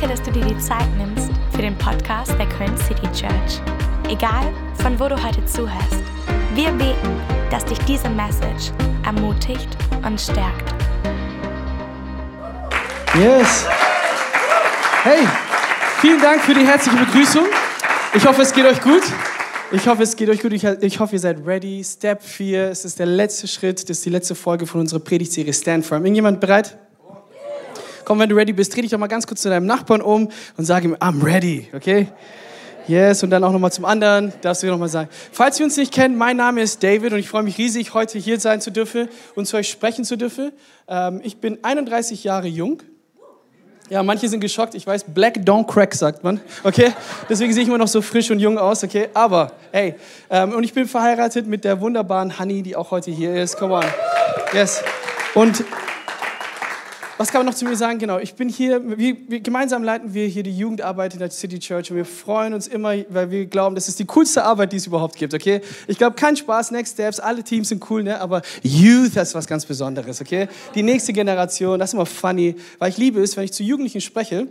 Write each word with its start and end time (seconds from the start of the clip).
Danke, 0.00 0.16
dass 0.16 0.22
du 0.26 0.32
dir 0.32 0.46
die 0.46 0.58
Zeit 0.58 0.88
nimmst 0.96 1.30
für 1.50 1.60
den 1.60 1.76
Podcast 1.76 2.32
der 2.38 2.48
Köln 2.48 2.74
City 2.78 3.06
Church. 3.12 3.60
Egal, 4.08 4.50
von 4.80 4.98
wo 4.98 5.08
du 5.08 5.22
heute 5.22 5.44
zuhörst, 5.44 6.02
wir 6.54 6.70
beten, 6.70 7.20
dass 7.50 7.66
dich 7.66 7.78
diese 7.80 8.08
Message 8.08 8.72
ermutigt 9.04 9.68
und 10.02 10.18
stärkt. 10.18 10.72
Yes. 13.14 13.66
Hey, 15.02 15.26
vielen 16.00 16.22
Dank 16.22 16.40
für 16.40 16.54
die 16.54 16.66
herzliche 16.66 16.96
Begrüßung. 16.96 17.44
Ich 18.14 18.26
hoffe, 18.26 18.40
es 18.40 18.54
geht 18.54 18.64
euch 18.64 18.80
gut. 18.80 19.02
Ich 19.70 19.86
hoffe, 19.86 20.04
es 20.04 20.16
geht 20.16 20.30
euch 20.30 20.40
gut. 20.40 20.54
Ich, 20.54 20.98
hoffe, 20.98 21.12
ihr 21.16 21.20
seid 21.20 21.44
ready. 21.44 21.84
Step 21.84 22.22
4, 22.22 22.70
es 22.70 22.86
ist 22.86 22.98
der 22.98 23.06
letzte 23.06 23.46
Schritt, 23.46 23.82
das 23.82 23.98
ist 23.98 24.06
die 24.06 24.10
letzte 24.10 24.34
Folge 24.34 24.66
von 24.66 24.80
unserer 24.80 25.00
Predigtserie 25.00 25.52
Stand 25.52 25.84
Firm. 25.84 26.06
Irgendjemand 26.06 26.40
bereit? 26.40 26.78
Komm, 28.10 28.18
wenn 28.18 28.28
du 28.28 28.34
ready 28.34 28.52
bist, 28.52 28.74
dreh 28.74 28.80
dich 28.80 28.90
doch 28.90 28.98
mal 28.98 29.06
ganz 29.06 29.24
kurz 29.24 29.40
zu 29.40 29.48
deinem 29.50 29.66
Nachbarn 29.66 30.02
um 30.02 30.30
und 30.56 30.64
sag 30.64 30.82
ihm, 30.82 30.96
I'm 30.96 31.24
ready, 31.24 31.68
okay? 31.72 32.08
Yes, 32.88 33.22
und 33.22 33.30
dann 33.30 33.44
auch 33.44 33.52
nochmal 33.52 33.70
zum 33.70 33.84
anderen, 33.84 34.32
darfst 34.40 34.64
du 34.64 34.66
dir 34.66 34.72
nochmal 34.72 34.88
sagen. 34.88 35.08
Falls 35.30 35.60
ihr 35.60 35.64
uns 35.64 35.76
nicht 35.76 35.94
kennt, 35.94 36.18
mein 36.18 36.36
Name 36.36 36.60
ist 36.60 36.82
David 36.82 37.12
und 37.12 37.20
ich 37.20 37.28
freue 37.28 37.44
mich 37.44 37.56
riesig, 37.56 37.94
heute 37.94 38.18
hier 38.18 38.40
sein 38.40 38.60
zu 38.60 38.72
dürfen 38.72 39.08
und 39.36 39.46
zu 39.46 39.56
euch 39.56 39.68
sprechen 39.68 40.04
zu 40.04 40.16
dürfen. 40.16 40.50
Ähm, 40.88 41.20
ich 41.22 41.36
bin 41.36 41.62
31 41.62 42.24
Jahre 42.24 42.48
jung. 42.48 42.82
Ja, 43.90 44.02
manche 44.02 44.28
sind 44.28 44.40
geschockt. 44.40 44.74
Ich 44.74 44.88
weiß, 44.88 45.04
Black 45.14 45.36
Don't 45.44 45.68
Crack 45.68 45.94
sagt 45.94 46.24
man. 46.24 46.40
Okay, 46.64 46.92
deswegen 47.28 47.52
sehe 47.52 47.62
ich 47.62 47.68
immer 47.68 47.78
noch 47.78 47.86
so 47.86 48.02
frisch 48.02 48.28
und 48.32 48.40
jung 48.40 48.58
aus. 48.58 48.82
Okay, 48.82 49.08
aber 49.14 49.52
hey, 49.70 49.94
ähm, 50.30 50.52
und 50.52 50.64
ich 50.64 50.74
bin 50.74 50.88
verheiratet 50.88 51.46
mit 51.46 51.62
der 51.62 51.80
wunderbaren 51.80 52.40
Honey, 52.40 52.64
die 52.64 52.74
auch 52.74 52.90
heute 52.90 53.12
hier 53.12 53.36
ist. 53.36 53.56
Come 53.56 53.74
on, 53.74 53.84
yes. 54.52 54.82
Und 55.34 55.64
was 57.20 57.30
kann 57.30 57.40
man 57.40 57.48
noch 57.48 57.54
zu 57.54 57.66
mir 57.66 57.76
sagen? 57.76 57.98
Genau, 57.98 58.18
ich 58.18 58.32
bin 58.32 58.48
hier, 58.48 58.80
wir, 58.96 59.14
wir, 59.28 59.40
gemeinsam 59.40 59.84
leiten 59.84 60.14
wir 60.14 60.26
hier 60.26 60.42
die 60.42 60.56
Jugendarbeit 60.56 61.12
in 61.12 61.18
der 61.18 61.30
City 61.30 61.58
Church 61.58 61.90
und 61.90 61.98
wir 61.98 62.06
freuen 62.06 62.54
uns 62.54 62.66
immer, 62.66 62.94
weil 63.10 63.30
wir 63.30 63.44
glauben, 63.44 63.74
das 63.74 63.88
ist 63.88 63.98
die 63.98 64.06
coolste 64.06 64.42
Arbeit, 64.42 64.72
die 64.72 64.78
es 64.78 64.86
überhaupt 64.86 65.16
gibt, 65.16 65.34
okay? 65.34 65.60
Ich 65.86 65.98
glaube, 65.98 66.16
kein 66.16 66.34
Spaß, 66.34 66.70
Next 66.70 66.94
Steps, 66.94 67.20
alle 67.20 67.44
Teams 67.44 67.68
sind 67.68 67.84
cool, 67.90 68.04
ne? 68.04 68.18
aber 68.22 68.40
Youth 68.62 69.16
ist 69.16 69.34
was 69.34 69.46
ganz 69.46 69.66
Besonderes, 69.66 70.22
okay? 70.22 70.48
Die 70.74 70.82
nächste 70.82 71.12
Generation, 71.12 71.78
das 71.78 71.90
ist 71.90 71.94
immer 71.94 72.06
funny, 72.06 72.56
weil 72.78 72.88
ich 72.88 72.96
liebe 72.96 73.20
es, 73.20 73.36
wenn 73.36 73.44
ich 73.44 73.52
zu 73.52 73.64
Jugendlichen 73.64 74.00
spreche, 74.00 74.46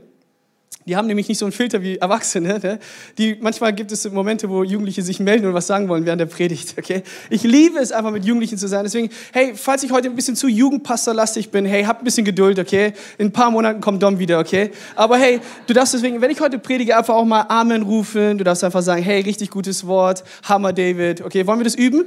die 0.86 0.96
haben 0.96 1.08
nämlich 1.08 1.28
nicht 1.28 1.38
so 1.38 1.46
einen 1.46 1.52
Filter 1.52 1.82
wie 1.84 1.98
Erwachsene. 1.98 2.60
Ne? 2.60 2.80
Die, 3.18 3.38
manchmal 3.40 3.74
gibt 3.74 3.92
es 3.92 4.10
Momente, 4.10 4.50
wo 4.50 4.64
Jugendliche 4.64 5.02
sich 5.04 5.20
melden 5.20 5.46
und 5.46 5.54
was 5.54 5.68
sagen 5.68 5.88
wollen 5.90 6.06
während 6.06 6.22
der 6.22 6.26
Predigt. 6.26 6.76
Okay? 6.80 7.04
Ich 7.30 7.44
liebe 7.44 7.78
es 7.80 7.92
einfach 7.92 8.12
mit 8.12 8.26
Jugendlichen 8.26 8.58
zu 8.58 8.68
sein. 8.68 8.86
Deswegen, 8.86 9.10
hey, 9.34 9.54
falls 9.56 9.84
ich 9.84 9.92
heute 9.92 10.10
ein 10.10 10.16
bisschen 10.16 10.36
zu 10.36 10.48
Jugendpastorlastig 10.48 11.52
bin, 11.52 11.66
hey, 11.66 11.84
habt 11.84 12.02
ein 12.02 12.06
bisschen 12.06 12.26
Geduld, 12.26 12.58
okay? 12.60 12.94
In 13.18 13.28
ein 13.28 13.32
paar 13.32 13.52
Monaten 13.52 13.82
kommt 13.82 14.02
Dom 14.02 14.20
wieder, 14.20 14.40
okay? 14.40 14.72
Aber 14.96 15.18
hey, 15.18 15.42
du 15.68 15.74
darfst 15.74 15.94
deswegen, 15.94 16.22
wenn 16.22 16.32
ich 16.32 16.40
heute 16.40 16.58
predige, 16.58 16.98
einfach 16.98 17.14
auch 17.14 17.26
mal 17.26 17.46
Amen 17.50 17.84
rufen. 17.84 18.38
Du 18.38 18.44
darfst 18.44 18.64
einfach 18.64 18.82
sagen, 18.82 19.04
hey, 19.04 19.22
richtig 19.22 19.52
gutes 19.52 19.86
Wort, 19.86 20.24
Hammer 20.44 20.74
David. 20.74 21.22
Okay, 21.22 21.46
wollen 21.46 21.60
wir 21.60 21.66
das 21.66 21.76
üben? 21.76 22.06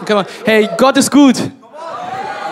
Okay, 0.00 0.24
hey, 0.44 0.68
Gott 0.76 0.96
ist 0.96 1.10
gut. 1.10 1.36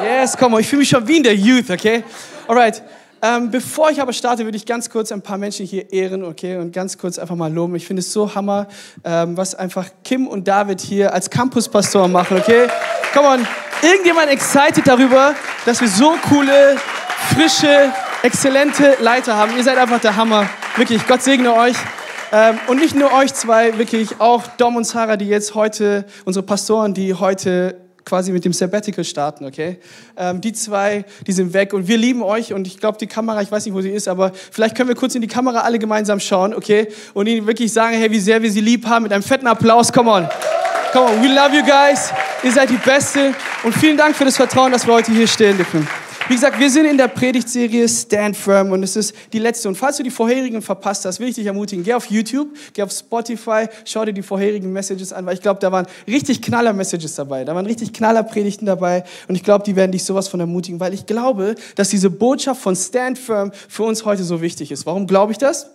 Yes, 0.04 0.36
komm 0.38 0.52
mal, 0.52 0.60
ich 0.60 0.68
fühle 0.68 0.80
mich 0.80 0.88
schon 0.88 1.08
wie 1.08 1.16
in 1.16 1.22
der 1.22 1.34
Youth, 1.34 1.70
okay? 1.70 2.04
Alright. 2.46 2.82
Ähm, 3.24 3.50
bevor 3.50 3.88
ich 3.88 4.02
aber 4.02 4.12
starte, 4.12 4.44
würde 4.44 4.58
ich 4.58 4.66
ganz 4.66 4.90
kurz 4.90 5.10
ein 5.10 5.22
paar 5.22 5.38
Menschen 5.38 5.64
hier 5.64 5.90
ehren, 5.90 6.22
okay, 6.22 6.58
und 6.58 6.74
ganz 6.74 6.98
kurz 6.98 7.18
einfach 7.18 7.36
mal 7.36 7.50
loben. 7.50 7.74
Ich 7.74 7.86
finde 7.86 8.00
es 8.00 8.12
so 8.12 8.34
hammer, 8.34 8.68
ähm, 9.02 9.34
was 9.34 9.54
einfach 9.54 9.86
Kim 10.04 10.26
und 10.26 10.46
David 10.46 10.82
hier 10.82 11.14
als 11.14 11.30
Campuspastor 11.30 12.06
machen, 12.06 12.36
okay? 12.36 12.66
Come 13.14 13.28
on, 13.28 13.46
irgendjemand 13.80 14.28
excited 14.28 14.86
darüber, 14.86 15.34
dass 15.64 15.80
wir 15.80 15.88
so 15.88 16.16
coole, 16.28 16.76
frische, 17.34 17.90
exzellente 18.22 18.98
Leiter 19.00 19.34
haben. 19.34 19.56
Ihr 19.56 19.64
seid 19.64 19.78
einfach 19.78 20.02
der 20.02 20.16
Hammer. 20.16 20.46
Wirklich, 20.76 21.06
Gott 21.06 21.22
segne 21.22 21.54
euch. 21.54 21.76
Ähm, 22.30 22.58
und 22.66 22.78
nicht 22.78 22.94
nur 22.94 23.10
euch 23.14 23.32
zwei, 23.32 23.78
wirklich 23.78 24.20
auch 24.20 24.46
Dom 24.58 24.76
und 24.76 24.84
Sarah, 24.84 25.16
die 25.16 25.28
jetzt 25.28 25.54
heute, 25.54 26.04
unsere 26.26 26.44
Pastoren, 26.44 26.92
die 26.92 27.14
heute 27.14 27.83
quasi 28.04 28.32
mit 28.32 28.44
dem 28.44 28.52
Sabbatical 28.52 29.04
starten, 29.04 29.44
okay? 29.44 29.78
Ähm, 30.16 30.40
die 30.40 30.52
zwei, 30.52 31.04
die 31.26 31.32
sind 31.32 31.52
weg 31.52 31.72
und 31.72 31.88
wir 31.88 31.96
lieben 31.96 32.22
euch 32.22 32.52
und 32.52 32.66
ich 32.66 32.78
glaube, 32.78 32.98
die 32.98 33.06
Kamera, 33.06 33.42
ich 33.42 33.50
weiß 33.50 33.64
nicht, 33.64 33.74
wo 33.74 33.80
sie 33.80 33.90
ist, 33.90 34.08
aber 34.08 34.32
vielleicht 34.50 34.76
können 34.76 34.88
wir 34.88 34.96
kurz 34.96 35.14
in 35.14 35.22
die 35.22 35.28
Kamera 35.28 35.60
alle 35.60 35.78
gemeinsam 35.78 36.20
schauen, 36.20 36.54
okay? 36.54 36.88
Und 37.14 37.26
ihnen 37.26 37.46
wirklich 37.46 37.72
sagen, 37.72 37.96
hey, 37.96 38.10
wie 38.10 38.20
sehr 38.20 38.42
wir 38.42 38.50
sie 38.50 38.60
lieb 38.60 38.86
haben 38.86 39.04
mit 39.04 39.12
einem 39.12 39.22
fetten 39.22 39.46
Applaus, 39.46 39.92
come 39.92 40.10
on. 40.10 40.28
Come 40.92 41.10
on, 41.10 41.22
we 41.22 41.28
love 41.28 41.54
you 41.54 41.62
guys. 41.62 42.12
Ihr 42.42 42.52
seid 42.52 42.70
die 42.70 42.76
Beste 42.76 43.34
und 43.64 43.74
vielen 43.74 43.96
Dank 43.96 44.14
für 44.14 44.24
das 44.24 44.36
Vertrauen, 44.36 44.70
dass 44.70 44.86
wir 44.86 44.94
heute 44.94 45.12
hier 45.12 45.26
stehen 45.26 45.56
dürfen. 45.56 45.88
Wie 46.26 46.34
gesagt, 46.36 46.58
wir 46.58 46.70
sind 46.70 46.86
in 46.86 46.96
der 46.96 47.08
Predigtserie 47.08 47.86
Stand 47.86 48.34
Firm 48.34 48.72
und 48.72 48.82
es 48.82 48.96
ist 48.96 49.14
die 49.34 49.38
letzte. 49.38 49.68
Und 49.68 49.74
falls 49.74 49.98
du 49.98 50.02
die 50.02 50.10
vorherigen 50.10 50.62
verpasst 50.62 51.04
hast, 51.04 51.20
will 51.20 51.28
ich 51.28 51.34
dich 51.34 51.44
ermutigen, 51.44 51.84
geh 51.84 51.92
auf 51.92 52.06
YouTube, 52.06 52.48
geh 52.72 52.82
auf 52.82 52.90
Spotify, 52.92 53.66
schau 53.84 54.06
dir 54.06 54.14
die 54.14 54.22
vorherigen 54.22 54.72
Messages 54.72 55.12
an, 55.12 55.26
weil 55.26 55.34
ich 55.34 55.42
glaube, 55.42 55.60
da 55.60 55.70
waren 55.70 55.86
richtig 56.08 56.40
knaller 56.40 56.72
Messages 56.72 57.14
dabei, 57.14 57.44
da 57.44 57.54
waren 57.54 57.66
richtig 57.66 57.92
knaller 57.92 58.22
Predigten 58.22 58.64
dabei 58.64 59.04
und 59.28 59.34
ich 59.34 59.42
glaube, 59.42 59.64
die 59.64 59.76
werden 59.76 59.92
dich 59.92 60.04
sowas 60.04 60.28
von 60.28 60.40
ermutigen, 60.40 60.80
weil 60.80 60.94
ich 60.94 61.04
glaube, 61.04 61.56
dass 61.74 61.90
diese 61.90 62.08
Botschaft 62.08 62.62
von 62.62 62.74
Stand 62.74 63.18
Firm 63.18 63.52
für 63.68 63.82
uns 63.82 64.06
heute 64.06 64.24
so 64.24 64.40
wichtig 64.40 64.72
ist. 64.72 64.86
Warum 64.86 65.06
glaube 65.06 65.32
ich 65.32 65.38
das? 65.38 65.66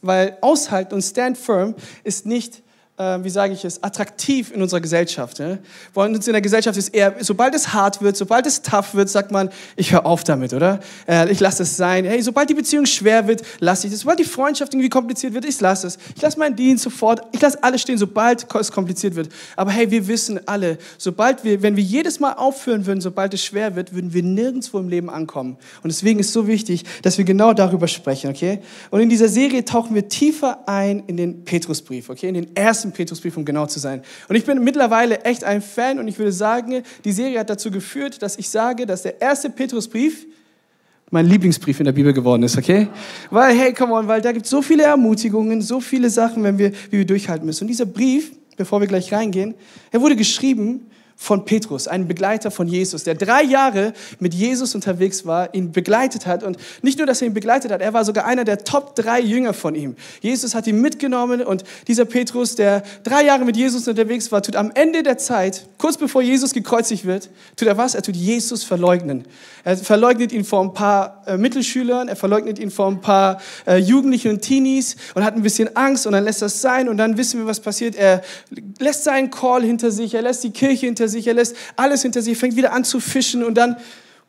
Weil 0.00 0.38
aushalten 0.40 0.94
und 0.94 1.02
Stand 1.02 1.36
Firm 1.36 1.74
ist 2.04 2.24
nicht 2.24 2.62
wie 3.00 3.30
sage 3.30 3.54
ich 3.54 3.64
es, 3.64 3.82
attraktiv 3.82 4.52
in 4.52 4.60
unserer 4.60 4.80
Gesellschaft. 4.80 5.38
Ne? 5.38 5.58
Bei 5.94 6.04
uns 6.04 6.26
in 6.26 6.32
der 6.32 6.42
Gesellschaft 6.42 6.76
ist 6.76 6.90
eher, 6.90 7.14
sobald 7.20 7.54
es 7.54 7.72
hart 7.72 8.02
wird, 8.02 8.16
sobald 8.16 8.46
es 8.46 8.62
tough 8.62 8.94
wird, 8.94 9.08
sagt 9.08 9.32
man, 9.32 9.50
ich 9.76 9.92
höre 9.92 10.04
auf 10.04 10.22
damit, 10.22 10.52
oder? 10.52 10.80
Äh, 11.08 11.30
ich 11.32 11.40
lasse 11.40 11.62
es 11.62 11.76
sein. 11.76 12.04
Hey, 12.04 12.20
sobald 12.22 12.50
die 12.50 12.54
Beziehung 12.54 12.86
schwer 12.86 13.26
wird, 13.26 13.42
lasse 13.58 13.86
ich 13.86 13.92
es. 13.92 14.00
Sobald 14.00 14.18
die 14.18 14.24
Freundschaft 14.24 14.74
irgendwie 14.74 14.88
kompliziert 14.90 15.32
wird, 15.32 15.44
ich 15.44 15.58
lasse 15.60 15.86
es. 15.86 15.98
Ich 16.14 16.22
lasse 16.22 16.38
meinen 16.38 16.56
Dienst 16.56 16.84
sofort, 16.84 17.22
ich 17.32 17.40
lasse 17.40 17.62
alles 17.62 17.80
stehen, 17.80 17.96
sobald 17.98 18.46
es 18.54 18.70
kompliziert 18.70 19.14
wird. 19.14 19.30
Aber 19.56 19.70
hey, 19.70 19.90
wir 19.90 20.06
wissen 20.06 20.40
alle, 20.46 20.78
sobald 20.98 21.42
wir, 21.42 21.62
wenn 21.62 21.76
wir 21.76 21.84
jedes 21.84 22.20
Mal 22.20 22.34
aufhören 22.34 22.84
würden, 22.86 23.00
sobald 23.00 23.32
es 23.34 23.44
schwer 23.44 23.76
wird, 23.76 23.94
würden 23.94 24.12
wir 24.12 24.22
nirgendwo 24.22 24.78
im 24.78 24.88
Leben 24.88 25.08
ankommen. 25.08 25.56
Und 25.82 25.90
deswegen 25.90 26.20
ist 26.20 26.26
es 26.26 26.32
so 26.32 26.46
wichtig, 26.46 26.84
dass 27.02 27.18
wir 27.18 27.24
genau 27.24 27.54
darüber 27.54 27.88
sprechen, 27.88 28.30
okay? 28.30 28.60
Und 28.90 29.00
in 29.00 29.08
dieser 29.08 29.28
Serie 29.28 29.64
tauchen 29.64 29.94
wir 29.94 30.08
tiefer 30.08 30.68
ein 30.68 31.04
in 31.06 31.16
den 31.16 31.44
Petrusbrief, 31.44 32.10
okay? 32.10 32.28
In 32.28 32.34
den 32.34 32.56
ersten 32.56 32.89
ersten 32.90 32.96
Petrusbrief, 32.96 33.36
um 33.36 33.44
genau 33.44 33.66
zu 33.66 33.78
sein. 33.78 34.02
Und 34.28 34.36
ich 34.36 34.44
bin 34.44 34.62
mittlerweile 34.62 35.24
echt 35.24 35.44
ein 35.44 35.62
Fan 35.62 35.98
und 35.98 36.08
ich 36.08 36.18
würde 36.18 36.32
sagen, 36.32 36.82
die 37.04 37.12
Serie 37.12 37.38
hat 37.38 37.50
dazu 37.50 37.70
geführt, 37.70 38.22
dass 38.22 38.36
ich 38.36 38.48
sage, 38.48 38.86
dass 38.86 39.02
der 39.02 39.20
erste 39.20 39.50
Petrusbrief 39.50 40.26
mein 41.12 41.26
Lieblingsbrief 41.26 41.80
in 41.80 41.86
der 41.86 41.92
Bibel 41.92 42.12
geworden 42.12 42.44
ist, 42.44 42.56
okay? 42.56 42.88
Weil, 43.30 43.56
hey, 43.56 43.72
come 43.72 43.92
on, 43.92 44.06
weil 44.06 44.20
da 44.20 44.30
gibt 44.30 44.44
es 44.44 44.50
so 44.50 44.62
viele 44.62 44.84
Ermutigungen, 44.84 45.60
so 45.60 45.80
viele 45.80 46.08
Sachen, 46.08 46.44
wenn 46.44 46.56
wir, 46.56 46.72
wie 46.90 46.98
wir 46.98 47.06
durchhalten 47.06 47.44
müssen. 47.46 47.64
Und 47.64 47.68
dieser 47.68 47.86
Brief, 47.86 48.30
bevor 48.56 48.80
wir 48.80 48.86
gleich 48.86 49.12
reingehen, 49.12 49.54
er 49.90 50.00
wurde 50.00 50.14
geschrieben 50.14 50.86
von 51.22 51.44
Petrus, 51.44 51.86
einem 51.86 52.08
Begleiter 52.08 52.50
von 52.50 52.66
Jesus, 52.66 53.04
der 53.04 53.14
drei 53.14 53.42
Jahre 53.42 53.92
mit 54.20 54.32
Jesus 54.32 54.74
unterwegs 54.74 55.26
war, 55.26 55.54
ihn 55.54 55.70
begleitet 55.70 56.24
hat. 56.24 56.42
Und 56.42 56.56
nicht 56.80 56.96
nur, 56.96 57.06
dass 57.06 57.20
er 57.20 57.26
ihn 57.26 57.34
begleitet 57.34 57.70
hat, 57.70 57.82
er 57.82 57.92
war 57.92 58.06
sogar 58.06 58.24
einer 58.24 58.44
der 58.44 58.64
Top 58.64 58.96
drei 58.96 59.20
Jünger 59.20 59.52
von 59.52 59.74
ihm. 59.74 59.96
Jesus 60.22 60.54
hat 60.54 60.66
ihn 60.66 60.80
mitgenommen 60.80 61.42
und 61.42 61.62
dieser 61.88 62.06
Petrus, 62.06 62.54
der 62.54 62.82
drei 63.04 63.22
Jahre 63.22 63.44
mit 63.44 63.54
Jesus 63.54 63.86
unterwegs 63.86 64.32
war, 64.32 64.42
tut 64.42 64.56
am 64.56 64.70
Ende 64.74 65.02
der 65.02 65.18
Zeit, 65.18 65.68
kurz 65.76 65.98
bevor 65.98 66.22
Jesus 66.22 66.54
gekreuzigt 66.54 67.04
wird, 67.04 67.28
tut 67.54 67.68
er 67.68 67.76
was? 67.76 67.94
Er 67.94 68.02
tut 68.02 68.16
Jesus 68.16 68.64
verleugnen. 68.64 69.24
Er 69.62 69.76
verleugnet 69.76 70.32
ihn 70.32 70.44
vor 70.44 70.62
ein 70.62 70.72
paar 70.72 71.22
äh, 71.26 71.36
Mittelschülern, 71.36 72.08
er 72.08 72.16
verleugnet 72.16 72.58
ihn 72.58 72.70
vor 72.70 72.88
ein 72.88 73.02
paar 73.02 73.42
äh, 73.66 73.76
Jugendlichen 73.76 74.30
und 74.30 74.40
Teenies 74.40 74.96
und 75.14 75.22
hat 75.22 75.34
ein 75.34 75.42
bisschen 75.42 75.76
Angst 75.76 76.06
und 76.06 76.12
dann 76.12 76.24
lässt 76.24 76.40
das 76.40 76.62
sein 76.62 76.88
und 76.88 76.96
dann 76.96 77.18
wissen 77.18 77.40
wir, 77.40 77.46
was 77.46 77.60
passiert. 77.60 77.94
Er 77.94 78.22
lässt 78.78 79.04
seinen 79.04 79.30
Call 79.30 79.62
hinter 79.62 79.90
sich, 79.90 80.14
er 80.14 80.22
lässt 80.22 80.44
die 80.44 80.50
Kirche 80.50 80.86
hinter 80.86 81.08
sich, 81.08 81.09
er 81.26 81.34
lässt 81.34 81.56
alles 81.76 82.02
hinter 82.02 82.22
sich, 82.22 82.36
fängt 82.38 82.56
wieder 82.56 82.72
an 82.72 82.84
zu 82.84 83.00
fischen 83.00 83.44
und 83.44 83.54
dann 83.54 83.76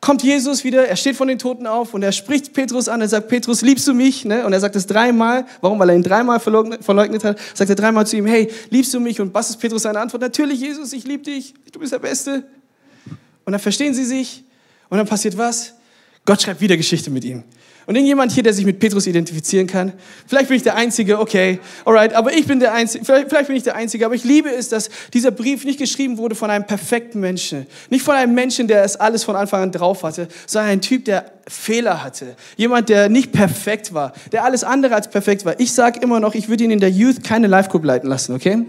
kommt 0.02 0.24
Jesus 0.24 0.64
wieder, 0.64 0.88
er 0.88 0.96
steht 0.96 1.16
von 1.16 1.28
den 1.28 1.38
Toten 1.38 1.68
auf 1.68 1.94
und 1.94 2.02
er 2.02 2.12
spricht 2.12 2.53
Petrus 2.53 2.90
an, 2.90 3.02
er 3.02 3.08
sagt, 3.08 3.28
Petrus, 3.28 3.62
liebst 3.62 3.88
du 3.88 3.94
mich? 3.94 4.25
Ne? 4.25 4.45
Und 4.45 4.51
er 4.51 4.60
sagt 4.60 4.75
es 4.75 4.88
dreimal. 4.88 5.45
Warum? 5.62 5.78
Weil 5.78 5.89
er 5.89 5.95
ihn 5.95 6.04
dreimal 6.04 6.39
verleugnet 6.39 7.24
hat. 7.24 7.39
Sagt 7.54 7.69
er 7.69 7.75
dreimal 7.75 8.07
zu 8.07 8.18
ihm, 8.18 8.25
hey, 8.25 8.51
liebst 8.72 8.94
du 8.95 9.00
mich? 9.00 9.22
Und 9.22 9.33
was 9.33 9.51
ist 9.51 9.57
Petrus 9.57 9.83
seine 9.83 10.00
Antwort? 10.00 10.22
Natürlich, 10.22 10.60
Jesus, 10.60 10.92
ich 10.92 11.06
liebe 11.06 11.24
dich, 11.24 11.54
du 11.72 11.80
bist 11.80 11.94
der 11.94 12.00
Beste. 12.00 12.44
Und 13.45 13.51
dann 13.51 13.60
verstehen 13.60 13.94
sie 13.94 14.06
sich 14.06 14.44
und 14.89 14.98
dann 14.98 15.07
passiert 15.07 15.38
was? 15.38 15.74
Gott 16.25 16.42
schreibt 16.42 16.62
wieder 16.62 16.77
Geschichte 16.77 17.12
mit 17.12 17.24
ihm. 17.24 17.44
Und 17.86 17.95
irgendjemand 17.95 18.31
hier, 18.31 18.44
der 18.44 18.54
sich 18.54 18.66
mit 18.66 18.80
Petrus 18.80 19.07
identifizieren 19.07 19.68
kann, 19.68 19.94
vielleicht 20.28 20.48
bin 20.48 20.57
ich 20.57 20.63
der 20.63 20.75
Einzige, 20.75 21.19
okay, 21.19 21.60
alright, 21.83 22.13
aber 22.13 22.33
ich 22.33 22.45
bin 22.45 22.60
der 22.60 22.74
Einzige, 22.74 23.04
vielleicht, 23.04 23.30
vielleicht 23.30 23.48
bin 23.48 23.56
ich 23.56 23.63
der 23.63 23.75
Einzige, 23.75 24.06
aber 24.06 24.16
ich 24.16 24.24
liebe 24.24 24.50
es, 24.50 24.69
dass 24.69 24.89
dieser 25.13 25.31
Brief 25.31 25.66
nicht 25.66 25.80
geschrieben 25.80 26.18
wurde 26.18 26.36
von 26.36 26.50
einem 26.50 26.66
perfekten 26.66 27.19
Menschen. 27.19 27.66
Nicht 27.89 28.04
von 28.04 28.16
einem 28.16 28.33
Menschen, 28.36 28.68
der 28.68 28.83
es 28.83 28.95
alles 28.95 29.24
von 29.24 29.36
Anfang 29.36 29.63
an 29.63 29.72
drauf 29.72 30.04
hatte, 30.04 30.28
sondern 30.45 30.72
ein 30.72 30.81
Typ, 30.81 31.06
der 31.06 31.31
Fehler 31.48 32.04
hatte. 32.04 32.36
Jemand, 32.56 32.89
der 32.89 33.10
nicht 33.10 33.31
perfekt 33.31 33.94
war, 33.94 34.13
der 34.31 34.44
alles 34.44 34.63
andere 34.63 34.95
als 34.95 35.10
perfekt 35.10 35.44
war. 35.45 35.60
Ich 35.60 35.74
sage 35.74 36.00
immer 36.01 36.19
noch, 36.19 36.36
ich 36.36 36.50
würde 36.50 36.63
ihn 36.63 36.72
in 36.72 36.80
der 36.80 36.92
Youth 36.92 37.24
keine 37.24 37.48
Live-Group 37.48 37.84
leiten 37.84 38.10
lassen, 38.10 38.36
okay? 38.36 38.63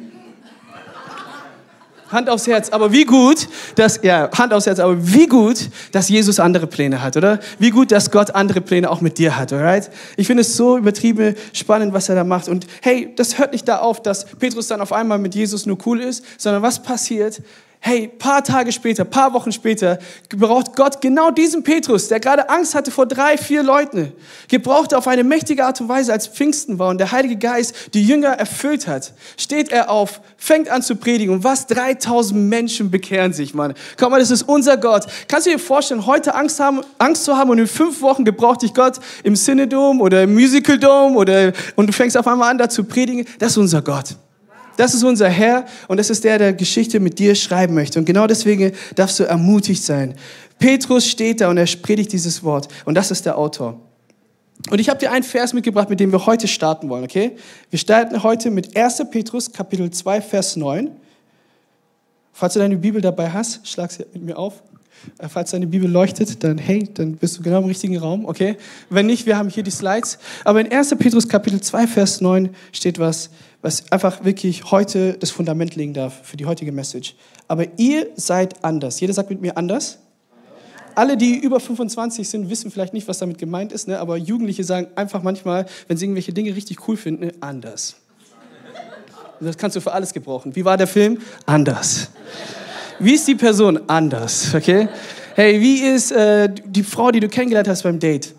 Hand 2.13 2.29
aufs 2.29 2.47
Herz, 2.47 2.69
aber 2.71 2.93
wie 2.93 3.05
gut, 3.05 3.49
dass, 3.77 4.01
ja, 4.03 4.31
Hand 4.37 4.53
aufs 4.53 4.67
Herz, 4.67 4.79
aber 4.79 4.97
wie 5.13 5.27
gut, 5.27 5.71
dass 5.93 6.09
Jesus 6.09 6.39
andere 6.39 6.67
Pläne 6.67 7.03
hat, 7.03 7.17
oder? 7.17 7.41
Wie 7.59 7.71
gut, 7.71 7.91
dass 7.91 8.11
Gott 8.11 8.35
andere 8.35 8.61
Pläne 8.61 8.91
auch 8.91 9.01
mit 9.01 9.19
dir 9.19 9.37
hat, 9.37 9.53
alright? 9.53 9.91
Ich 10.17 10.27
finde 10.27 10.43
es 10.43 10.57
so 10.57 10.77
übertrieben 10.77 11.35
spannend, 11.53 11.93
was 11.93 12.09
er 12.09 12.15
da 12.15 12.25
macht. 12.25 12.49
Und 12.49 12.67
hey, 12.83 13.13
das 13.17 13.39
hört 13.39 13.53
nicht 13.53 13.67
da 13.67 13.79
auf, 13.79 14.03
dass 14.03 14.27
Petrus 14.27 14.69
dann 14.69 14.81
auf 14.81 14.93
einmal 14.93 15.19
mit 15.19 15.35
Jesus 15.35 15.67
nur 15.67 15.79
cool 15.87 16.01
ist, 16.01 16.25
sondern 16.39 16.63
was 16.63 16.83
passiert, 16.83 17.43
hey, 17.85 18.07
paar 18.07 18.45
Tage 18.45 18.71
später, 18.71 19.05
paar 19.05 19.33
Wochen 19.33 19.51
später, 19.51 19.99
gebraucht 20.29 20.77
Gott 20.77 21.01
genau 21.01 21.33
diesen 21.33 21.65
Petrus, 21.65 22.07
der 22.07 22.21
gerade 22.21 22.49
Angst 22.49 22.77
hatte 22.77 22.93
vor 22.93 23.07
drei, 23.07 23.37
vier 23.37 23.65
Leuten, 23.65 24.13
gebraucht 24.47 24.95
auf 24.95 25.09
eine 25.09 25.25
mächtige 25.25 25.65
Art 25.65 25.81
und 25.81 25.89
Weise, 25.89 26.13
als 26.13 26.29
Pfingsten 26.29 26.79
war 26.79 26.91
und 26.91 26.99
der 26.99 27.11
Heilige 27.11 27.37
Geist 27.37 27.75
die 27.93 28.05
Jünger 28.05 28.29
erfüllt 28.29 28.87
hat, 28.87 29.13
steht 29.37 29.73
er 29.73 29.91
auf, 29.91 30.21
fängt 30.37 30.69
an 30.69 30.83
zu 30.83 30.95
predigen 30.95 31.35
und 31.35 31.43
was? 31.43 31.67
3000 31.67 32.41
Menschen 32.41 32.89
bekehren 32.89 33.33
sich, 33.33 33.53
Mann. 33.53 33.75
Komm 33.99 34.13
mal, 34.13 34.21
das 34.21 34.31
ist 34.31 34.45
unser 34.45 34.77
Gott. 34.77 35.07
Kannst 35.27 35.49
du 35.49 35.51
dir 35.51 35.59
vorstellen, 35.59 36.07
heute 36.07 36.37
Angst, 36.37 36.61
haben, 36.61 36.83
Angst 36.99 37.25
zu 37.25 37.37
haben 37.37 37.51
und 37.51 37.59
in 37.59 37.67
fünf 37.67 38.01
Wochen 38.01 38.25
gebraucht 38.25 38.63
dich 38.63 38.75
Gott 38.75 39.01
im 39.25 39.35
Synodom 39.35 40.01
oder 40.01 40.23
im 40.23 40.35
Musical 40.35 40.79
Dome 40.79 41.17
oder, 41.17 41.53
und 41.75 41.89
du 41.89 41.93
fängst 41.93 42.17
auf 42.17 42.29
einmal 42.29 42.51
an, 42.51 42.59
da 42.59 42.69
zu 42.69 42.85
predigen? 42.85 43.27
Das 43.41 43.53
ist 43.53 43.59
unser 43.59 43.83
Gott. 43.83 44.15
Das 44.77 44.95
ist 44.95 45.03
unser 45.03 45.29
Herr 45.29 45.67
und 45.89 45.99
das 45.99 46.11
ist 46.11 46.25
der, 46.25 46.39
der 46.39 46.53
Geschichte 46.53 47.01
mit 47.01 47.19
dir 47.19 47.35
schreiben 47.35 47.75
möchte. 47.75 47.99
Und 47.99 48.05
genau 48.05 48.27
deswegen 48.27 48.73
darfst 48.95 49.19
du 49.21 49.25
ermutigt 49.25 49.83
sein. 49.83 50.15
Petrus 50.59 51.07
steht 51.07 51.41
da 51.41 51.51
und 51.51 51.59
er 51.59 51.67
predigt 51.83 52.13
dieses 52.13 52.43
Wort 52.43 52.69
und 52.85 52.95
das 52.95 53.11
ist 53.11 53.27
der 53.27 53.37
Autor. 53.37 53.81
Und 54.71 54.81
ich 54.81 54.89
habe 54.89 54.99
dir 54.99 55.11
einen 55.11 55.25
Vers 55.25 55.53
mitgebracht, 55.53 55.91
mit 55.91 55.99
dem 55.99 56.13
wir 56.13 56.25
heute 56.25 56.47
starten 56.47 56.89
wollen, 56.89 57.05
okay? 57.05 57.33
Wir 57.71 57.79
starten 57.79 58.23
heute 58.23 58.51
mit 58.51 58.77
1. 58.77 59.03
Petrus 59.11 59.53
Kapitel 59.53 59.91
2 59.91 60.21
Vers 60.21 60.57
9. 60.57 60.91
Falls 62.33 62.55
du 62.55 62.61
deine 62.61 62.77
Bibel 62.77 63.01
dabei 63.01 63.31
hast, 63.31 63.67
schlag 63.67 63.91
sie 63.91 64.05
mit 64.13 64.23
mir 64.23 64.39
auf. 64.39 64.63
Äh, 65.19 65.29
falls 65.29 65.51
deine 65.51 65.67
Bibel 65.67 65.91
leuchtet, 65.91 66.43
dann 66.45 66.59
hey, 66.59 66.89
dann 66.95 67.17
bist 67.17 67.39
du 67.39 67.43
genau 67.43 67.59
im 67.59 67.65
richtigen 67.65 67.99
Raum, 67.99 68.25
okay? 68.25 68.57
Wenn 68.89 69.07
nicht, 69.07 69.27
wir 69.27 69.37
haben 69.37 69.49
hier 69.49 69.63
die 69.63 69.71
Slides. 69.71 70.19
Aber 70.45 70.61
in 70.61 70.71
1. 70.71 70.95
Petrus 70.97 71.29
Kapitel 71.29 71.61
2 71.61 71.87
Vers 71.87 72.21
9 72.21 72.51
steht 72.73 72.99
was, 72.99 73.31
was 73.63 73.91
einfach 73.93 74.25
wirklich 74.25 74.71
heute 74.71 75.15
das 75.15 75.31
Fundament 75.31 75.77
legen 75.77 75.95
darf 75.95 76.27
für 76.27 76.37
die 76.37 76.47
heutige 76.47 76.73
Message. 76.73 77.15
Aber 77.49 77.67
ihr 77.79 78.09
seid 78.17 78.63
anders. 78.65 79.01
Jeder 79.01 79.15
sagt 79.15 79.31
mit 79.31 79.41
mir 79.41 79.57
anders. 79.57 79.99
Alle, 80.95 81.17
die 81.17 81.39
über 81.39 81.59
25 81.59 82.29
sind, 82.29 82.51
wissen 82.51 82.71
vielleicht 82.71 82.93
nicht, 82.93 83.09
was 83.09 83.19
damit 83.19 83.39
gemeint 83.39 83.73
ist, 83.73 83.89
ne? 83.89 83.99
aber 83.99 84.19
Jugendliche 84.19 84.63
sagen 84.63 84.89
einfach 84.95 85.23
manchmal, 85.23 85.65
wenn 85.89 85.97
sie 85.97 86.05
irgendwelche 86.05 86.35
Dinge 86.35 86.55
richtig 86.55 86.87
cool 86.87 86.99
finden, 86.99 87.27
ne? 87.27 87.33
anders. 87.41 87.97
Das 89.41 89.57
kannst 89.57 89.75
du 89.75 89.81
für 89.81 89.93
alles 89.93 90.13
gebrauchen. 90.13 90.55
Wie 90.55 90.65
war 90.65 90.77
der 90.77 90.87
Film? 90.87 91.19
Anders. 91.47 92.11
Wie 92.99 93.15
ist 93.15 93.27
die 93.27 93.35
Person? 93.35 93.81
Anders, 93.89 94.55
okay? 94.55 94.89
Hey, 95.35 95.61
wie 95.61 95.81
ist 95.81 96.13
äh, 96.13 96.51
die 96.67 96.83
Frau, 96.83 97.11
die 97.11 97.21
du 97.21 97.29
kennengelernt 97.29 97.69
hast 97.69 97.83
beim 97.83 97.99
Date? 97.99 98.35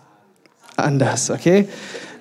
Anders, 0.76 1.30
okay? 1.30 1.68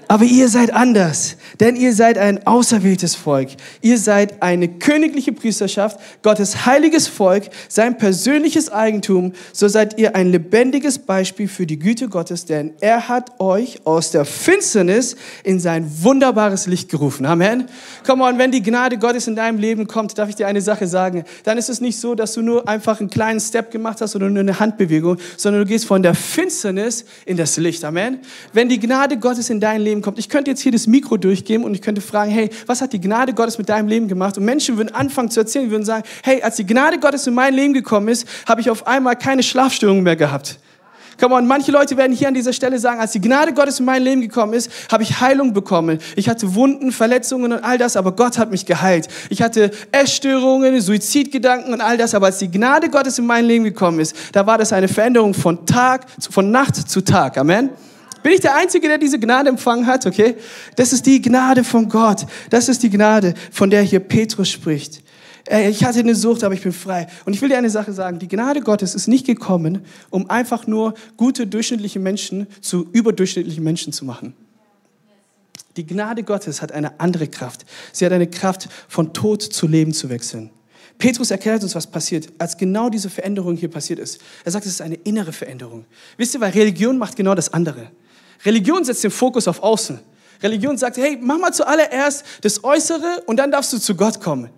Aber 0.08 0.26
ihr 0.26 0.50
seid 0.50 0.74
anders, 0.74 1.38
denn 1.60 1.76
ihr 1.76 1.94
seid 1.94 2.18
ein 2.18 2.46
auserwähltes 2.46 3.16
Volk. 3.16 3.50
Ihr 3.82 3.98
seid 3.98 4.42
eine 4.42 4.68
königliche 4.68 5.32
Priesterschaft, 5.32 6.00
Gottes 6.22 6.66
heiliges 6.66 7.08
Volk, 7.08 7.46
sein 7.70 7.98
persönliches 7.98 8.72
Eigentum. 8.72 9.34
So 9.54 9.68
seid 9.68 9.98
ihr 10.00 10.16
ein 10.16 10.32
lebendiges 10.32 11.00
Beispiel 11.00 11.48
für 11.48 11.66
die 11.66 11.80
Güte 11.80 12.10
Gottes, 12.10 12.46
denn 12.46 12.74
er 12.82 13.08
hat 13.08 13.40
euch 13.40 13.80
aus 13.86 14.12
der 14.12 14.26
Finsternis 14.26 15.16
in 15.44 15.60
sein 15.60 15.90
wunderbares 16.02 16.68
Licht 16.68 16.90
gerufen. 16.90 17.26
Amen. 17.26 17.66
Komm 18.06 18.22
on, 18.22 18.38
wenn 18.38 18.52
die 18.52 18.62
Gnade 18.62 18.98
Gottes 18.98 19.28
in 19.28 19.36
deinem 19.36 19.58
Leben 19.58 19.88
kommt, 19.88 20.18
darf 20.18 20.30
ich 20.30 20.36
dir 20.36 20.48
eine 20.48 20.62
Sache 20.62 20.88
sagen. 20.88 21.24
Dann 21.44 21.58
ist 21.58 21.70
es 21.70 21.82
nicht 21.82 22.00
so, 22.00 22.16
dass 22.16 22.34
du 22.34 22.42
nur 22.42 22.68
einfach 22.68 23.00
einen 23.00 23.10
kleinen 23.10 23.40
Step 23.40 23.72
gemacht 23.72 24.02
hast 24.02 24.16
oder 24.16 24.30
nur 24.30 24.42
eine 24.42 24.60
Handbewegung, 24.60 25.18
sondern 25.38 25.64
du 25.64 25.68
gehst 25.68 25.86
von 25.86 26.04
der 26.04 26.14
Finsternis 26.14 27.06
in 27.26 27.38
das 27.38 27.58
Licht. 27.58 27.84
Amen. 27.86 28.20
Wenn 28.52 28.70
die 28.70 28.80
Gnade 28.80 29.18
Gottes 29.18 29.50
in 29.50 29.60
dein 29.60 29.82
Leben 29.82 29.93
Leben 29.94 30.02
kommt. 30.02 30.18
Ich 30.18 30.30
könnte 30.30 30.52
jetzt 30.52 30.62
hier 30.62 30.72
das 30.72 30.88
Mikro 30.88 31.18
durchgeben 31.18 31.64
und 31.64 31.74
ich 31.74 31.82
könnte 31.82 32.02
fragen, 32.02 32.32
hey, 32.32 32.50
was 32.66 32.82
hat 32.82 32.94
die 32.94 33.00
Gnade 33.00 33.34
Gottes 33.34 33.58
mit 33.58 33.70
deinem 33.70 33.88
Leben 33.88 34.08
gemacht? 34.08 34.38
Und 34.38 34.46
Menschen 34.46 34.78
würden 34.78 34.94
anfangen 34.94 35.30
zu 35.30 35.40
erzählen, 35.40 35.70
würden 35.70 35.86
sagen, 35.86 36.04
hey, 36.24 36.42
als 36.42 36.56
die 36.56 36.66
Gnade 36.66 37.00
Gottes 37.00 37.28
in 37.28 37.34
mein 37.34 37.54
Leben 37.54 37.74
gekommen 37.74 38.08
ist, 38.08 38.28
habe 38.48 38.62
ich 38.62 38.70
auf 38.70 38.88
einmal 38.88 39.16
keine 39.16 39.44
Schlafstörungen 39.44 40.04
mehr 40.04 40.16
gehabt. 40.16 40.60
Come 41.20 41.36
on, 41.36 41.46
manche 41.46 41.72
Leute 41.72 41.96
werden 41.96 42.12
hier 42.12 42.28
an 42.28 42.34
dieser 42.34 42.54
Stelle 42.54 42.80
sagen, 42.80 43.00
als 43.00 43.12
die 43.12 43.22
Gnade 43.22 43.54
Gottes 43.54 43.80
in 43.80 43.86
mein 43.86 44.02
Leben 44.02 44.22
gekommen 44.22 44.54
ist, 44.54 44.72
habe 44.92 45.04
ich 45.04 45.22
Heilung 45.22 45.54
bekommen. 45.54 46.00
Ich 46.16 46.28
hatte 46.28 46.56
Wunden, 46.56 46.92
Verletzungen 46.92 47.54
und 47.54 47.64
all 47.64 47.78
das, 47.78 47.96
aber 47.96 48.14
Gott 48.14 48.40
hat 48.40 48.50
mich 48.50 48.66
geheilt. 48.66 49.08
Ich 49.30 49.44
hatte 49.44 49.70
Essstörungen, 49.92 50.82
Suizidgedanken 50.82 51.72
und 51.72 51.82
all 51.82 51.98
das, 51.98 52.16
aber 52.16 52.26
als 52.28 52.40
die 52.40 52.50
Gnade 52.50 52.90
Gottes 52.90 53.20
in 53.20 53.28
mein 53.28 53.46
Leben 53.46 53.64
gekommen 53.64 54.00
ist, 54.00 54.16
da 54.32 54.48
war 54.48 54.58
das 54.58 54.74
eine 54.74 54.88
Veränderung 54.88 55.36
von 55.36 55.66
Tag, 55.68 56.08
von 56.32 56.50
Nacht 56.50 56.76
zu 56.90 57.02
Tag. 57.02 57.38
Amen. 57.38 57.70
Bin 58.24 58.32
ich 58.32 58.40
der 58.40 58.56
Einzige, 58.56 58.88
der 58.88 58.98
diese 58.98 59.20
Gnade 59.20 59.50
empfangen 59.50 59.86
hat? 59.86 60.06
Okay? 60.06 60.36
Das 60.76 60.94
ist 60.94 61.06
die 61.06 61.22
Gnade 61.22 61.64
von 61.64 61.90
Gott. 61.90 62.26
Das 62.50 62.70
ist 62.70 62.82
die 62.82 62.90
Gnade, 62.90 63.34
von 63.52 63.70
der 63.70 63.82
hier 63.82 64.00
Petrus 64.00 64.50
spricht. 64.50 65.04
Ich 65.68 65.84
hatte 65.84 66.00
eine 66.00 66.16
Sucht, 66.16 66.46
aber 66.46 66.54
ich 66.54 66.62
bin 66.62 66.72
frei. 66.72 67.08
Und 67.26 67.34
ich 67.34 67.42
will 67.42 67.50
dir 67.50 67.58
eine 67.58 67.70
Sache 67.70 67.92
sagen. 67.92 68.18
Die 68.18 68.30
Gnade 68.30 68.62
Gottes 68.62 68.96
ist 68.96 69.08
nicht 69.08 69.26
gekommen, 69.26 69.86
um 70.10 70.30
einfach 70.30 70.68
nur 70.68 70.94
gute, 71.18 71.46
durchschnittliche 71.46 72.00
Menschen 72.00 72.48
zu 72.62 72.88
überdurchschnittlichen 72.94 73.64
Menschen 73.64 73.92
zu 73.92 74.06
machen. 74.06 74.34
Die 75.76 75.86
Gnade 75.86 76.24
Gottes 76.24 76.62
hat 76.62 76.72
eine 76.72 77.00
andere 77.00 77.28
Kraft. 77.28 77.66
Sie 77.92 78.06
hat 78.06 78.14
eine 78.14 78.28
Kraft, 78.28 78.70
von 78.88 79.12
Tod 79.12 79.42
zu 79.42 79.68
Leben 79.68 79.92
zu 79.92 80.10
wechseln. 80.10 80.50
Petrus 80.98 81.32
erklärt 81.32 81.64
uns, 81.64 81.76
was 81.76 81.88
passiert, 81.88 82.30
als 82.38 82.56
genau 82.56 82.90
diese 82.90 83.10
Veränderung 83.10 83.58
hier 83.58 83.70
passiert 83.70 84.00
ist. 84.00 84.22
Er 84.46 84.52
sagt, 84.52 84.66
es 84.66 84.74
ist 84.74 84.82
eine 84.82 84.96
innere 84.96 85.34
Veränderung. 85.34 85.86
Wisst 86.16 86.36
ihr, 86.36 86.40
weil 86.40 86.52
Religion 86.52 86.98
macht 86.98 87.16
genau 87.18 87.36
das 87.36 87.52
andere. 87.52 87.92
Religion 88.46 88.84
setzt 88.84 89.04
den 89.04 89.12
Fokus 89.12 89.48
auf 89.48 89.62
Außen. 89.62 90.00
Religion 90.42 90.78
sagt, 90.78 90.98
hey, 90.98 91.18
mach 91.22 91.38
mal 91.38 91.54
zuallererst 91.54 92.26
das 92.42 92.64
Äußere 92.64 93.24
und 93.26 93.38
dann 93.38 93.52
darfst 93.52 93.72
du 93.74 93.80
zu 93.80 93.96
Gott 93.96 94.20
kommen. 94.20 94.50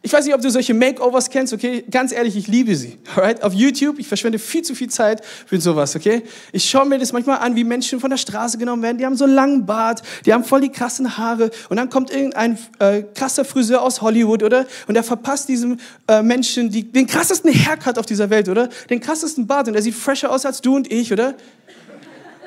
Ich 0.00 0.12
weiß 0.12 0.24
nicht, 0.24 0.34
ob 0.34 0.40
du 0.40 0.48
solche 0.48 0.74
Makeovers 0.74 1.28
kennst, 1.28 1.52
okay? 1.52 1.84
Ganz 1.90 2.12
ehrlich, 2.12 2.36
ich 2.36 2.46
liebe 2.46 2.76
sie. 2.76 2.98
Alright? 3.16 3.42
Auf 3.42 3.52
YouTube, 3.52 3.98
ich 3.98 4.06
verschwende 4.06 4.38
viel 4.38 4.62
zu 4.62 4.76
viel 4.76 4.88
Zeit 4.88 5.24
für 5.44 5.60
sowas, 5.60 5.96
okay? 5.96 6.22
Ich 6.52 6.70
schaue 6.70 6.86
mir 6.86 6.98
das 6.98 7.12
manchmal 7.12 7.38
an, 7.38 7.56
wie 7.56 7.64
Menschen 7.64 7.98
von 7.98 8.08
der 8.08 8.16
Straße 8.16 8.58
genommen 8.58 8.82
werden. 8.82 8.98
Die 8.98 9.04
haben 9.04 9.16
so 9.16 9.24
einen 9.24 9.34
langen 9.34 9.66
Bart, 9.66 10.02
die 10.24 10.32
haben 10.32 10.44
voll 10.44 10.60
die 10.60 10.70
krassen 10.70 11.18
Haare 11.18 11.50
und 11.68 11.76
dann 11.76 11.90
kommt 11.90 12.12
irgendein 12.12 12.58
äh, 12.78 13.02
krasser 13.12 13.44
Friseur 13.44 13.82
aus 13.82 14.00
Hollywood, 14.00 14.44
oder? 14.44 14.66
Und 14.86 14.94
der 14.94 15.02
verpasst 15.02 15.48
diesem 15.48 15.78
äh, 16.06 16.22
Menschen 16.22 16.70
die, 16.70 16.84
den 16.84 17.08
krassesten 17.08 17.52
Haircut 17.52 17.98
auf 17.98 18.06
dieser 18.06 18.30
Welt, 18.30 18.48
oder? 18.48 18.68
Den 18.88 19.00
krassesten 19.00 19.48
Bart 19.48 19.66
und 19.66 19.72
der 19.72 19.82
sieht 19.82 19.96
fresher 19.96 20.30
aus 20.30 20.46
als 20.46 20.60
du 20.60 20.76
und 20.76 20.92
ich, 20.92 21.12
oder? 21.12 21.34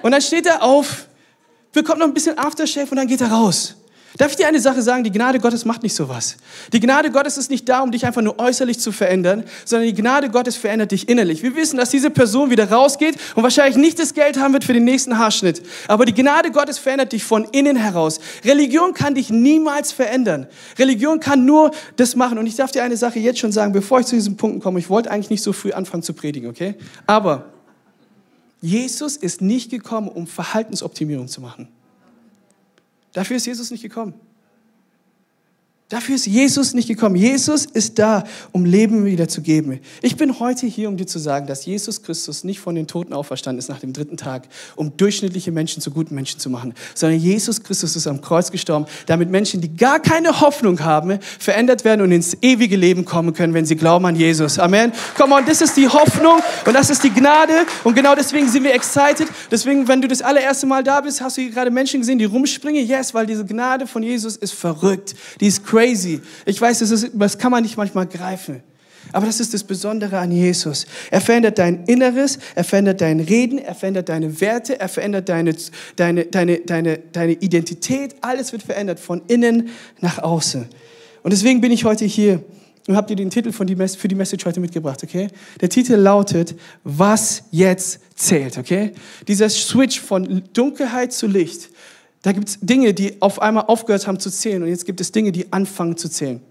Und 0.01 0.11
dann 0.11 0.21
steht 0.21 0.45
er 0.45 0.63
auf, 0.63 1.07
bekommt 1.71 1.99
noch 1.99 2.07
ein 2.07 2.13
bisschen 2.13 2.37
Aftershave 2.37 2.89
und 2.91 2.97
dann 2.97 3.07
geht 3.07 3.21
er 3.21 3.31
raus. 3.31 3.75
Darf 4.17 4.31
ich 4.31 4.35
dir 4.35 4.47
eine 4.47 4.59
Sache 4.59 4.81
sagen? 4.81 5.05
Die 5.05 5.11
Gnade 5.11 5.39
Gottes 5.39 5.63
macht 5.63 5.83
nicht 5.83 5.95
sowas. 5.95 6.35
Die 6.73 6.81
Gnade 6.81 7.11
Gottes 7.11 7.37
ist 7.37 7.49
nicht 7.49 7.67
da, 7.69 7.81
um 7.81 7.91
dich 7.91 8.05
einfach 8.05 8.21
nur 8.21 8.39
äußerlich 8.39 8.77
zu 8.77 8.91
verändern, 8.91 9.45
sondern 9.63 9.87
die 9.87 9.93
Gnade 9.93 10.29
Gottes 10.29 10.57
verändert 10.57 10.91
dich 10.91 11.07
innerlich. 11.07 11.43
Wir 11.43 11.55
wissen, 11.55 11.77
dass 11.77 11.91
diese 11.91 12.09
Person 12.09 12.49
wieder 12.49 12.69
rausgeht 12.69 13.15
und 13.35 13.43
wahrscheinlich 13.43 13.77
nicht 13.77 13.99
das 13.99 14.13
Geld 14.13 14.37
haben 14.37 14.51
wird 14.51 14.65
für 14.65 14.73
den 14.73 14.83
nächsten 14.83 15.17
Haarschnitt. 15.17 15.61
Aber 15.87 16.05
die 16.05 16.13
Gnade 16.13 16.51
Gottes 16.51 16.77
verändert 16.77 17.13
dich 17.13 17.23
von 17.23 17.45
innen 17.45 17.77
heraus. 17.77 18.19
Religion 18.43 18.93
kann 18.93 19.15
dich 19.15 19.29
niemals 19.29 19.93
verändern. 19.93 20.47
Religion 20.77 21.21
kann 21.21 21.45
nur 21.45 21.71
das 21.95 22.17
machen. 22.17 22.37
Und 22.37 22.47
ich 22.47 22.55
darf 22.55 22.71
dir 22.71 22.83
eine 22.83 22.97
Sache 22.97 23.19
jetzt 23.19 23.39
schon 23.39 23.53
sagen, 23.53 23.71
bevor 23.71 24.01
ich 24.01 24.07
zu 24.07 24.15
diesen 24.15 24.35
Punkten 24.35 24.59
komme. 24.59 24.79
Ich 24.79 24.89
wollte 24.89 25.09
eigentlich 25.09 25.29
nicht 25.29 25.43
so 25.43 25.53
früh 25.53 25.71
anfangen 25.71 26.03
zu 26.03 26.13
predigen, 26.13 26.49
okay? 26.49 26.75
Aber 27.07 27.45
Jesus 28.61 29.17
ist 29.17 29.41
nicht 29.41 29.71
gekommen, 29.71 30.07
um 30.07 30.27
Verhaltensoptimierung 30.27 31.27
zu 31.27 31.41
machen. 31.41 31.67
Dafür 33.11 33.37
ist 33.37 33.45
Jesus 33.47 33.71
nicht 33.71 33.81
gekommen. 33.81 34.13
Dafür 35.91 36.15
ist 36.15 36.25
Jesus 36.25 36.73
nicht 36.73 36.87
gekommen. 36.87 37.17
Jesus 37.17 37.65
ist 37.65 37.99
da, 37.99 38.23
um 38.53 38.63
Leben 38.63 39.03
wieder 39.03 39.27
zu 39.27 39.41
geben. 39.41 39.81
Ich 40.01 40.15
bin 40.15 40.39
heute 40.39 40.65
hier, 40.65 40.87
um 40.87 40.95
dir 40.95 41.05
zu 41.05 41.19
sagen, 41.19 41.47
dass 41.47 41.65
Jesus 41.65 42.01
Christus 42.01 42.45
nicht 42.45 42.61
von 42.61 42.75
den 42.75 42.87
Toten 42.87 43.11
auferstanden 43.11 43.59
ist 43.59 43.67
nach 43.67 43.81
dem 43.81 43.91
dritten 43.91 44.15
Tag, 44.15 44.47
um 44.77 44.95
durchschnittliche 44.95 45.51
Menschen 45.51 45.81
zu 45.81 45.91
guten 45.91 46.15
Menschen 46.15 46.39
zu 46.39 46.49
machen, 46.49 46.75
sondern 46.95 47.19
Jesus 47.19 47.61
Christus 47.61 47.97
ist 47.97 48.07
am 48.07 48.21
Kreuz 48.21 48.51
gestorben, 48.51 48.85
damit 49.05 49.29
Menschen, 49.29 49.59
die 49.59 49.75
gar 49.75 49.99
keine 49.99 50.39
Hoffnung 50.39 50.79
haben, 50.79 51.19
verändert 51.39 51.83
werden 51.83 51.99
und 51.99 52.13
ins 52.13 52.37
ewige 52.41 52.77
Leben 52.77 53.03
kommen 53.03 53.33
können, 53.33 53.53
wenn 53.53 53.65
sie 53.65 53.75
glauben 53.75 54.05
an 54.05 54.15
Jesus. 54.15 54.59
Amen. 54.59 54.93
Come 55.17 55.35
on, 55.35 55.45
das 55.45 55.59
ist 55.59 55.75
die 55.75 55.89
Hoffnung 55.89 56.39
und 56.65 56.73
das 56.73 56.89
ist 56.89 57.03
die 57.03 57.11
Gnade 57.11 57.65
und 57.83 57.95
genau 57.95 58.15
deswegen 58.15 58.47
sind 58.47 58.63
wir 58.63 58.73
excited. 58.73 59.27
Deswegen, 59.51 59.89
wenn 59.89 60.01
du 60.01 60.07
das 60.07 60.21
allererste 60.21 60.67
Mal 60.67 60.85
da 60.85 61.01
bist, 61.01 61.19
hast 61.19 61.35
du 61.35 61.41
hier 61.41 61.51
gerade 61.51 61.69
Menschen 61.69 61.99
gesehen, 61.99 62.17
die 62.17 62.23
rumspringen. 62.23 62.87
Yes, 62.87 63.13
weil 63.13 63.25
diese 63.25 63.45
Gnade 63.45 63.87
von 63.87 64.01
Jesus 64.03 64.37
ist 64.37 64.53
verrückt. 64.53 65.15
Die 65.41 65.47
ist 65.47 65.65
crazy 65.65 65.80
crazy. 65.81 66.21
Ich 66.45 66.59
weiß, 66.59 66.79
das, 66.79 66.91
ist, 66.91 67.11
das 67.13 67.37
kann 67.37 67.51
man 67.51 67.63
nicht 67.63 67.77
manchmal 67.77 68.07
greifen. 68.07 68.61
Aber 69.13 69.25
das 69.25 69.39
ist 69.39 69.53
das 69.53 69.63
Besondere 69.63 70.19
an 70.19 70.31
Jesus. 70.31 70.85
Er 71.09 71.21
verändert 71.21 71.57
dein 71.57 71.85
Inneres, 71.85 72.37
er 72.55 72.63
verändert 72.63 73.01
dein 73.01 73.19
Reden, 73.19 73.57
er 73.57 73.73
verändert 73.73 74.09
deine 74.09 74.39
Werte, 74.39 74.79
er 74.79 74.87
verändert 74.87 75.27
deine, 75.27 75.55
deine, 75.95 76.25
deine, 76.25 76.59
deine, 76.59 76.99
deine 77.11 77.33
Identität. 77.33 78.15
Alles 78.21 78.51
wird 78.51 78.63
verändert 78.63 78.99
von 78.99 79.23
innen 79.27 79.69
nach 79.99 80.19
außen. 80.19 80.65
Und 81.23 81.33
deswegen 81.33 81.61
bin 81.61 81.71
ich 81.71 81.83
heute 81.83 82.05
hier, 82.05 82.43
und 82.87 82.95
habe 82.95 83.07
dir 83.07 83.15
den 83.15 83.29
Titel 83.29 83.51
von 83.51 83.67
die 83.67 83.75
für 83.75 84.07
die 84.07 84.15
Message 84.15 84.45
heute 84.45 84.59
mitgebracht, 84.59 85.03
okay? 85.03 85.27
Der 85.59 85.69
Titel 85.69 85.93
lautet, 85.95 86.55
was 86.83 87.43
jetzt 87.51 87.99
zählt, 88.15 88.57
okay? 88.57 88.93
Dieser 89.27 89.49
Switch 89.49 89.99
von 89.99 90.43
Dunkelheit 90.53 91.13
zu 91.13 91.27
Licht. 91.27 91.69
Da 92.21 92.31
gibt 92.31 92.49
es 92.49 92.59
Dinge, 92.61 92.93
die 92.93 93.21
auf 93.21 93.41
einmal 93.41 93.65
aufgehört 93.67 94.07
haben 94.07 94.19
zu 94.19 94.29
zählen 94.29 94.61
und 94.61 94.69
jetzt 94.69 94.85
gibt 94.85 95.01
es 95.01 95.11
Dinge, 95.11 95.31
die 95.31 95.51
anfangen 95.51 95.97
zu 95.97 96.09
zählen. 96.09 96.41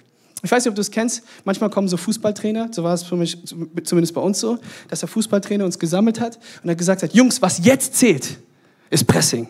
Ich 0.42 0.50
weiß 0.50 0.64
nicht, 0.64 0.70
ob 0.70 0.74
du 0.74 0.80
es 0.80 0.90
kennst. 0.90 1.22
Manchmal 1.44 1.70
kommen 1.70 1.86
so 1.86 1.96
Fußballtrainer, 1.96 2.70
so 2.72 2.82
war 2.82 2.94
es 2.94 3.02
für 3.02 3.16
mich, 3.16 3.36
zumindest 3.84 4.14
bei 4.14 4.20
uns 4.20 4.40
so, 4.40 4.58
dass 4.88 5.00
der 5.00 5.08
Fußballtrainer 5.08 5.64
uns 5.64 5.78
gesammelt 5.78 6.18
hat 6.18 6.38
und 6.62 6.68
er 6.68 6.76
gesagt 6.76 7.02
hat, 7.02 7.12
Jungs, 7.12 7.42
was 7.42 7.64
jetzt 7.64 7.94
zählt, 7.94 8.38
ist 8.88 9.06
Pressing. 9.06 9.46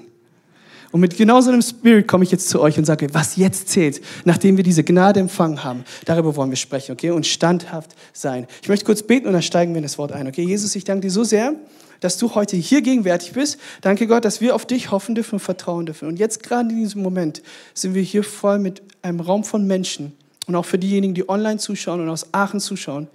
Und 0.92 1.00
mit 1.00 1.16
genau 1.16 1.40
so 1.40 1.50
einem 1.50 1.62
Spirit 1.62 2.08
komme 2.08 2.24
ich 2.24 2.32
jetzt 2.32 2.48
zu 2.48 2.60
euch 2.60 2.76
und 2.76 2.84
sage, 2.84 3.06
was 3.12 3.36
jetzt 3.36 3.68
zählt, 3.68 4.00
nachdem 4.24 4.56
wir 4.56 4.64
diese 4.64 4.82
Gnade 4.82 5.20
empfangen 5.20 5.62
haben, 5.62 5.84
darüber 6.04 6.34
wollen 6.34 6.50
wir 6.50 6.56
sprechen, 6.56 6.92
okay? 6.92 7.10
Und 7.10 7.26
standhaft 7.26 7.94
sein. 8.12 8.48
Ich 8.60 8.68
möchte 8.68 8.84
kurz 8.84 9.04
beten 9.04 9.28
und 9.28 9.32
dann 9.32 9.42
steigen 9.42 9.72
wir 9.72 9.78
in 9.78 9.84
das 9.84 9.98
Wort 9.98 10.10
ein, 10.10 10.26
okay? 10.26 10.42
Jesus, 10.42 10.74
ich 10.74 10.82
danke 10.82 11.02
dir 11.02 11.12
so 11.12 11.22
sehr, 11.22 11.54
dass 12.00 12.18
du 12.18 12.34
heute 12.34 12.56
hier 12.56 12.82
gegenwärtig 12.82 13.32
bist. 13.32 13.58
Danke 13.80 14.06
Gott, 14.06 14.24
dass 14.24 14.40
wir 14.40 14.54
auf 14.54 14.66
dich 14.66 14.90
hoffen 14.90 15.14
dürfen 15.14 15.36
und 15.36 15.40
vertrauen 15.40 15.86
dürfen. 15.86 16.08
Und 16.08 16.18
jetzt 16.18 16.42
gerade 16.42 16.70
in 16.70 16.76
diesem 16.76 17.02
Moment 17.02 17.42
sind 17.74 17.94
wir 17.94 18.02
hier 18.02 18.24
voll 18.24 18.58
mit 18.58 18.82
einem 19.02 19.20
Raum 19.20 19.44
von 19.44 19.66
Menschen 19.66 20.12
und 20.46 20.56
auch 20.56 20.64
für 20.64 20.78
diejenigen, 20.78 21.14
die 21.14 21.28
online 21.28 21.58
zuschauen 21.58 22.00
und 22.00 22.08
aus 22.08 22.32
Aachen 22.32 22.60
zuschauen, 22.60 23.08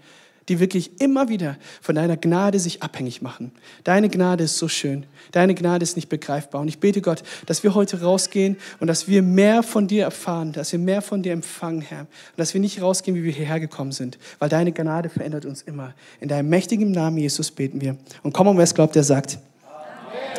die 0.49 0.59
wirklich 0.59 1.01
immer 1.01 1.29
wieder 1.29 1.57
von 1.81 1.95
deiner 1.95 2.17
Gnade 2.17 2.59
sich 2.59 2.83
abhängig 2.83 3.21
machen. 3.21 3.51
Deine 3.83 4.09
Gnade 4.09 4.43
ist 4.43 4.57
so 4.57 4.67
schön. 4.67 5.05
Deine 5.31 5.55
Gnade 5.55 5.83
ist 5.83 5.95
nicht 5.95 6.09
begreifbar. 6.09 6.61
Und 6.61 6.67
ich 6.67 6.79
bete 6.79 7.01
Gott, 7.01 7.23
dass 7.45 7.63
wir 7.63 7.73
heute 7.73 8.01
rausgehen 8.01 8.57
und 8.79 8.87
dass 8.87 9.07
wir 9.07 9.21
mehr 9.21 9.63
von 9.63 9.87
dir 9.87 10.03
erfahren, 10.03 10.51
dass 10.51 10.71
wir 10.71 10.79
mehr 10.79 11.01
von 11.01 11.23
dir 11.23 11.33
empfangen, 11.33 11.81
Herr. 11.81 12.01
Und 12.01 12.37
dass 12.37 12.53
wir 12.53 12.61
nicht 12.61 12.81
rausgehen, 12.81 13.17
wie 13.17 13.23
wir 13.23 13.31
hierher 13.31 13.59
gekommen 13.59 13.91
sind, 13.91 14.17
weil 14.39 14.49
deine 14.49 14.71
Gnade 14.71 15.09
verändert 15.09 15.45
uns 15.45 15.61
immer. 15.61 15.93
In 16.19 16.27
deinem 16.27 16.49
mächtigen 16.49 16.91
Namen, 16.91 17.17
Jesus, 17.17 17.51
beten 17.51 17.81
wir. 17.81 17.97
Und 18.23 18.33
komm, 18.33 18.47
und 18.47 18.57
wer 18.57 18.63
es 18.63 18.75
glaubt, 18.75 18.95
der 18.95 19.03
sagt, 19.03 19.39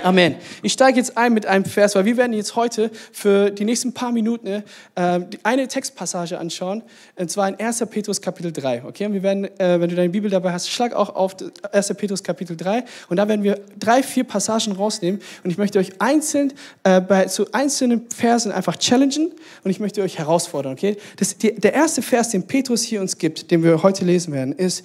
Amen. 0.03 0.37
Ich 0.63 0.73
steige 0.73 0.99
jetzt 0.99 1.17
ein 1.17 1.33
mit 1.33 1.47
einem 1.47 1.65
Vers, 1.65 1.95
weil 1.95 2.05
wir 2.05 2.17
werden 2.17 2.33
jetzt 2.33 2.57
heute 2.57 2.91
für 3.13 3.51
die 3.51 3.65
nächsten 3.65 3.93
paar 3.93 4.13
Minuten 4.13 4.63
äh, 4.95 5.21
eine 5.43 5.69
Textpassage 5.69 6.39
anschauen, 6.39 6.83
und 7.17 7.31
zwar 7.31 7.49
in 7.49 7.59
1. 7.59 7.85
Petrus 7.91 8.21
Kapitel 8.21 8.53
3. 8.53 8.85
Okay? 8.85 9.07
Und 9.07 9.15
wir 9.15 9.23
werden, 9.23 9.45
äh, 9.59 9.81
wenn 9.81 9.89
du 9.89 9.97
deine 9.97 10.11
Bibel 10.11 10.31
dabei 10.31 10.53
hast, 10.53 10.71
schlag 10.71 10.95
auch 10.95 11.15
auf 11.15 11.37
1. 11.73 11.95
Petrus 11.95 12.23
Kapitel 12.23 12.57
3 12.57 12.85
und 13.09 13.17
da 13.17 13.29
werden 13.29 13.43
wir 13.43 13.61
drei, 13.79 14.03
vier 14.03 14.25
Passagen 14.25 14.73
rausnehmen 14.73 15.21
und 15.45 15.51
ich 15.51 15.59
möchte 15.59 15.79
euch 15.79 16.01
einzeln 16.01 16.53
äh, 16.85 17.01
bei 17.01 17.27
zu 17.27 17.53
einzelnen 17.53 18.07
Versen 18.11 18.53
einfach 18.53 18.77
challengen 18.77 19.33
und 19.65 19.71
ich 19.71 19.81
möchte 19.81 20.03
euch 20.03 20.19
herausfordern. 20.19 20.73
Okay? 20.73 20.97
Das, 21.17 21.37
die, 21.39 21.55
der 21.55 21.75
erste 21.75 22.03
Vers, 22.03 22.31
den 22.31 22.47
Petrus 22.47 22.83
hier 22.83 23.01
uns 23.01 23.19
gibt, 23.19 23.51
den 23.51 23.63
wir 23.63 23.83
heute 23.83 24.05
lesen 24.05 24.33
werden, 24.33 24.53
ist 24.53 24.85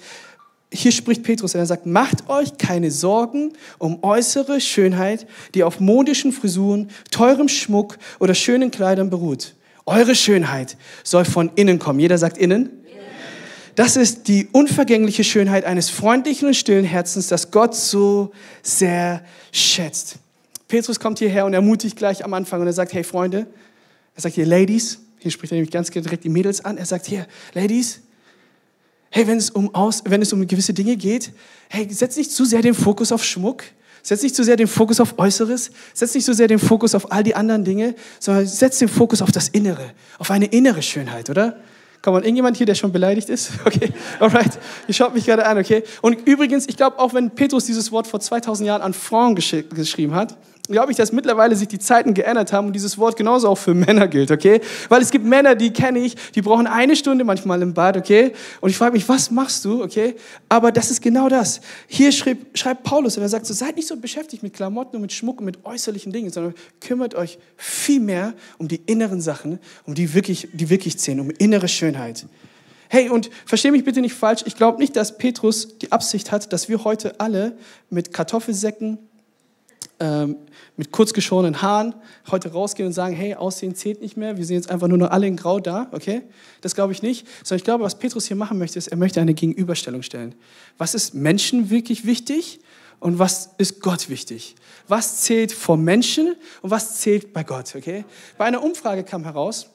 hier 0.72 0.92
spricht 0.92 1.22
Petrus 1.22 1.54
und 1.54 1.60
er 1.60 1.66
sagt, 1.66 1.86
macht 1.86 2.28
euch 2.28 2.56
keine 2.56 2.90
Sorgen 2.90 3.52
um 3.78 4.02
äußere 4.02 4.60
Schönheit, 4.60 5.26
die 5.54 5.64
auf 5.64 5.80
modischen 5.80 6.32
Frisuren, 6.32 6.90
teurem 7.10 7.48
Schmuck 7.48 7.98
oder 8.18 8.34
schönen 8.34 8.70
Kleidern 8.70 9.10
beruht. 9.10 9.54
Eure 9.84 10.14
Schönheit 10.14 10.76
soll 11.04 11.24
von 11.24 11.50
innen 11.56 11.78
kommen. 11.78 12.00
Jeder 12.00 12.18
sagt 12.18 12.38
innen. 12.38 12.70
Das 13.74 13.96
ist 13.96 14.28
die 14.28 14.48
unvergängliche 14.52 15.24
Schönheit 15.24 15.64
eines 15.64 15.88
freundlichen 15.88 16.48
und 16.48 16.54
stillen 16.54 16.84
Herzens, 16.84 17.28
das 17.28 17.50
Gott 17.50 17.74
so 17.74 18.32
sehr 18.62 19.24
schätzt. 19.50 20.16
Petrus 20.68 21.00
kommt 21.00 21.18
hierher 21.18 21.46
und 21.46 21.54
ermutigt 21.54 21.96
gleich 21.96 22.24
am 22.24 22.34
Anfang 22.34 22.60
und 22.60 22.66
er 22.66 22.72
sagt, 22.72 22.92
hey 22.92 23.04
Freunde, 23.04 23.46
er 24.14 24.20
sagt 24.20 24.34
hier 24.34 24.46
Ladies, 24.46 25.00
hier 25.18 25.30
spricht 25.30 25.52
er 25.52 25.56
nämlich 25.56 25.70
ganz 25.70 25.90
direkt 25.90 26.24
die 26.24 26.28
Mädels 26.28 26.64
an, 26.64 26.76
er 26.76 26.84
sagt 26.84 27.06
hier, 27.06 27.26
Ladies, 27.54 28.00
hey, 29.12 29.26
wenn 29.26 29.38
es 29.38 29.50
um, 29.50 29.72
aus, 29.74 30.02
wenn 30.06 30.22
es 30.22 30.32
um 30.32 30.46
gewisse 30.46 30.74
Dinge 30.74 30.96
geht, 30.96 31.32
hey, 31.68 31.86
setz 31.90 32.16
nicht 32.16 32.32
zu 32.32 32.44
sehr 32.44 32.62
den 32.62 32.74
Fokus 32.74 33.12
auf 33.12 33.22
Schmuck, 33.24 33.62
setz 34.02 34.22
nicht 34.22 34.34
zu 34.34 34.42
sehr 34.42 34.56
den 34.56 34.66
Fokus 34.66 35.00
auf 35.00 35.18
Äußeres, 35.18 35.70
setz 35.94 36.14
nicht 36.14 36.24
zu 36.24 36.34
sehr 36.34 36.48
den 36.48 36.58
Fokus 36.58 36.94
auf 36.94 37.12
all 37.12 37.22
die 37.22 37.34
anderen 37.34 37.62
Dinge, 37.62 37.94
sondern 38.18 38.46
setz 38.46 38.78
den 38.78 38.88
Fokus 38.88 39.22
auf 39.22 39.30
das 39.30 39.48
Innere, 39.48 39.92
auf 40.18 40.30
eine 40.30 40.46
innere 40.46 40.82
Schönheit, 40.82 41.30
oder? 41.30 41.58
Komm 42.00 42.14
mal, 42.14 42.22
irgendjemand 42.24 42.56
hier, 42.56 42.66
der 42.66 42.74
schon 42.74 42.90
beleidigt 42.90 43.28
ist? 43.28 43.52
Okay, 43.64 43.92
alright. 44.18 44.58
Ihr 44.88 44.94
schaut 44.94 45.14
mich 45.14 45.24
gerade 45.24 45.46
an, 45.46 45.58
okay? 45.58 45.84
Und 46.00 46.26
übrigens, 46.26 46.66
ich 46.68 46.76
glaube, 46.76 46.98
auch 46.98 47.14
wenn 47.14 47.30
Petrus 47.30 47.66
dieses 47.66 47.92
Wort 47.92 48.08
vor 48.08 48.18
2000 48.18 48.66
Jahren 48.66 48.82
an 48.82 48.92
Frauen 48.92 49.36
gesch 49.36 49.54
geschrieben 49.70 50.14
hat, 50.14 50.36
glaube 50.68 50.92
ich, 50.92 50.96
dass 50.96 51.12
mittlerweile 51.12 51.56
sich 51.56 51.68
die 51.68 51.78
Zeiten 51.78 52.14
geändert 52.14 52.52
haben 52.52 52.68
und 52.68 52.72
dieses 52.72 52.96
Wort 52.96 53.16
genauso 53.16 53.48
auch 53.48 53.58
für 53.58 53.74
Männer 53.74 54.06
gilt, 54.08 54.30
okay? 54.30 54.60
Weil 54.88 55.02
es 55.02 55.10
gibt 55.10 55.24
Männer, 55.24 55.54
die 55.54 55.72
kenne 55.72 55.98
ich, 55.98 56.14
die 56.34 56.42
brauchen 56.42 56.66
eine 56.66 56.94
Stunde 56.96 57.24
manchmal 57.24 57.62
im 57.62 57.74
Bad, 57.74 57.96
okay? 57.96 58.32
Und 58.60 58.70
ich 58.70 58.76
frage 58.76 58.92
mich, 58.92 59.08
was 59.08 59.30
machst 59.30 59.64
du, 59.64 59.82
okay? 59.82 60.14
Aber 60.48 60.70
das 60.70 60.90
ist 60.90 61.02
genau 61.02 61.28
das. 61.28 61.60
Hier 61.88 62.12
schreibt, 62.12 62.58
schreibt 62.58 62.84
Paulus 62.84 63.16
und 63.16 63.22
er 63.22 63.28
sagt 63.28 63.46
so, 63.46 63.54
seid 63.54 63.76
nicht 63.76 63.88
so 63.88 63.96
beschäftigt 63.96 64.42
mit 64.42 64.54
Klamotten 64.54 64.96
und 64.96 65.02
mit 65.02 65.12
Schmuck 65.12 65.40
und 65.40 65.46
mit 65.46 65.64
äußerlichen 65.64 66.12
Dingen, 66.12 66.30
sondern 66.30 66.54
kümmert 66.80 67.14
euch 67.14 67.38
viel 67.56 68.00
mehr 68.00 68.34
um 68.58 68.68
die 68.68 68.80
inneren 68.86 69.20
Sachen, 69.20 69.58
um 69.84 69.94
die 69.94 70.14
wirklich, 70.14 70.48
die 70.52 70.70
wirklich 70.70 70.98
zählen, 70.98 71.20
um 71.20 71.30
innere 71.30 71.68
Schönheit. 71.68 72.26
Hey, 72.88 73.08
und 73.08 73.30
verstehe 73.46 73.72
mich 73.72 73.84
bitte 73.84 74.02
nicht 74.02 74.14
falsch, 74.14 74.42
ich 74.44 74.54
glaube 74.54 74.78
nicht, 74.78 74.94
dass 74.96 75.16
Petrus 75.16 75.78
die 75.78 75.90
Absicht 75.90 76.30
hat, 76.30 76.52
dass 76.52 76.68
wir 76.68 76.84
heute 76.84 77.18
alle 77.20 77.56
mit 77.88 78.12
Kartoffelsäcken, 78.12 78.98
ähm, 79.98 80.36
mit 80.76 80.90
kurzgeschorenen 80.90 81.60
Haaren 81.60 81.94
heute 82.30 82.52
rausgehen 82.52 82.86
und 82.86 82.92
sagen, 82.92 83.14
hey, 83.14 83.34
Aussehen 83.34 83.74
zählt 83.74 84.00
nicht 84.00 84.16
mehr, 84.16 84.38
wir 84.38 84.44
sind 84.44 84.56
jetzt 84.56 84.70
einfach 84.70 84.88
nur 84.88 84.98
noch 84.98 85.10
alle 85.10 85.26
in 85.26 85.36
Grau 85.36 85.60
da, 85.60 85.88
okay? 85.92 86.22
Das 86.62 86.74
glaube 86.74 86.92
ich 86.92 87.02
nicht. 87.02 87.26
Sondern 87.44 87.58
ich 87.58 87.64
glaube, 87.64 87.84
was 87.84 87.98
Petrus 87.98 88.26
hier 88.26 88.36
machen 88.36 88.58
möchte, 88.58 88.78
ist, 88.78 88.88
er 88.88 88.96
möchte 88.96 89.20
eine 89.20 89.34
Gegenüberstellung 89.34 90.02
stellen. 90.02 90.34
Was 90.78 90.94
ist 90.94 91.14
Menschen 91.14 91.68
wirklich 91.70 92.06
wichtig 92.06 92.60
und 93.00 93.18
was 93.18 93.50
ist 93.58 93.80
Gott 93.80 94.08
wichtig? 94.08 94.54
Was 94.88 95.20
zählt 95.20 95.52
vor 95.52 95.76
Menschen 95.76 96.34
und 96.62 96.70
was 96.70 97.00
zählt 97.00 97.32
bei 97.32 97.44
Gott, 97.44 97.74
okay? 97.76 98.04
Bei 98.38 98.46
einer 98.46 98.62
Umfrage 98.62 99.04
kam 99.04 99.24
heraus, 99.24 99.68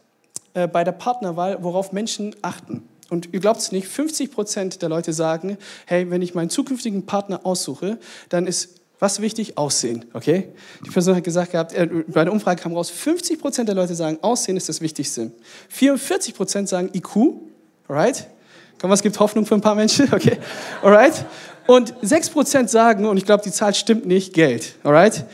äh, 0.54 0.68
bei 0.68 0.84
der 0.84 0.94
Partnerwahl, 0.94 1.62
worauf 1.63 1.92
Menschen 1.92 2.36
achten. 2.42 2.88
Und 3.10 3.34
ihr 3.34 3.39
glaubt 3.39 3.60
es 3.60 3.72
nicht, 3.72 3.88
50 3.88 4.32
Prozent 4.32 4.82
der 4.82 4.89
Leute 4.89 5.13
sagen, 5.13 5.58
hey, 5.86 6.10
wenn 6.10 6.22
ich 6.22 6.34
meinen 6.34 6.50
zukünftigen 6.50 7.06
Partner 7.06 7.46
aussuche, 7.46 8.00
dann 8.30 8.48
ist 8.48 8.82
was 9.00 9.22
wichtig? 9.22 9.58
Aussehen, 9.58 10.06
okay? 10.13 10.50
Die 10.86 10.89
Person 10.89 11.16
hat 11.16 11.24
gesagt 11.24 11.51
gehabt, 11.51 11.74
äh, 11.74 11.88
bei 12.08 12.24
der 12.24 12.34
Umfrage 12.34 12.62
kam 12.62 12.74
raus, 12.74 12.92
50% 12.92 13.66
der 13.66 13.75
Leute 13.75 13.94
sagen, 13.94 14.18
Aussehen 14.22 14.58
ist 14.58 14.70
das 14.70 14.82
Wichtigste. 14.82 15.32
44% 15.72 16.68
sagen 16.68 16.89
IQ, 16.94 17.34
right? 17.88 18.27
Komm, 18.80 18.89
was 18.89 19.01
gibt 19.01 19.20
Hoffnung 19.20 19.46
für 19.46 19.56
ein 19.56 19.62
paar 19.62 19.75
Menschen, 19.75 20.08
okay? 20.13 20.38
Alright? 20.82 21.25
Und 21.68 21.94
6% 22.01 22.68
sagen, 22.68 23.06
und 23.06 23.18
ich 23.18 23.25
glaube, 23.25 23.44
die 23.44 23.51
Zahl 23.51 23.75
stimmt 23.75 24.06
nicht, 24.06 24.34
Geld, 24.34 24.75
alright? 24.84 25.25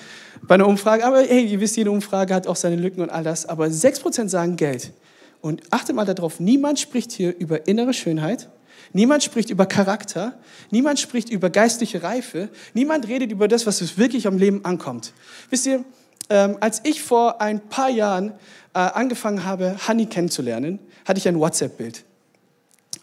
Bei 0.46 0.56
einer 0.56 0.68
Umfrage, 0.68 1.06
aber 1.06 1.22
hey, 1.22 1.46
ihr 1.46 1.60
wisst, 1.62 1.78
jede 1.78 1.92
Umfrage 1.92 2.34
hat 2.34 2.48
auch 2.48 2.58
seine 2.58 2.76
Lücken 2.76 3.02
und 3.02 3.10
all 3.10 3.24
das, 3.24 3.46
aber 3.46 3.68
6% 3.68 4.28
sagen 4.28 4.58
Geld. 4.58 4.92
Und 5.40 5.62
achtet 5.72 5.96
mal 5.96 6.06
darauf, 6.06 6.40
niemand 6.40 6.80
spricht 6.80 7.12
hier 7.12 7.34
über 7.38 7.68
innere 7.68 7.94
Schönheit, 7.94 8.50
Niemand 8.94 9.24
spricht 9.24 9.50
über 9.50 9.66
Charakter, 9.66 10.38
niemand 10.70 11.00
spricht 11.00 11.30
über 11.30 11.50
geistliche 11.50 12.04
Reife, 12.04 12.50
niemand 12.74 13.08
redet 13.08 13.32
über 13.32 13.48
das, 13.48 13.66
was 13.66 13.82
es 13.82 13.98
wirklich 13.98 14.28
am 14.28 14.38
Leben 14.38 14.64
ankommt. 14.66 15.14
Wisst 15.50 15.66
ihr, 15.66 15.84
ähm, 16.30 16.58
als 16.60 16.82
ich 16.84 17.02
vor 17.02 17.42
ein 17.42 17.60
paar 17.60 17.90
Jahren 17.90 18.34
äh, 18.74 18.80
angefangen 18.80 19.44
habe, 19.44 19.76
Honey 19.88 20.06
kennenzulernen, 20.06 20.80
hatte 21.06 21.18
ich 21.18 21.28
ein 21.28 21.40
WhatsApp-Bild. 21.40 22.04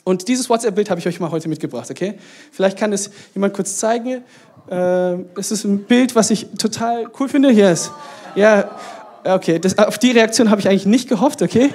Und 0.05 0.29
dieses 0.29 0.49
WhatsApp-Bild 0.49 0.91
habe 0.91 1.01
ich 1.01 1.07
euch 1.07 1.21
mal 1.21 1.31
heute 1.31 1.49
mitgebracht, 1.49 1.91
okay? 1.91 2.19
Vielleicht 2.53 2.79
kann 2.79 2.93
es 2.93 3.11
jemand 3.35 3.55
kurz 3.55 3.77
zeigen. 3.77 4.23
Äh, 4.71 5.15
es 5.37 5.51
ist 5.51 5.65
ein 5.65 5.85
Bild, 5.85 6.15
was 6.15 6.31
ich 6.31 6.47
total 6.59 7.11
cool 7.19 7.29
finde. 7.29 7.51
Hier 7.51 7.71
ist. 7.71 7.91
Ja, 8.35 8.79
okay. 9.25 9.59
Das, 9.59 9.77
auf 9.79 9.99
die 9.99 10.13
Reaktion 10.13 10.51
habe 10.51 10.61
ich 10.61 10.69
eigentlich 10.69 10.87
nicht 10.87 11.09
gehofft, 11.09 11.43
okay? 11.43 11.71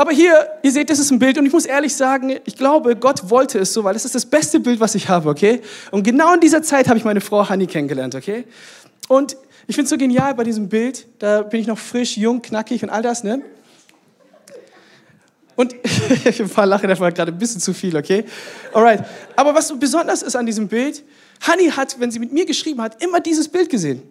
Aber 0.00 0.12
hier, 0.12 0.48
ihr 0.62 0.72
seht, 0.72 0.88
das 0.88 0.98
ist 0.98 1.10
ein 1.10 1.18
Bild 1.18 1.36
und 1.36 1.44
ich 1.44 1.52
muss 1.52 1.66
ehrlich 1.66 1.94
sagen, 1.94 2.38
ich 2.46 2.56
glaube, 2.56 2.96
Gott 2.96 3.28
wollte 3.28 3.58
es 3.58 3.74
so, 3.74 3.84
weil 3.84 3.94
es 3.94 4.06
ist 4.06 4.14
das 4.14 4.24
beste 4.24 4.58
Bild, 4.58 4.80
was 4.80 4.94
ich 4.94 5.10
habe, 5.10 5.28
okay? 5.28 5.60
Und 5.90 6.04
genau 6.04 6.32
in 6.32 6.40
dieser 6.40 6.62
Zeit 6.62 6.88
habe 6.88 6.96
ich 6.96 7.04
meine 7.04 7.20
Frau 7.20 7.46
Hanni 7.46 7.66
kennengelernt, 7.66 8.14
okay? 8.14 8.44
Und 9.08 9.36
ich 9.66 9.74
finde 9.74 9.84
es 9.84 9.90
so 9.90 9.98
genial 9.98 10.34
bei 10.34 10.42
diesem 10.42 10.70
Bild, 10.70 11.06
da 11.18 11.42
bin 11.42 11.60
ich 11.60 11.66
noch 11.66 11.76
frisch, 11.76 12.16
jung, 12.16 12.40
knackig 12.40 12.82
und 12.82 12.88
all 12.88 13.02
das, 13.02 13.24
ne? 13.24 13.42
Und 15.54 15.74
ein 16.24 16.48
paar 16.48 16.64
lachen 16.64 16.88
einfach 16.88 17.12
gerade 17.12 17.32
ein 17.32 17.38
bisschen 17.38 17.60
zu 17.60 17.74
viel, 17.74 17.94
okay? 17.94 18.24
Alright. 18.72 19.04
Aber 19.36 19.54
was 19.54 19.68
so 19.68 19.76
besonders 19.76 20.22
ist 20.22 20.34
an 20.34 20.46
diesem 20.46 20.66
Bild, 20.66 21.04
Hanni 21.42 21.68
hat, 21.68 22.00
wenn 22.00 22.10
sie 22.10 22.20
mit 22.20 22.32
mir 22.32 22.46
geschrieben 22.46 22.80
hat, 22.80 23.04
immer 23.04 23.20
dieses 23.20 23.48
Bild 23.48 23.68
gesehen. 23.68 24.02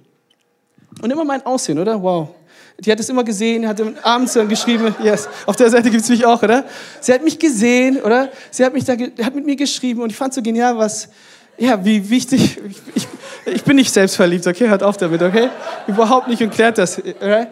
Und 1.01 1.09
immer 1.09 1.25
mein 1.25 1.43
Aussehen, 1.47 1.79
oder? 1.79 1.99
Wow. 1.99 2.35
Die 2.79 2.91
hat 2.91 2.99
es 2.99 3.09
immer 3.09 3.23
gesehen, 3.23 3.67
hat 3.67 3.81
abends 4.03 4.33
dann 4.33 4.47
geschrieben, 4.47 4.95
yes, 5.03 5.27
auf 5.45 5.55
der 5.55 5.69
Seite 5.69 5.89
gibt 5.89 6.03
es 6.03 6.09
mich 6.09 6.25
auch, 6.25 6.41
oder? 6.41 6.63
Sie 7.01 7.13
hat 7.13 7.23
mich 7.23 7.37
gesehen, 7.37 8.01
oder? 8.01 8.29
Sie 8.51 8.63
hat, 8.63 8.73
mich 8.73 8.85
da, 8.85 8.93
hat 8.93 9.35
mit 9.35 9.45
mir 9.45 9.57
geschrieben 9.57 10.01
und 10.01 10.11
ich 10.11 10.15
fand 10.15 10.33
so 10.33 10.41
genial, 10.41 10.77
was, 10.77 11.09
ja, 11.57 11.83
wie 11.83 12.09
wichtig, 12.09 12.57
ich, 12.95 13.07
ich, 13.45 13.63
bin 13.63 13.75
nicht 13.75 13.93
selbstverliebt, 13.93 14.47
okay? 14.47 14.69
Hört 14.69 14.81
auf 14.81 14.95
damit, 14.95 15.21
okay? 15.21 15.49
Überhaupt 15.87 16.29
nicht 16.29 16.41
und 16.41 16.51
klärt 16.51 16.77
das, 16.77 16.97
okay? 16.99 17.47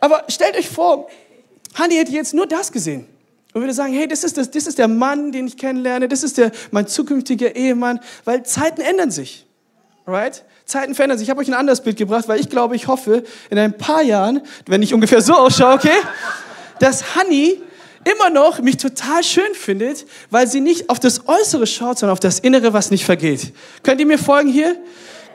Aber 0.00 0.24
stellt 0.28 0.56
euch 0.56 0.68
vor, 0.68 1.08
Hanni 1.74 1.94
hätte 1.94 2.12
jetzt 2.12 2.34
nur 2.34 2.46
das 2.46 2.72
gesehen. 2.72 3.06
und 3.54 3.60
würde 3.60 3.74
sagen, 3.74 3.92
hey, 3.92 4.08
das 4.08 4.24
ist, 4.24 4.36
das, 4.36 4.50
das 4.50 4.66
ist 4.66 4.78
der 4.78 4.88
Mann, 4.88 5.30
den 5.30 5.46
ich 5.46 5.56
kennenlerne, 5.56 6.08
das 6.08 6.24
ist 6.24 6.36
der, 6.36 6.50
mein 6.72 6.88
zukünftiger 6.88 7.54
Ehemann, 7.54 8.00
weil 8.24 8.42
Zeiten 8.42 8.80
ändern 8.80 9.10
sich. 9.12 9.46
Right? 10.06 10.44
Zeiten 10.68 10.94
verändern 10.94 11.16
sich. 11.16 11.28
Ich 11.28 11.30
habe 11.30 11.40
euch 11.40 11.48
ein 11.48 11.54
anderes 11.54 11.80
Bild 11.80 11.96
gebracht, 11.96 12.28
weil 12.28 12.38
ich 12.38 12.50
glaube, 12.50 12.76
ich 12.76 12.88
hoffe, 12.88 13.24
in 13.48 13.58
ein 13.58 13.76
paar 13.78 14.02
Jahren, 14.02 14.42
wenn 14.66 14.82
ich 14.82 14.92
ungefähr 14.92 15.22
so 15.22 15.32
ausschaue, 15.32 15.72
okay, 15.72 15.96
dass 16.78 17.16
Honey 17.16 17.62
immer 18.04 18.28
noch 18.28 18.60
mich 18.60 18.76
total 18.76 19.24
schön 19.24 19.54
findet, 19.54 20.04
weil 20.30 20.46
sie 20.46 20.60
nicht 20.60 20.90
auf 20.90 21.00
das 21.00 21.26
Äußere 21.26 21.66
schaut, 21.66 21.98
sondern 21.98 22.12
auf 22.12 22.20
das 22.20 22.38
Innere, 22.40 22.74
was 22.74 22.90
nicht 22.90 23.06
vergeht. 23.06 23.54
Könnt 23.82 23.98
ihr 23.98 24.06
mir 24.06 24.18
folgen 24.18 24.50
hier? 24.50 24.76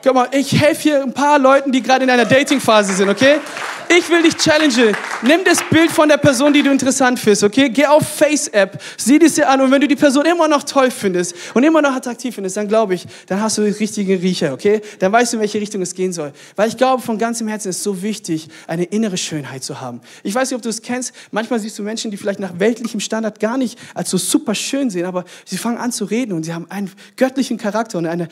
Guck 0.04 0.14
mal, 0.14 0.28
ich 0.30 0.52
helfe 0.52 0.82
hier 0.82 1.02
ein 1.02 1.12
paar 1.12 1.40
Leuten, 1.40 1.72
die 1.72 1.82
gerade 1.82 2.04
in 2.04 2.10
einer 2.10 2.26
Dating-Phase 2.26 2.92
sind, 2.92 3.08
okay? 3.08 3.40
Ich 3.88 4.08
will 4.08 4.22
dich 4.22 4.36
challengen. 4.36 4.96
Nimm 5.22 5.44
das 5.44 5.58
Bild 5.70 5.90
von 5.90 6.08
der 6.08 6.16
Person, 6.16 6.52
die 6.52 6.62
du 6.62 6.70
interessant 6.70 7.18
findest, 7.18 7.44
okay? 7.44 7.68
Geh 7.68 7.86
auf 7.86 8.06
Face-App, 8.06 8.80
sieh 8.96 9.18
das 9.18 9.34
dir 9.34 9.48
an 9.48 9.60
und 9.60 9.70
wenn 9.70 9.80
du 9.80 9.88
die 9.88 9.96
Person 9.96 10.24
immer 10.24 10.48
noch 10.48 10.62
toll 10.62 10.90
findest 10.90 11.34
und 11.54 11.62
immer 11.64 11.82
noch 11.82 11.94
attraktiv 11.94 12.34
findest, 12.34 12.56
dann 12.56 12.68
glaube 12.68 12.94
ich, 12.94 13.06
dann 13.26 13.40
hast 13.40 13.58
du 13.58 13.62
den 13.62 13.74
richtigen 13.74 14.18
Riecher, 14.20 14.52
okay? 14.52 14.80
Dann 14.98 15.12
weißt 15.12 15.32
du, 15.32 15.36
in 15.36 15.40
welche 15.42 15.60
Richtung 15.60 15.82
es 15.82 15.94
gehen 15.94 16.12
soll. 16.12 16.32
Weil 16.56 16.68
ich 16.68 16.76
glaube, 16.76 17.02
von 17.02 17.18
ganzem 17.18 17.48
Herzen 17.48 17.68
ist 17.68 17.78
es 17.78 17.82
so 17.82 18.02
wichtig, 18.02 18.48
eine 18.66 18.84
innere 18.84 19.16
Schönheit 19.16 19.62
zu 19.62 19.80
haben. 19.80 20.00
Ich 20.22 20.34
weiß 20.34 20.50
nicht, 20.50 20.56
ob 20.56 20.62
du 20.62 20.68
es 20.68 20.82
kennst. 20.82 21.12
Manchmal 21.30 21.60
siehst 21.60 21.78
du 21.78 21.82
Menschen, 21.82 22.10
die 22.10 22.16
vielleicht 22.16 22.40
nach 22.40 22.58
weltlichem 22.58 23.00
Standard 23.00 23.38
gar 23.40 23.58
nicht 23.58 23.78
als 23.94 24.10
so 24.10 24.18
super 24.18 24.54
schön 24.54 24.90
sehen, 24.90 25.04
aber 25.04 25.24
sie 25.44 25.58
fangen 25.58 25.78
an 25.78 25.92
zu 25.92 26.04
reden 26.04 26.32
und 26.32 26.44
sie 26.44 26.54
haben 26.54 26.70
einen 26.70 26.90
göttlichen 27.16 27.58
Charakter 27.58 27.98
und 27.98 28.06
eine, 28.06 28.28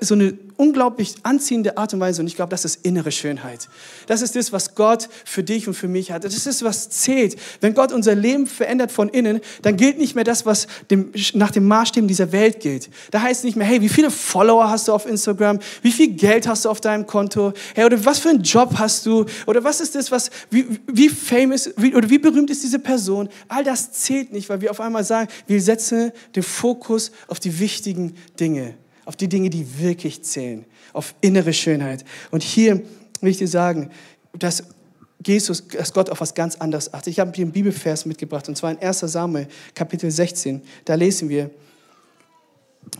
so 0.00 0.14
eine 0.14 0.36
unglaublich 0.56 1.14
anziehende 1.22 1.78
Art 1.78 1.94
und 1.94 2.00
Weise. 2.00 2.20
Und 2.20 2.26
ich 2.26 2.36
glaube, 2.36 2.50
das 2.50 2.64
ist 2.64 2.84
innere 2.84 3.12
Schönheit. 3.12 3.68
Das 4.06 4.22
ist 4.22 4.34
das, 4.34 4.52
was 4.52 4.74
Gott 4.74 4.87
für 5.24 5.42
dich 5.42 5.68
und 5.68 5.74
für 5.74 5.88
mich 5.88 6.12
hat. 6.12 6.24
Das 6.24 6.46
ist, 6.46 6.62
was 6.64 6.88
zählt. 6.90 7.36
Wenn 7.60 7.74
Gott 7.74 7.92
unser 7.92 8.14
Leben 8.14 8.46
verändert 8.46 8.90
von 8.90 9.08
innen, 9.08 9.40
dann 9.62 9.76
gilt 9.76 9.98
nicht 9.98 10.14
mehr 10.14 10.24
das, 10.24 10.46
was 10.46 10.66
dem, 10.90 11.12
nach 11.34 11.50
dem 11.50 11.66
Maßstäben 11.66 12.08
dieser 12.08 12.32
Welt 12.32 12.60
gilt. 12.60 12.88
Da 13.10 13.22
heißt 13.22 13.40
es 13.40 13.44
nicht 13.44 13.56
mehr, 13.56 13.66
hey, 13.66 13.80
wie 13.80 13.88
viele 13.88 14.10
Follower 14.10 14.70
hast 14.70 14.88
du 14.88 14.92
auf 14.92 15.06
Instagram? 15.06 15.58
Wie 15.82 15.92
viel 15.92 16.08
Geld 16.08 16.48
hast 16.48 16.64
du 16.64 16.70
auf 16.70 16.80
deinem 16.80 17.06
Konto? 17.06 17.52
Hey, 17.74 17.84
oder 17.84 18.02
was 18.04 18.20
für 18.20 18.30
einen 18.30 18.42
Job 18.42 18.74
hast 18.78 19.04
du? 19.04 19.26
Oder 19.46 19.62
was 19.64 19.80
ist 19.80 19.94
das, 19.94 20.10
was, 20.10 20.30
wie, 20.50 20.66
wie 20.86 21.08
famous, 21.08 21.70
wie, 21.76 21.94
oder 21.94 22.08
wie 22.08 22.18
berühmt 22.18 22.50
ist 22.50 22.62
diese 22.62 22.78
Person? 22.78 23.28
All 23.48 23.64
das 23.64 23.92
zählt 23.92 24.32
nicht, 24.32 24.48
weil 24.48 24.60
wir 24.60 24.70
auf 24.70 24.80
einmal 24.80 25.04
sagen, 25.04 25.28
wir 25.46 25.60
setzen 25.60 26.12
den 26.34 26.42
Fokus 26.42 27.12
auf 27.26 27.40
die 27.40 27.58
wichtigen 27.58 28.14
Dinge 28.38 28.74
auf 29.08 29.16
die 29.16 29.28
Dinge, 29.28 29.48
die 29.48 29.78
wirklich 29.78 30.22
zählen, 30.22 30.66
auf 30.92 31.14
innere 31.22 31.54
Schönheit. 31.54 32.04
Und 32.30 32.42
hier 32.42 32.82
will 33.22 33.30
ich 33.30 33.38
dir 33.38 33.48
sagen, 33.48 33.90
dass 34.38 34.64
Jesus, 35.26 35.66
dass 35.68 35.92
Gott 35.92 36.10
auf 36.10 36.20
was 36.20 36.34
ganz 36.34 36.56
anderes 36.56 36.94
achtet. 36.94 37.12
Ich 37.12 37.20
habe 37.20 37.32
dir 37.32 37.42
einen 37.42 37.52
Bibelvers 37.52 38.06
mitgebracht, 38.06 38.48
und 38.48 38.56
zwar 38.56 38.70
in 38.70 38.78
1 38.78 39.00
Samuel, 39.00 39.48
Kapitel 39.74 40.10
16. 40.10 40.62
Da 40.84 40.94
lesen 40.94 41.28
wir, 41.28 41.50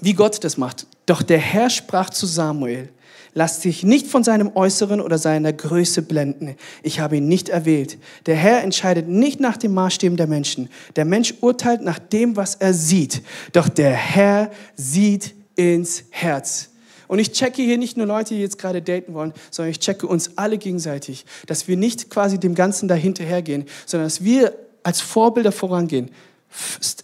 wie 0.00 0.14
Gott 0.14 0.42
das 0.42 0.56
macht. 0.56 0.86
Doch 1.06 1.22
der 1.22 1.38
Herr 1.38 1.70
sprach 1.70 2.10
zu 2.10 2.26
Samuel, 2.26 2.88
lass 3.34 3.60
dich 3.60 3.84
nicht 3.84 4.08
von 4.08 4.24
seinem 4.24 4.54
Äußeren 4.56 5.00
oder 5.00 5.16
seiner 5.16 5.52
Größe 5.52 6.02
blenden. 6.02 6.56
Ich 6.82 7.00
habe 7.00 7.18
ihn 7.18 7.28
nicht 7.28 7.48
erwählt. 7.48 7.98
Der 8.26 8.34
Herr 8.34 8.62
entscheidet 8.62 9.08
nicht 9.08 9.38
nach 9.38 9.56
dem 9.56 9.72
Maßstäben 9.74 10.16
der 10.16 10.26
Menschen. 10.26 10.68
Der 10.96 11.04
Mensch 11.04 11.34
urteilt 11.40 11.82
nach 11.82 11.98
dem, 12.00 12.36
was 12.36 12.56
er 12.56 12.74
sieht. 12.74 13.22
Doch 13.52 13.68
der 13.68 13.92
Herr 13.92 14.50
sieht 14.74 15.34
ins 15.54 16.04
Herz. 16.10 16.70
Und 17.08 17.18
ich 17.18 17.32
checke 17.32 17.62
hier 17.62 17.78
nicht 17.78 17.96
nur 17.96 18.06
Leute, 18.06 18.34
die 18.34 18.40
jetzt 18.40 18.58
gerade 18.58 18.80
daten 18.80 19.14
wollen, 19.14 19.32
sondern 19.50 19.70
ich 19.70 19.80
checke 19.80 20.06
uns 20.06 20.32
alle 20.36 20.58
gegenseitig, 20.58 21.24
dass 21.46 21.66
wir 21.66 21.76
nicht 21.76 22.10
quasi 22.10 22.38
dem 22.38 22.54
Ganzen 22.54 22.86
dahinterhergehen, 22.86 23.64
sondern 23.86 24.06
dass 24.06 24.22
wir 24.22 24.54
als 24.82 25.00
Vorbilder 25.00 25.50
vorangehen, 25.50 26.10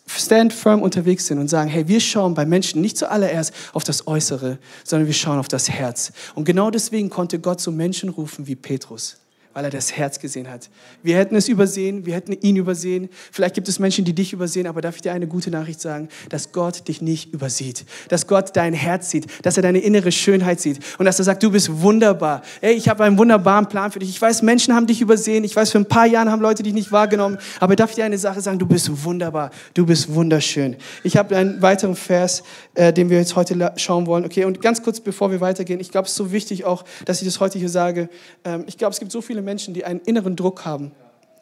stand 0.07 0.53
firm 0.53 0.83
unterwegs 0.83 1.27
sind 1.27 1.39
und 1.39 1.49
sagen, 1.49 1.69
hey, 1.69 1.89
wir 1.89 2.01
schauen 2.01 2.35
bei 2.35 2.47
Menschen 2.47 2.81
nicht 2.81 2.97
zuallererst 2.97 3.53
auf 3.73 3.85
das 3.85 4.07
Äußere, 4.07 4.59
sondern 4.85 5.07
wir 5.07 5.15
schauen 5.15 5.39
auf 5.39 5.49
das 5.49 5.69
Herz. 5.69 6.13
Und 6.35 6.45
genau 6.45 6.71
deswegen 6.71 7.11
konnte 7.11 7.39
Gott 7.39 7.61
so 7.61 7.71
Menschen 7.71 8.09
rufen 8.09 8.47
wie 8.47 8.57
Petrus 8.57 9.19
weil 9.55 9.65
er 9.65 9.71
das 9.71 9.97
Herz 9.97 10.19
gesehen 10.19 10.51
hat. 10.51 10.69
Wir 11.03 11.17
hätten 11.17 11.37
es 11.37 11.49
übersehen, 11.49 12.05
wir 12.05 12.15
hätten 12.15 12.33
ihn 12.33 12.57
übersehen. 12.57 13.09
Vielleicht 13.33 13.55
gibt 13.55 13.69
es 13.69 13.79
Menschen, 13.79 14.05
die 14.05 14.13
dich 14.13 14.33
übersehen, 14.33 14.67
aber 14.67 14.81
darf 14.81 14.97
ich 14.97 15.03
dir 15.03 15.13
eine 15.13 15.29
gute 15.29 15.51
Nachricht 15.51 15.81
sagen, 15.81 16.09
dass 16.29 16.53
Gott 16.53 16.87
dich 16.89 17.01
nicht 17.01 17.33
übersieht, 17.33 17.87
dass 18.09 18.27
Gott 18.27 18.51
dein 18.55 18.75
Herz 18.75 19.11
sieht, 19.11 19.27
dass 19.43 19.57
er 19.57 19.63
deine 19.63 19.79
innere 19.79 20.13
Schönheit 20.13 20.61
sieht 20.61 20.81
und 20.99 21.07
dass 21.07 21.19
er 21.19 21.25
sagt, 21.25 21.43
du 21.43 21.53
bist 21.53 21.81
wunderbar. 21.81 22.43
Ey, 22.61 22.75
ich 22.75 22.89
habe 22.89 23.05
einen 23.05 23.17
wunderbaren 23.17 23.69
Plan 23.69 23.93
für 23.93 24.01
dich. 24.01 24.11
Ich 24.11 24.21
weiß, 24.21 24.43
Menschen 24.43 24.75
haben 24.75 24.87
dich 24.87 25.01
übersehen. 25.01 25.45
Ich 25.45 25.55
weiß, 25.55 25.71
für 25.71 25.79
ein 25.79 25.87
paar 25.87 26.07
Jahren 26.07 26.31
haben 26.31 26.43
Leute 26.43 26.63
dich 26.63 26.75
nicht 26.75 26.91
wahrgenommen, 26.91 27.39
aber 27.61 27.77
darf 27.77 27.91
ich 27.91 27.97
dir 27.97 28.05
eine 28.05 28.19
Sache 28.19 28.41
sagen, 28.41 28.59
du 28.59 28.67
bist 28.67 29.05
wunderbar, 29.05 29.51
du 29.75 29.87
bist 29.87 30.13
wunderschön. 30.13 30.77
Ich 31.05 31.17
habe 31.17 31.37
einen 31.37 31.63
weiteren 31.63 31.95
Vers, 31.95 32.43
äh, 32.75 32.93
den 32.93 33.09
wir 33.09 33.19
jetzt 33.19 33.37
heute 33.37 33.73
schauen 33.77 34.07
wollen. 34.07 34.25
Okay, 34.25 34.45
und 34.45 34.61
ganz 34.61 34.83
kurz, 34.83 34.99
bevor 34.99 35.31
wir 35.31 35.41
weitergehen, 35.41 35.79
ich 35.79 35.91
glaube, 35.91 36.07
es 36.07 36.13
ist 36.13 36.17
so 36.19 36.33
wichtig 36.33 36.65
auch, 36.65 36.85
dass 37.05 37.23
ich 37.23 37.29
das 37.29 37.39
heute 37.39 37.59
hier 37.59 37.69
sage. 37.69 38.09
Ähm, 38.45 38.65
ich 38.67 38.77
glaube, 38.77 38.93
es 38.93 38.99
gibt 38.99 39.13
so 39.13 39.21
viele 39.21 39.44
Menschen, 39.45 39.75
die 39.75 39.85
einen 39.85 40.01
inneren 40.01 40.37
Druck 40.37 40.65
haben 40.65 40.93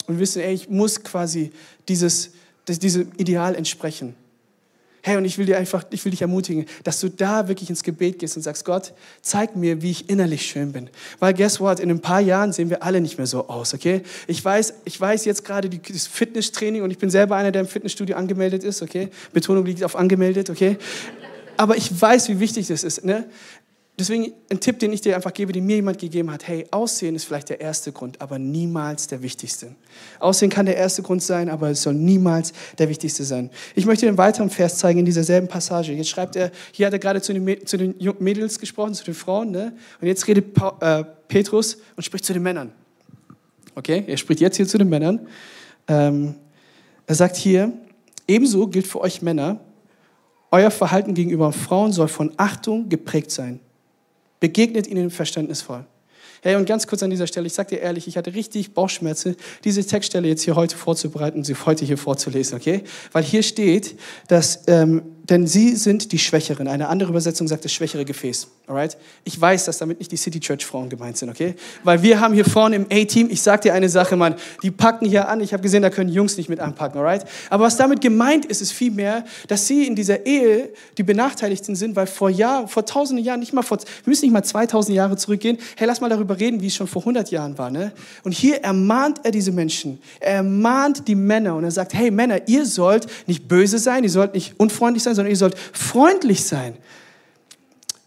und 0.06 0.18
wissen, 0.18 0.42
ey, 0.42 0.52
ich 0.52 0.68
muss 0.68 1.02
quasi 1.02 1.52
dieses, 1.88 2.32
diesem 2.68 3.12
Ideal 3.16 3.54
entsprechen. 3.54 4.14
Hey, 5.04 5.16
und 5.16 5.24
ich 5.24 5.36
will 5.36 5.46
dir 5.46 5.58
einfach, 5.58 5.84
ich 5.90 6.04
will 6.04 6.12
dich 6.12 6.22
ermutigen, 6.22 6.64
dass 6.84 7.00
du 7.00 7.08
da 7.08 7.48
wirklich 7.48 7.68
ins 7.68 7.82
Gebet 7.82 8.20
gehst 8.20 8.36
und 8.36 8.44
sagst, 8.44 8.64
Gott, 8.64 8.92
zeig 9.20 9.56
mir, 9.56 9.82
wie 9.82 9.90
ich 9.90 10.08
innerlich 10.08 10.46
schön 10.46 10.70
bin. 10.70 10.90
Weil 11.18 11.34
guess 11.34 11.58
what, 11.58 11.80
in 11.80 11.90
ein 11.90 12.00
paar 12.00 12.20
Jahren 12.20 12.52
sehen 12.52 12.70
wir 12.70 12.84
alle 12.84 13.00
nicht 13.00 13.18
mehr 13.18 13.26
so 13.26 13.48
aus, 13.48 13.74
okay? 13.74 14.02
Ich 14.28 14.44
weiß, 14.44 14.74
ich 14.84 15.00
weiß 15.00 15.24
jetzt 15.24 15.44
gerade 15.44 15.68
das 15.68 16.06
Fitnesstraining 16.06 16.82
und 16.82 16.92
ich 16.92 16.98
bin 16.98 17.10
selber 17.10 17.34
einer, 17.34 17.50
der 17.50 17.62
im 17.62 17.66
Fitnessstudio 17.66 18.14
angemeldet 18.14 18.62
ist, 18.62 18.80
okay? 18.80 19.08
Betonung 19.32 19.66
liegt 19.66 19.82
auf 19.82 19.96
angemeldet, 19.96 20.50
okay? 20.50 20.78
Aber 21.56 21.76
ich 21.76 22.00
weiß, 22.00 22.28
wie 22.28 22.38
wichtig 22.38 22.68
das 22.68 22.84
ist, 22.84 23.04
ne? 23.04 23.26
Deswegen 23.98 24.32
ein 24.50 24.58
Tipp, 24.58 24.78
den 24.78 24.90
ich 24.92 25.02
dir 25.02 25.14
einfach 25.14 25.34
gebe, 25.34 25.52
den 25.52 25.66
mir 25.66 25.76
jemand 25.76 25.98
gegeben 25.98 26.30
hat. 26.30 26.48
Hey, 26.48 26.66
Aussehen 26.70 27.14
ist 27.14 27.24
vielleicht 27.24 27.50
der 27.50 27.60
erste 27.60 27.92
Grund, 27.92 28.20
aber 28.22 28.38
niemals 28.38 29.06
der 29.06 29.20
wichtigste. 29.20 29.74
Aussehen 30.18 30.48
kann 30.48 30.64
der 30.64 30.76
erste 30.76 31.02
Grund 31.02 31.22
sein, 31.22 31.50
aber 31.50 31.70
es 31.70 31.82
soll 31.82 31.92
niemals 31.92 32.54
der 32.78 32.88
wichtigste 32.88 33.22
sein. 33.24 33.50
Ich 33.74 33.84
möchte 33.84 34.06
dir 34.06 34.08
einen 34.08 34.18
weiteren 34.18 34.48
Vers 34.48 34.78
zeigen 34.78 35.00
in 35.00 35.04
dieser 35.04 35.24
selben 35.24 35.46
Passage. 35.46 35.92
Jetzt 35.92 36.08
schreibt 36.08 36.36
er, 36.36 36.50
hier 36.72 36.86
hat 36.86 36.94
er 36.94 36.98
gerade 36.98 37.20
zu 37.20 37.34
den, 37.34 37.66
zu 37.66 37.76
den 37.76 37.94
Mädels 38.18 38.58
gesprochen, 38.58 38.94
zu 38.94 39.04
den 39.04 39.14
Frauen, 39.14 39.50
ne? 39.50 39.74
Und 40.00 40.06
jetzt 40.06 40.26
redet 40.26 40.54
pa 40.54 40.76
äh, 40.80 41.04
Petrus 41.28 41.76
und 41.94 42.02
spricht 42.02 42.24
zu 42.24 42.32
den 42.32 42.42
Männern. 42.42 42.72
Okay, 43.74 44.04
er 44.06 44.16
spricht 44.16 44.40
jetzt 44.40 44.56
hier 44.56 44.66
zu 44.66 44.78
den 44.78 44.88
Männern. 44.88 45.20
Ähm, 45.86 46.34
er 47.06 47.14
sagt 47.14 47.36
hier, 47.36 47.72
ebenso 48.26 48.66
gilt 48.68 48.86
für 48.86 49.00
euch 49.00 49.20
Männer, 49.20 49.60
euer 50.50 50.70
Verhalten 50.70 51.12
gegenüber 51.12 51.52
Frauen 51.52 51.92
soll 51.92 52.08
von 52.08 52.32
Achtung 52.36 52.88
geprägt 52.88 53.30
sein. 53.30 53.60
Begegnet 54.42 54.88
ihnen 54.88 55.12
verständnisvoll. 55.12 55.84
Hey, 56.42 56.56
und 56.56 56.66
ganz 56.66 56.88
kurz 56.88 57.00
an 57.04 57.10
dieser 57.10 57.28
Stelle, 57.28 57.46
ich 57.46 57.52
sage 57.52 57.76
dir 57.76 57.80
ehrlich, 57.80 58.08
ich 58.08 58.16
hatte 58.16 58.34
richtig 58.34 58.74
Bauchschmerzen, 58.74 59.36
diese 59.62 59.86
Textstelle 59.86 60.26
jetzt 60.26 60.42
hier 60.42 60.56
heute 60.56 60.76
vorzubereiten 60.76 61.44
sie 61.44 61.54
heute 61.54 61.84
hier 61.84 61.96
vorzulesen, 61.96 62.56
okay? 62.56 62.82
Weil 63.12 63.22
hier 63.22 63.44
steht, 63.44 63.94
dass 64.26 64.64
ähm, 64.66 65.02
denn 65.28 65.46
sie 65.46 65.76
sind 65.76 66.12
die 66.12 66.18
Schwächeren. 66.18 66.68
Eine 66.68 66.88
andere 66.88 67.10
Übersetzung 67.10 67.46
sagt 67.46 67.64
das 67.64 67.72
schwächere 67.72 68.04
Gefäß. 68.04 68.48
Alright? 68.66 68.96
Ich 69.24 69.40
weiß, 69.40 69.64
dass 69.64 69.78
damit 69.78 69.98
nicht 69.98 70.12
die 70.12 70.16
City 70.16 70.40
Church 70.40 70.64
Frauen 70.64 70.88
gemeint 70.88 71.16
sind, 71.16 71.28
okay? 71.28 71.54
Weil 71.84 72.02
wir 72.02 72.20
haben 72.20 72.32
hier 72.34 72.44
vorne 72.44 72.76
im 72.76 72.86
A-Team, 72.90 73.28
ich 73.30 73.42
sag 73.42 73.60
dir 73.62 73.74
eine 73.74 73.88
Sache, 73.88 74.16
Mann, 74.16 74.36
die 74.62 74.70
packen 74.70 75.06
hier 75.06 75.28
an. 75.28 75.40
Ich 75.40 75.52
habe 75.52 75.62
gesehen, 75.62 75.82
da 75.82 75.90
können 75.90 76.10
Jungs 76.10 76.36
nicht 76.36 76.48
mit 76.48 76.60
anpacken, 76.60 76.98
alright? 76.98 77.24
Aber 77.50 77.64
was 77.64 77.76
damit 77.76 78.00
gemeint 78.00 78.46
ist, 78.46 78.62
ist 78.62 78.72
vielmehr, 78.72 79.24
dass 79.48 79.66
sie 79.66 79.86
in 79.86 79.96
dieser 79.96 80.26
Ehe 80.26 80.70
die 80.96 81.02
Benachteiligten 81.02 81.74
sind, 81.74 81.96
weil 81.96 82.06
vor 82.06 82.30
Jahren, 82.30 82.68
vor 82.68 82.86
tausenden 82.86 83.24
Jahren, 83.24 83.40
nicht 83.40 83.52
mal 83.52 83.62
vor, 83.62 83.78
wir 83.78 83.86
müssen 84.06 84.24
nicht 84.24 84.32
mal 84.32 84.44
2000 84.44 84.96
Jahre 84.96 85.16
zurückgehen. 85.16 85.58
Hey, 85.76 85.86
lass 85.86 86.00
mal 86.00 86.08
darüber 86.08 86.38
reden, 86.38 86.60
wie 86.60 86.68
es 86.68 86.74
schon 86.74 86.86
vor 86.86 87.02
100 87.02 87.30
Jahren 87.30 87.58
war, 87.58 87.70
ne? 87.70 87.92
Und 88.22 88.32
hier 88.32 88.62
ermahnt 88.62 89.20
er 89.24 89.30
diese 89.30 89.52
Menschen. 89.52 90.00
Er 90.20 90.36
ermahnt 90.36 91.08
die 91.08 91.14
Männer 91.14 91.56
und 91.56 91.64
er 91.64 91.70
sagt, 91.70 91.94
hey 91.94 92.10
Männer, 92.10 92.48
ihr 92.48 92.64
sollt 92.64 93.06
nicht 93.26 93.48
böse 93.48 93.78
sein, 93.78 94.04
ihr 94.04 94.10
sollt 94.10 94.34
nicht 94.34 94.54
unfreundlich 94.58 95.02
sein, 95.02 95.11
sondern 95.14 95.30
ihr 95.30 95.36
sollt 95.36 95.58
freundlich 95.58 96.44
sein. 96.44 96.76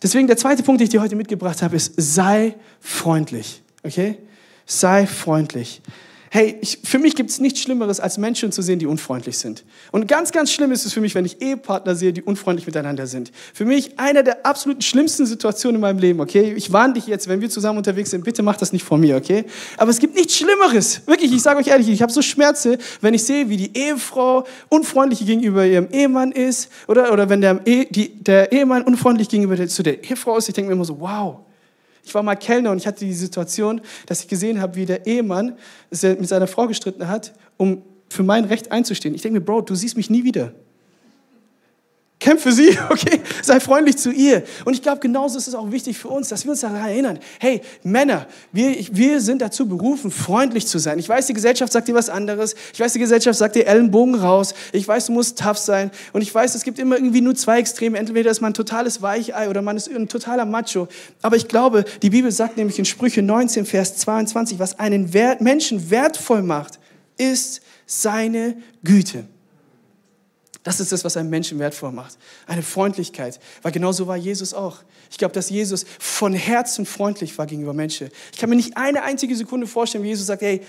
Deswegen 0.02 0.28
der 0.28 0.38
zweite 0.38 0.64
Punkt, 0.64 0.82
den 0.82 0.86
ich 0.86 0.92
dir 0.92 1.02
heute 1.02 1.16
mitgebracht 1.16 1.62
habe, 1.62 1.76
ist, 1.76 1.94
sei 1.98 2.56
freundlich. 2.80 3.62
Okay? 3.84 4.18
Sei 4.66 5.08
freundlich. 5.08 5.82
Hey, 6.32 6.58
ich, 6.60 6.80
für 6.84 7.00
mich 7.00 7.16
gibt 7.16 7.30
es 7.30 7.40
nichts 7.40 7.62
Schlimmeres, 7.62 8.00
als 8.00 8.18
Menschen 8.18 8.52
zu 8.52 8.62
sehen, 8.62 8.80
die 8.80 8.88
unfreundlich 8.88 9.38
sind. 9.38 9.64
Und 9.92 10.08
ganz, 10.08 10.32
ganz 10.32 10.52
schlimm 10.52 10.72
ist 10.72 10.86
es 10.86 10.92
für 10.92 11.00
mich, 11.00 11.16
wenn 11.16 11.24
ich 11.24 11.42
Ehepartner 11.42 11.96
sehe, 11.96 12.12
die 12.14 12.24
unfreundlich 12.24 12.66
miteinander 12.66 13.08
sind. 13.08 13.32
Für 13.54 13.66
mich 13.66 14.00
eine 14.00 14.24
der 14.24 14.46
absoluten 14.46 14.82
schlimmsten 14.82 15.26
Situationen 15.26 15.76
in 15.76 15.82
meinem 15.82 16.00
Leben, 16.00 16.20
okay? 16.20 16.54
Ich 16.58 16.74
warne 16.74 16.94
dich 16.94 17.08
jetzt, 17.08 17.28
wenn 17.28 17.42
wir 17.42 17.50
zusammen 17.50 17.78
unterwegs 17.78 18.10
sind, 18.10 18.24
bitte 18.24 18.44
mach 18.44 18.58
das 18.58 18.74
nicht 18.74 18.84
vor 18.84 18.98
mir, 18.98 19.16
okay? 19.16 19.46
Aber 19.78 19.92
es 19.92 20.00
gibt 20.00 20.16
nichts 20.16 20.36
Schlimmeres. 20.36 21.02
Wirklich, 21.06 21.32
ich 21.32 21.42
sage 21.42 21.60
euch 21.60 21.68
ehrlich, 21.68 21.90
ich 21.90 22.02
habe 22.02 22.12
so 22.12 22.22
Schmerze, 22.22 22.80
wenn 23.02 23.14
ich 23.14 23.24
sehe, 23.24 23.48
wie 23.50 23.58
die 23.58 23.78
Ehefrau 23.78 24.46
unfreundlich 24.70 25.26
gegenüber 25.26 25.66
ihrem 25.66 25.88
Ehemann 25.92 26.32
ist 26.32 26.70
oder, 26.88 27.14
oder 27.14 27.30
wenn 27.30 27.42
der, 27.42 27.62
e, 27.66 27.86
die, 27.86 28.24
der 28.24 28.52
Ehemann 28.52 28.84
unfreundlich 28.84 29.30
gegenüber 29.30 29.56
der, 29.56 29.68
zu 29.68 29.84
der 29.84 30.04
Ehefrau 30.04 30.38
ist. 30.38 30.50
Ich 30.50 30.56
denke 30.56 30.70
mir 30.70 30.74
immer 30.74 30.86
so, 30.86 31.00
wow, 31.00 31.45
ich 32.06 32.14
war 32.14 32.24
mal 32.24 32.36
Kellner 32.36 32.72
und 32.72 32.78
ich 32.78 32.88
hatte 32.88 33.04
die 33.04 33.14
Situation, 33.14 33.82
dass 34.06 34.22
ich 34.22 34.28
gesehen 34.28 34.62
habe, 34.62 34.76
wie 34.76 34.86
der 34.86 35.06
Ehemann 35.08 35.58
mit 35.90 36.28
seiner 36.28 36.48
Frau 36.48 36.68
gestritten 36.68 37.08
hat, 37.08 37.34
um 37.58 37.82
für 38.10 38.24
mein 38.24 38.46
Recht 38.46 38.72
einzustehen. 38.72 39.16
Ich 39.16 39.24
denke 39.24 39.40
mir, 39.40 39.46
Bro, 39.46 39.62
du 39.62 39.76
siehst 39.76 39.98
mich 39.98 40.10
nie 40.10 40.24
wieder. 40.24 40.54
Kämpfe 42.26 42.52
sie, 42.52 42.76
okay? 42.90 43.22
Sei 43.44 43.60
freundlich 43.60 43.98
zu 43.98 44.12
ihr. 44.12 44.42
Und 44.66 44.74
ich 44.74 44.82
glaube, 44.82 45.00
genauso 45.00 45.38
ist 45.38 45.48
es 45.48 45.54
auch 45.54 45.70
wichtig 45.70 45.96
für 45.96 46.08
uns, 46.08 46.28
dass 46.30 46.44
wir 46.44 46.54
uns 46.54 46.62
daran 46.62 46.78
erinnern. 46.78 47.20
Hey, 47.40 47.62
Männer, 47.84 48.26
wir, 48.52 48.76
wir 48.94 49.22
sind 49.22 49.44
dazu 49.44 49.68
berufen, 49.68 50.10
freundlich 50.10 50.66
zu 50.66 50.80
sein. 50.80 50.98
Ich 50.98 51.08
weiß, 51.08 51.28
die 51.28 51.36
Gesellschaft 51.36 51.72
sagt 51.72 51.88
dir 51.88 51.94
was 51.94 52.10
anderes. 52.10 52.56
Ich 52.74 52.80
weiß, 52.80 52.94
die 52.94 53.00
Gesellschaft 53.00 53.38
sagt 53.38 53.56
dir 53.56 53.68
Ellenbogen 53.68 54.16
raus. 54.16 54.56
Ich 54.72 54.88
weiß, 54.88 55.06
du 55.06 55.12
musst 55.12 55.38
tough 55.38 55.60
sein. 55.60 55.92
Und 56.14 56.24
ich 56.24 56.34
weiß, 56.34 56.56
es 56.56 56.64
gibt 56.64 56.80
immer 56.80 56.96
irgendwie 56.96 57.22
nur 57.22 57.36
zwei 57.36 57.60
Extreme. 57.60 57.96
Entweder 57.96 58.32
ist 58.32 58.42
man 58.42 58.50
ein 58.50 58.56
totales 58.56 59.04
Weichei 59.04 59.48
oder 59.48 59.62
man 59.62 59.78
ist 59.78 59.88
ein 59.88 60.08
totaler 60.08 60.46
Macho. 60.46 60.88
Aber 61.22 61.36
ich 61.36 61.48
glaube, 61.48 61.86
die 62.02 62.10
Bibel 62.10 62.32
sagt 62.32 62.58
nämlich 62.58 62.80
in 62.80 62.86
Sprüche 62.86 63.22
19, 63.22 63.68
Vers 63.68 63.98
22, 63.98 64.58
was 64.58 64.80
einen 64.80 65.12
Menschen 65.42 65.92
wertvoll 65.92 66.42
macht, 66.42 66.80
ist 67.18 67.62
seine 67.86 68.58
Güte. 68.84 69.26
Das 70.66 70.80
ist 70.80 70.92
das, 70.92 71.06
was 71.06 71.16
einen 71.16 71.30
Menschen 71.30 71.60
wertvoll 71.60 71.92
macht. 71.92 72.18
Eine 72.48 72.64
Freundlichkeit. 72.64 73.40
Weil 73.62 73.72
genau 73.72 73.92
so 73.92 74.08
war 74.08 74.18
Jesus 74.18 74.56
auch. 74.56 74.80
Ich 75.12 75.20
glaube, 75.20 75.32
dass 75.32 75.52
Jesus 75.52 75.86
von 76.00 76.34
Herzen 76.34 76.88
freundlich 76.88 77.38
war 77.38 77.46
gegenüber 77.46 77.74
Menschen. 77.74 78.10
Ich 78.34 78.40
kann 78.40 78.50
mir 78.50 78.56
nicht 78.56 78.76
eine 78.76 79.04
einzige 79.04 79.36
Sekunde 79.36 79.68
vorstellen, 79.68 80.04
wie 80.04 80.08
Jesus 80.08 80.26
sagt, 80.26 80.42
hey, 80.42 80.62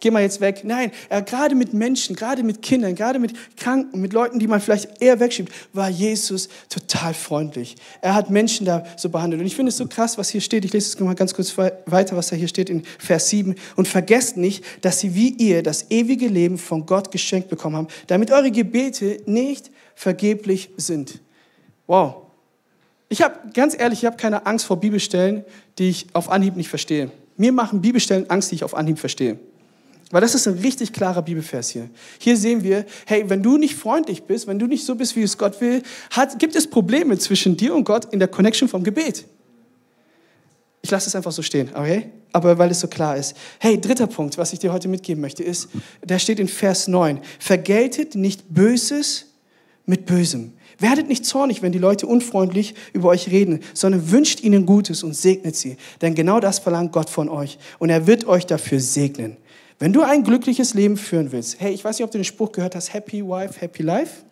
geh 0.00 0.10
mal 0.10 0.22
jetzt 0.22 0.40
weg. 0.40 0.62
Nein, 0.64 0.92
er 1.08 1.22
gerade 1.22 1.54
mit 1.54 1.74
Menschen, 1.74 2.16
gerade 2.16 2.42
mit 2.42 2.62
Kindern, 2.62 2.94
gerade 2.94 3.18
mit 3.18 3.34
Kranken, 3.56 4.00
mit 4.00 4.12
Leuten, 4.12 4.38
die 4.38 4.46
man 4.46 4.60
vielleicht 4.60 5.00
eher 5.00 5.20
wegschiebt, 5.20 5.52
war 5.72 5.88
Jesus 5.88 6.48
total 6.68 7.14
freundlich. 7.14 7.76
Er 8.00 8.14
hat 8.14 8.30
Menschen 8.30 8.66
da 8.66 8.84
so 8.96 9.08
behandelt. 9.08 9.40
Und 9.40 9.46
ich 9.46 9.56
finde 9.56 9.70
es 9.70 9.76
so 9.76 9.86
krass, 9.86 10.18
was 10.18 10.28
hier 10.30 10.40
steht. 10.40 10.64
Ich 10.64 10.72
lese 10.72 10.88
es 10.88 11.00
mal 11.00 11.14
ganz 11.14 11.34
kurz 11.34 11.56
weiter, 11.56 12.16
was 12.16 12.28
da 12.28 12.36
hier 12.36 12.48
steht 12.48 12.70
in 12.70 12.84
Vers 12.98 13.28
7. 13.30 13.54
Und 13.76 13.88
vergesst 13.88 14.36
nicht, 14.36 14.64
dass 14.82 15.00
sie 15.00 15.14
wie 15.14 15.30
ihr 15.30 15.62
das 15.62 15.90
ewige 15.90 16.28
Leben 16.28 16.58
von 16.58 16.86
Gott 16.86 17.10
geschenkt 17.10 17.48
bekommen 17.48 17.76
haben, 17.76 17.88
damit 18.06 18.30
eure 18.30 18.50
Gebete 18.50 19.20
nicht 19.26 19.70
vergeblich 19.94 20.70
sind. 20.76 21.20
Wow. 21.86 22.16
Ich 23.08 23.22
habe, 23.22 23.34
ganz 23.54 23.74
ehrlich, 23.78 24.00
ich 24.00 24.04
habe 24.04 24.16
keine 24.16 24.44
Angst 24.46 24.66
vor 24.66 24.78
Bibelstellen, 24.78 25.44
die 25.78 25.88
ich 25.88 26.06
auf 26.12 26.30
Anhieb 26.30 26.56
nicht 26.56 26.68
verstehe. 26.68 27.10
Mir 27.36 27.52
machen 27.52 27.80
Bibelstellen 27.80 28.28
Angst, 28.28 28.50
die 28.50 28.56
ich 28.56 28.64
auf 28.64 28.74
Anhieb 28.74 28.98
verstehe. 28.98 29.38
Weil 30.10 30.22
das 30.22 30.34
ist 30.34 30.48
ein 30.48 30.54
richtig 30.58 30.92
klarer 30.92 31.20
Bibelvers 31.20 31.68
hier. 31.68 31.90
Hier 32.18 32.36
sehen 32.36 32.62
wir, 32.62 32.86
hey, 33.06 33.28
wenn 33.28 33.42
du 33.42 33.58
nicht 33.58 33.74
freundlich 33.74 34.22
bist, 34.22 34.46
wenn 34.46 34.58
du 34.58 34.66
nicht 34.66 34.86
so 34.86 34.94
bist, 34.94 35.16
wie 35.16 35.22
es 35.22 35.36
Gott 35.36 35.60
will, 35.60 35.82
hat, 36.10 36.38
gibt 36.38 36.56
es 36.56 36.66
Probleme 36.66 37.18
zwischen 37.18 37.56
dir 37.56 37.74
und 37.74 37.84
Gott 37.84 38.06
in 38.12 38.18
der 38.18 38.28
Connection 38.28 38.68
vom 38.68 38.82
Gebet. 38.82 39.26
Ich 40.80 40.90
lasse 40.90 41.08
es 41.08 41.16
einfach 41.16 41.32
so 41.32 41.42
stehen, 41.42 41.68
okay? 41.74 42.10
Aber 42.32 42.56
weil 42.56 42.70
es 42.70 42.80
so 42.80 42.88
klar 42.88 43.16
ist. 43.16 43.36
Hey, 43.58 43.78
dritter 43.78 44.06
Punkt, 44.06 44.38
was 44.38 44.52
ich 44.52 44.58
dir 44.58 44.72
heute 44.72 44.88
mitgeben 44.88 45.20
möchte, 45.20 45.42
ist, 45.42 45.68
der 46.02 46.18
steht 46.18 46.38
in 46.38 46.48
Vers 46.48 46.88
9. 46.88 47.20
Vergeltet 47.38 48.14
nicht 48.14 48.48
Böses 48.48 49.26
mit 49.84 50.06
Bösem. 50.06 50.52
Werdet 50.78 51.08
nicht 51.08 51.26
zornig, 51.26 51.60
wenn 51.60 51.72
die 51.72 51.78
Leute 51.78 52.06
unfreundlich 52.06 52.74
über 52.92 53.08
euch 53.08 53.28
reden, 53.30 53.60
sondern 53.74 54.10
wünscht 54.10 54.40
ihnen 54.42 54.64
Gutes 54.64 55.02
und 55.02 55.14
segnet 55.14 55.56
sie. 55.56 55.76
Denn 56.00 56.14
genau 56.14 56.38
das 56.38 56.60
verlangt 56.60 56.92
Gott 56.92 57.10
von 57.10 57.28
euch. 57.28 57.58
Und 57.78 57.90
er 57.90 58.06
wird 58.06 58.26
euch 58.26 58.46
dafür 58.46 58.78
segnen. 58.78 59.36
Wenn 59.78 59.92
du 59.92 60.02
ein 60.02 60.24
glückliches 60.24 60.74
Leben 60.74 60.96
führen 60.96 61.30
willst, 61.30 61.60
hey, 61.60 61.72
ich 61.72 61.84
weiß 61.84 61.98
nicht, 61.98 62.04
ob 62.04 62.10
du 62.10 62.18
den 62.18 62.24
Spruch 62.24 62.50
gehört 62.50 62.74
hast, 62.74 62.92
Happy 62.92 63.24
Wife, 63.24 63.60
Happy 63.60 63.84
Life. 63.84 64.22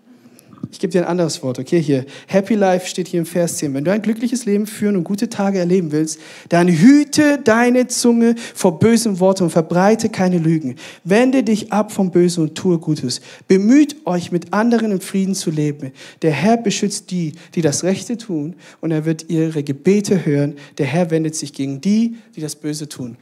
Ich 0.72 0.80
gebe 0.80 0.90
dir 0.90 1.02
ein 1.02 1.08
anderes 1.08 1.40
Wort, 1.44 1.60
okay? 1.60 1.80
Hier, 1.80 2.04
Happy 2.26 2.54
Life 2.54 2.88
steht 2.88 3.06
hier 3.06 3.20
im 3.20 3.26
Vers 3.26 3.58
10. 3.58 3.72
Wenn 3.72 3.84
du 3.84 3.92
ein 3.92 4.02
glückliches 4.02 4.44
Leben 4.44 4.66
führen 4.66 4.96
und 4.96 5.04
gute 5.04 5.28
Tage 5.28 5.60
erleben 5.60 5.92
willst, 5.92 6.18
dann 6.48 6.66
hüte 6.66 7.38
deine 7.38 7.86
Zunge 7.86 8.34
vor 8.54 8.80
bösen 8.80 9.20
Worten 9.20 9.44
und 9.44 9.50
verbreite 9.50 10.08
keine 10.08 10.38
Lügen. 10.38 10.74
Wende 11.04 11.44
dich 11.44 11.72
ab 11.72 11.92
vom 11.92 12.10
Bösen 12.10 12.42
und 12.42 12.56
tue 12.56 12.78
Gutes. 12.78 13.20
Bemüht 13.46 13.96
euch, 14.04 14.32
mit 14.32 14.52
anderen 14.52 14.90
im 14.90 15.00
Frieden 15.00 15.36
zu 15.36 15.52
leben. 15.52 15.92
Der 16.22 16.32
Herr 16.32 16.56
beschützt 16.56 17.12
die, 17.12 17.34
die 17.54 17.62
das 17.62 17.84
Rechte 17.84 18.18
tun, 18.18 18.56
und 18.80 18.90
er 18.90 19.04
wird 19.04 19.30
ihre 19.30 19.62
Gebete 19.62 20.26
hören. 20.26 20.56
Der 20.78 20.86
Herr 20.86 21.12
wendet 21.12 21.36
sich 21.36 21.52
gegen 21.52 21.80
die, 21.80 22.16
die 22.34 22.40
das 22.40 22.56
Böse 22.56 22.88
tun. 22.88 23.16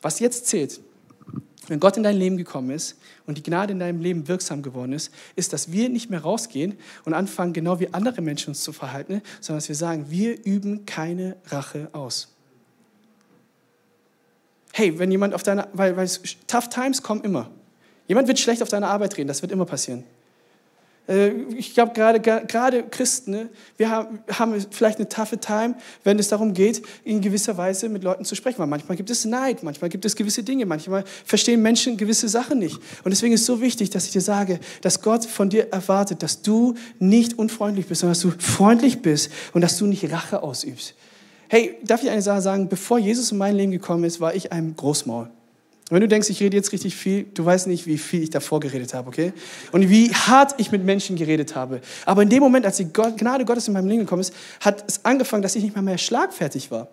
Was 0.00 0.20
jetzt 0.20 0.46
zählt, 0.46 0.80
wenn 1.68 1.80
Gott 1.80 1.96
in 1.96 2.02
dein 2.02 2.16
Leben 2.16 2.36
gekommen 2.36 2.70
ist 2.70 2.96
und 3.26 3.38
die 3.38 3.42
Gnade 3.42 3.72
in 3.72 3.78
deinem 3.78 4.00
Leben 4.00 4.28
wirksam 4.28 4.62
geworden 4.62 4.92
ist, 4.92 5.12
ist, 5.36 5.52
dass 5.52 5.72
wir 5.72 5.88
nicht 5.88 6.10
mehr 6.10 6.20
rausgehen 6.20 6.76
und 7.04 7.14
anfangen, 7.14 7.52
genau 7.52 7.80
wie 7.80 7.92
andere 7.92 8.20
Menschen 8.22 8.50
uns 8.50 8.62
zu 8.62 8.72
verhalten, 8.72 9.22
sondern 9.40 9.58
dass 9.58 9.68
wir 9.68 9.76
sagen, 9.76 10.06
wir 10.10 10.44
üben 10.44 10.86
keine 10.86 11.36
Rache 11.46 11.88
aus. 11.92 12.28
Hey, 14.72 14.98
wenn 14.98 15.10
jemand 15.10 15.34
auf 15.34 15.42
deiner, 15.42 15.68
weil, 15.72 15.96
weil 15.96 16.08
Tough 16.46 16.68
Times 16.68 17.02
kommen 17.02 17.22
immer. 17.22 17.50
Jemand 18.08 18.28
wird 18.28 18.38
schlecht 18.38 18.62
auf 18.62 18.68
deiner 18.68 18.88
Arbeit 18.88 19.16
reden, 19.16 19.28
das 19.28 19.40
wird 19.40 19.52
immer 19.52 19.64
passieren. 19.64 20.04
Äh, 21.08 21.30
ich 21.56 21.74
glaube, 21.74 21.92
gerade, 21.92 22.20
gerade 22.20 22.82
Christen, 22.84 23.30
ne, 23.30 23.48
wir 23.76 23.90
haben, 23.90 24.20
vielleicht 24.70 24.98
eine 24.98 25.08
taffe 25.08 25.38
Time, 25.38 25.74
wenn 26.02 26.18
es 26.18 26.28
darum 26.28 26.54
geht, 26.54 26.82
in 27.04 27.20
gewisser 27.20 27.56
Weise 27.56 27.88
mit 27.88 28.02
Leuten 28.02 28.24
zu 28.24 28.34
sprechen. 28.34 28.58
Weil 28.58 28.66
manchmal 28.66 28.96
gibt 28.96 29.10
es 29.10 29.24
Neid, 29.24 29.62
manchmal 29.62 29.90
gibt 29.90 30.04
es 30.04 30.16
gewisse 30.16 30.42
Dinge, 30.42 30.66
manchmal 30.66 31.04
verstehen 31.24 31.62
Menschen 31.62 31.96
gewisse 31.96 32.28
Sachen 32.28 32.58
nicht. 32.58 32.78
Und 33.04 33.10
deswegen 33.10 33.34
ist 33.34 33.40
es 33.40 33.46
so 33.46 33.60
wichtig, 33.60 33.90
dass 33.90 34.06
ich 34.06 34.12
dir 34.12 34.20
sage, 34.20 34.60
dass 34.80 35.02
Gott 35.02 35.24
von 35.24 35.50
dir 35.50 35.72
erwartet, 35.72 36.22
dass 36.22 36.42
du 36.42 36.74
nicht 36.98 37.38
unfreundlich 37.38 37.86
bist, 37.86 38.00
sondern 38.00 38.12
dass 38.12 38.22
du 38.22 38.30
freundlich 38.38 39.02
bist 39.02 39.30
und 39.52 39.60
dass 39.60 39.78
du 39.78 39.86
nicht 39.86 40.10
Rache 40.10 40.42
ausübst. 40.42 40.94
Hey, 41.48 41.76
darf 41.84 42.02
ich 42.02 42.10
eine 42.10 42.22
Sache 42.22 42.40
sagen? 42.40 42.68
Bevor 42.68 42.98
Jesus 42.98 43.30
in 43.30 43.38
mein 43.38 43.54
Leben 43.54 43.72
gekommen 43.72 44.04
ist, 44.04 44.20
war 44.20 44.34
ich 44.34 44.50
ein 44.50 44.74
Großmaul. 44.76 45.28
Wenn 45.90 46.00
du 46.00 46.08
denkst, 46.08 46.30
ich 46.30 46.40
rede 46.40 46.56
jetzt 46.56 46.72
richtig 46.72 46.96
viel, 46.96 47.24
du 47.34 47.44
weißt 47.44 47.66
nicht, 47.66 47.86
wie 47.86 47.98
viel 47.98 48.22
ich 48.22 48.30
davor 48.30 48.58
geredet 48.58 48.94
habe, 48.94 49.08
okay? 49.08 49.34
Und 49.70 49.90
wie 49.90 50.14
hart 50.14 50.54
ich 50.58 50.72
mit 50.72 50.82
Menschen 50.82 51.14
geredet 51.14 51.54
habe. 51.54 51.80
Aber 52.06 52.22
in 52.22 52.30
dem 52.30 52.40
Moment, 52.40 52.64
als 52.64 52.78
die 52.78 52.90
Gnade 52.90 53.44
Gottes 53.44 53.68
in 53.68 53.74
meinem 53.74 53.88
Leben 53.88 54.00
gekommen 54.00 54.22
ist, 54.22 54.34
hat 54.60 54.82
es 54.88 55.04
angefangen, 55.04 55.42
dass 55.42 55.54
ich 55.56 55.62
nicht 55.62 55.74
mehr, 55.74 55.82
mehr 55.82 55.98
schlagfertig 55.98 56.70
war. 56.70 56.88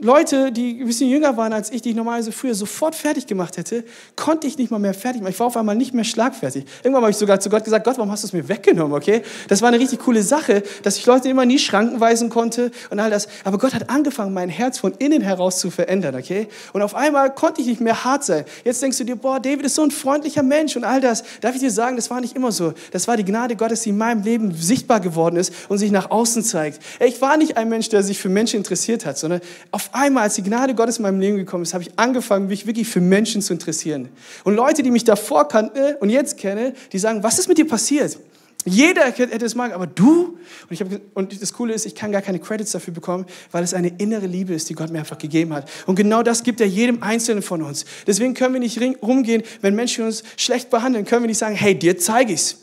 Leute, 0.00 0.52
die 0.52 0.78
ein 0.80 0.86
bisschen 0.86 1.08
jünger 1.08 1.38
waren 1.38 1.54
als 1.54 1.72
ich, 1.72 1.80
die 1.80 1.90
ich 1.90 1.96
normalerweise 1.96 2.30
früher 2.30 2.54
sofort 2.54 2.94
fertig 2.94 3.26
gemacht 3.26 3.56
hätte, 3.56 3.82
konnte 4.14 4.46
ich 4.46 4.58
nicht 4.58 4.70
mal 4.70 4.78
mehr 4.78 4.92
fertig 4.92 5.22
machen. 5.22 5.32
Ich 5.32 5.40
war 5.40 5.46
auf 5.46 5.56
einmal 5.56 5.74
nicht 5.74 5.94
mehr 5.94 6.04
schlagfertig. 6.04 6.66
Irgendwann 6.82 7.02
habe 7.02 7.12
ich 7.12 7.16
sogar 7.16 7.40
zu 7.40 7.48
Gott 7.48 7.64
gesagt, 7.64 7.86
Gott, 7.86 7.96
warum 7.96 8.10
hast 8.10 8.22
du 8.22 8.26
es 8.26 8.34
mir 8.34 8.46
weggenommen, 8.46 8.94
okay? 8.94 9.22
Das 9.48 9.62
war 9.62 9.68
eine 9.68 9.80
richtig 9.80 10.00
coole 10.00 10.22
Sache, 10.22 10.62
dass 10.82 10.98
ich 10.98 11.06
Leute 11.06 11.30
immer 11.30 11.44
in 11.44 11.48
die 11.48 11.58
Schranken 11.58 11.98
weisen 11.98 12.28
konnte 12.28 12.72
und 12.90 13.00
all 13.00 13.08
das. 13.08 13.26
Aber 13.44 13.56
Gott 13.56 13.72
hat 13.72 13.88
angefangen, 13.88 14.34
mein 14.34 14.50
Herz 14.50 14.78
von 14.78 14.92
innen 14.98 15.22
heraus 15.22 15.60
zu 15.60 15.70
verändern, 15.70 16.14
okay? 16.14 16.48
Und 16.74 16.82
auf 16.82 16.94
einmal 16.94 17.34
konnte 17.34 17.62
ich 17.62 17.66
nicht 17.66 17.80
mehr 17.80 18.04
hart 18.04 18.22
sein. 18.22 18.44
Jetzt 18.64 18.82
denkst 18.82 18.98
du 18.98 19.04
dir, 19.04 19.16
boah, 19.16 19.40
David 19.40 19.64
ist 19.64 19.76
so 19.76 19.82
ein 19.82 19.90
freundlicher 19.90 20.42
Mensch 20.42 20.76
und 20.76 20.84
all 20.84 21.00
das. 21.00 21.24
Darf 21.40 21.54
ich 21.54 21.62
dir 21.62 21.70
sagen, 21.70 21.96
das 21.96 22.10
war 22.10 22.20
nicht 22.20 22.36
immer 22.36 22.52
so. 22.52 22.74
Das 22.90 23.08
war 23.08 23.16
die 23.16 23.24
Gnade 23.24 23.56
Gottes, 23.56 23.80
die 23.80 23.90
in 23.90 23.96
meinem 23.96 24.22
Leben 24.22 24.52
sichtbar 24.52 25.00
geworden 25.00 25.36
ist 25.36 25.54
und 25.70 25.78
sich 25.78 25.90
nach 25.90 26.10
außen 26.10 26.44
zeigt. 26.44 26.82
Ich 27.00 27.22
war 27.22 27.38
nicht 27.38 27.56
ein 27.56 27.70
Mensch, 27.70 27.88
der 27.88 28.02
sich 28.02 28.18
für 28.18 28.28
Menschen 28.28 28.58
interessiert 28.58 29.06
hat, 29.06 29.16
sondern 29.16 29.40
auf 29.70 29.85
auf 29.86 29.94
einmal, 29.94 30.24
als 30.24 30.34
die 30.34 30.42
Gnade 30.42 30.74
Gottes 30.74 30.98
in 30.98 31.02
meinem 31.02 31.20
Leben 31.20 31.36
gekommen 31.36 31.62
ist, 31.62 31.74
habe 31.74 31.84
ich 31.84 31.90
angefangen, 31.96 32.48
mich 32.48 32.66
wirklich 32.66 32.88
für 32.88 33.00
Menschen 33.00 33.42
zu 33.42 33.52
interessieren. 33.52 34.08
Und 34.44 34.54
Leute, 34.54 34.82
die 34.82 34.90
mich 34.90 35.04
davor 35.04 35.48
kannten 35.48 35.96
und 36.00 36.10
jetzt 36.10 36.38
kenne, 36.38 36.74
die 36.92 36.98
sagen, 36.98 37.22
was 37.22 37.38
ist 37.38 37.48
mit 37.48 37.58
dir 37.58 37.66
passiert? 37.66 38.18
Jeder 38.64 39.04
hätte 39.04 39.44
es 39.44 39.54
mal, 39.54 39.72
aber 39.72 39.86
du? 39.86 40.38
Und, 40.68 40.70
ich 40.70 40.80
hab, 40.80 40.88
und 41.14 41.40
das 41.40 41.52
Coole 41.52 41.72
ist, 41.72 41.86
ich 41.86 41.94
kann 41.94 42.10
gar 42.10 42.20
keine 42.20 42.40
Credits 42.40 42.72
dafür 42.72 42.92
bekommen, 42.92 43.24
weil 43.52 43.62
es 43.62 43.74
eine 43.74 43.88
innere 43.98 44.26
Liebe 44.26 44.54
ist, 44.54 44.68
die 44.68 44.74
Gott 44.74 44.90
mir 44.90 44.98
einfach 44.98 45.18
gegeben 45.18 45.54
hat. 45.54 45.70
Und 45.86 45.94
genau 45.94 46.24
das 46.24 46.42
gibt 46.42 46.60
er 46.60 46.66
jedem 46.66 47.00
Einzelnen 47.02 47.42
von 47.42 47.62
uns. 47.62 47.84
Deswegen 48.08 48.34
können 48.34 48.54
wir 48.54 48.60
nicht 48.60 48.80
rumgehen, 49.02 49.44
wenn 49.60 49.76
Menschen 49.76 50.04
uns 50.04 50.24
schlecht 50.36 50.70
behandeln, 50.70 51.04
können 51.04 51.22
wir 51.22 51.28
nicht 51.28 51.38
sagen, 51.38 51.54
hey, 51.54 51.78
dir 51.78 51.96
zeige 51.96 52.32
ich's. 52.32 52.56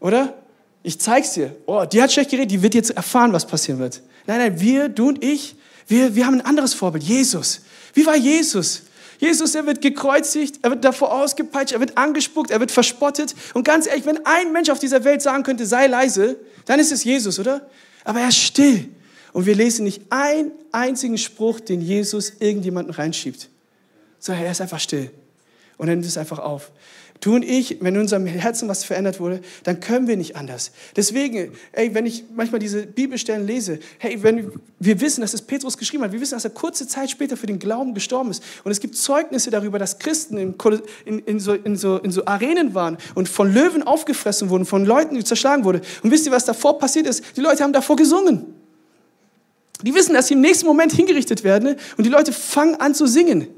Oder? 0.00 0.38
Ich 0.82 0.98
zeig's 0.98 1.34
dir. 1.34 1.54
Oh, 1.66 1.84
die 1.84 2.00
hat 2.00 2.10
schlecht 2.10 2.30
geredet, 2.30 2.50
die 2.50 2.62
wird 2.62 2.74
jetzt 2.74 2.90
erfahren, 2.90 3.34
was 3.34 3.46
passieren 3.46 3.78
wird. 3.78 4.00
Nein, 4.28 4.40
nein, 4.40 4.60
wir, 4.60 4.90
du 4.90 5.08
und 5.08 5.24
ich, 5.24 5.56
wir, 5.86 6.14
wir 6.14 6.26
haben 6.26 6.34
ein 6.34 6.44
anderes 6.44 6.74
Vorbild. 6.74 7.02
Jesus. 7.02 7.62
Wie 7.94 8.04
war 8.04 8.14
Jesus? 8.14 8.82
Jesus, 9.18 9.54
er 9.54 9.64
wird 9.64 9.80
gekreuzigt, 9.80 10.60
er 10.62 10.70
wird 10.70 10.84
davor 10.84 11.12
ausgepeitscht, 11.12 11.72
er 11.72 11.80
wird 11.80 11.96
angespuckt, 11.96 12.50
er 12.50 12.60
wird 12.60 12.70
verspottet. 12.70 13.34
Und 13.54 13.64
ganz 13.64 13.86
ehrlich, 13.86 14.04
wenn 14.04 14.24
ein 14.26 14.52
Mensch 14.52 14.68
auf 14.68 14.78
dieser 14.78 15.02
Welt 15.04 15.22
sagen 15.22 15.44
könnte, 15.44 15.64
sei 15.64 15.86
leise, 15.86 16.36
dann 16.66 16.78
ist 16.78 16.92
es 16.92 17.04
Jesus, 17.04 17.38
oder? 17.40 17.66
Aber 18.04 18.20
er 18.20 18.28
ist 18.28 18.36
still. 18.36 18.90
Und 19.32 19.46
wir 19.46 19.54
lesen 19.54 19.84
nicht 19.84 20.02
einen 20.10 20.52
einzigen 20.72 21.16
Spruch, 21.16 21.60
den 21.60 21.80
Jesus 21.80 22.34
irgendjemanden 22.38 22.92
reinschiebt. 22.92 23.48
Sondern 24.18 24.44
er 24.44 24.52
ist 24.52 24.60
einfach 24.60 24.78
still. 24.78 25.10
Und 25.78 25.88
er 25.88 25.96
nimmt 25.96 26.06
es 26.06 26.18
einfach 26.18 26.38
auf. 26.38 26.70
Du 27.20 27.34
und 27.34 27.44
ich, 27.44 27.78
wenn 27.80 27.96
in 27.96 28.02
unserem 28.02 28.26
Herzen 28.26 28.68
was 28.68 28.84
verändert 28.84 29.18
wurde, 29.18 29.40
dann 29.64 29.80
können 29.80 30.06
wir 30.06 30.16
nicht 30.16 30.36
anders. 30.36 30.70
Deswegen, 30.94 31.52
ey, 31.72 31.92
wenn 31.92 32.06
ich 32.06 32.24
manchmal 32.34 32.60
diese 32.60 32.86
Bibelstellen 32.86 33.44
lese, 33.44 33.80
hey, 33.98 34.22
wenn 34.22 34.52
wir 34.78 35.00
wissen, 35.00 35.22
dass 35.22 35.34
es 35.34 35.42
Petrus 35.42 35.76
geschrieben 35.76 36.04
hat, 36.04 36.12
wir 36.12 36.20
wissen, 36.20 36.34
dass 36.34 36.44
er 36.44 36.50
kurze 36.50 36.86
Zeit 36.86 37.10
später 37.10 37.36
für 37.36 37.46
den 37.46 37.58
Glauben 37.58 37.92
gestorben 37.92 38.30
ist. 38.30 38.44
Und 38.62 38.70
es 38.70 38.78
gibt 38.78 38.96
Zeugnisse 38.96 39.50
darüber, 39.50 39.80
dass 39.80 39.98
Christen 39.98 40.38
in, 40.38 40.54
in, 41.04 41.18
in, 41.18 41.40
so, 41.40 41.54
in, 41.54 41.76
so, 41.76 42.00
so 42.08 42.24
Arenen 42.24 42.74
waren 42.74 42.98
und 43.16 43.28
von 43.28 43.52
Löwen 43.52 43.82
aufgefressen 43.82 44.48
wurden, 44.48 44.64
von 44.64 44.84
Leuten 44.84 45.24
zerschlagen 45.24 45.64
wurde. 45.64 45.80
Und 46.04 46.12
wisst 46.12 46.24
ihr, 46.26 46.32
was 46.32 46.44
davor 46.44 46.78
passiert 46.78 47.08
ist? 47.08 47.36
Die 47.36 47.40
Leute 47.40 47.64
haben 47.64 47.72
davor 47.72 47.96
gesungen. 47.96 48.54
Die 49.82 49.94
wissen, 49.94 50.14
dass 50.14 50.28
sie 50.28 50.34
im 50.34 50.40
nächsten 50.40 50.66
Moment 50.66 50.92
hingerichtet 50.92 51.42
werden 51.42 51.76
und 51.96 52.04
die 52.04 52.10
Leute 52.10 52.32
fangen 52.32 52.76
an 52.76 52.94
zu 52.94 53.06
singen. 53.06 53.48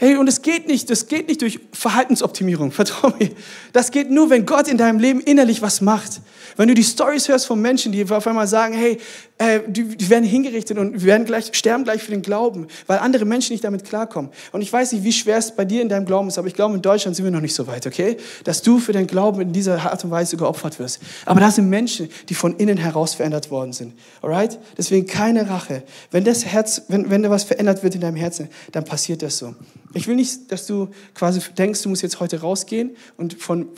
Hey, 0.00 0.16
und 0.16 0.26
es 0.28 0.40
geht 0.40 0.66
nicht, 0.66 0.88
das 0.88 1.08
geht 1.08 1.28
nicht 1.28 1.42
durch 1.42 1.60
Verhaltensoptimierung, 1.72 2.72
vertrau 2.72 3.12
mir. 3.18 3.28
Das 3.74 3.90
geht 3.90 4.10
nur, 4.10 4.30
wenn 4.30 4.46
Gott 4.46 4.66
in 4.66 4.78
deinem 4.78 4.98
Leben 4.98 5.20
innerlich 5.20 5.60
was 5.60 5.82
macht. 5.82 6.22
Wenn 6.56 6.68
du 6.68 6.74
die 6.74 6.82
Stories 6.82 7.28
hörst 7.28 7.46
von 7.46 7.60
Menschen, 7.60 7.92
die 7.92 8.10
auf 8.10 8.26
einmal 8.26 8.46
sagen, 8.46 8.72
hey, 8.72 8.98
äh, 9.40 9.60
die, 9.66 9.96
die 9.96 10.10
werden 10.10 10.24
hingerichtet 10.24 10.76
und 10.76 11.02
werden 11.02 11.24
gleich, 11.24 11.48
sterben 11.52 11.84
gleich 11.84 12.02
für 12.02 12.10
den 12.10 12.20
Glauben, 12.20 12.66
weil 12.86 12.98
andere 12.98 13.24
Menschen 13.24 13.54
nicht 13.54 13.64
damit 13.64 13.84
klarkommen. 13.84 14.30
Und 14.52 14.60
ich 14.60 14.70
weiß 14.70 14.92
nicht, 14.92 15.02
wie 15.02 15.12
schwer 15.12 15.38
es 15.38 15.56
bei 15.56 15.64
dir 15.64 15.80
in 15.80 15.88
deinem 15.88 16.04
Glauben 16.04 16.28
ist, 16.28 16.36
aber 16.36 16.46
ich 16.46 16.52
glaube, 16.52 16.74
in 16.74 16.82
Deutschland 16.82 17.16
sind 17.16 17.24
wir 17.24 17.32
noch 17.32 17.40
nicht 17.40 17.54
so 17.54 17.66
weit, 17.66 17.86
okay? 17.86 18.18
Dass 18.44 18.60
du 18.60 18.78
für 18.78 18.92
deinen 18.92 19.06
Glauben 19.06 19.40
in 19.40 19.54
dieser 19.54 19.80
Art 19.80 20.04
und 20.04 20.10
Weise 20.10 20.36
geopfert 20.36 20.78
wirst. 20.78 21.00
Aber 21.24 21.40
da 21.40 21.50
sind 21.50 21.70
Menschen, 21.70 22.10
die 22.28 22.34
von 22.34 22.54
innen 22.58 22.76
heraus 22.76 23.14
verändert 23.14 23.50
worden 23.50 23.72
sind. 23.72 23.94
Alright? 24.20 24.58
Deswegen 24.76 25.06
keine 25.06 25.48
Rache. 25.48 25.84
Wenn 26.10 26.24
das 26.24 26.44
Herz, 26.44 26.82
wenn, 26.88 27.08
wenn 27.08 27.22
da 27.22 27.30
was 27.30 27.44
verändert 27.44 27.82
wird 27.82 27.94
in 27.94 28.02
deinem 28.02 28.16
Herzen, 28.16 28.50
dann 28.72 28.84
passiert 28.84 29.22
das 29.22 29.38
so. 29.38 29.54
Ich 29.94 30.06
will 30.06 30.16
nicht, 30.16 30.52
dass 30.52 30.66
du 30.66 30.88
quasi 31.14 31.40
denkst, 31.56 31.80
du 31.80 31.88
musst 31.88 32.02
jetzt 32.02 32.20
heute 32.20 32.42
rausgehen 32.42 32.90
und 33.16 33.40
von, 33.40 33.68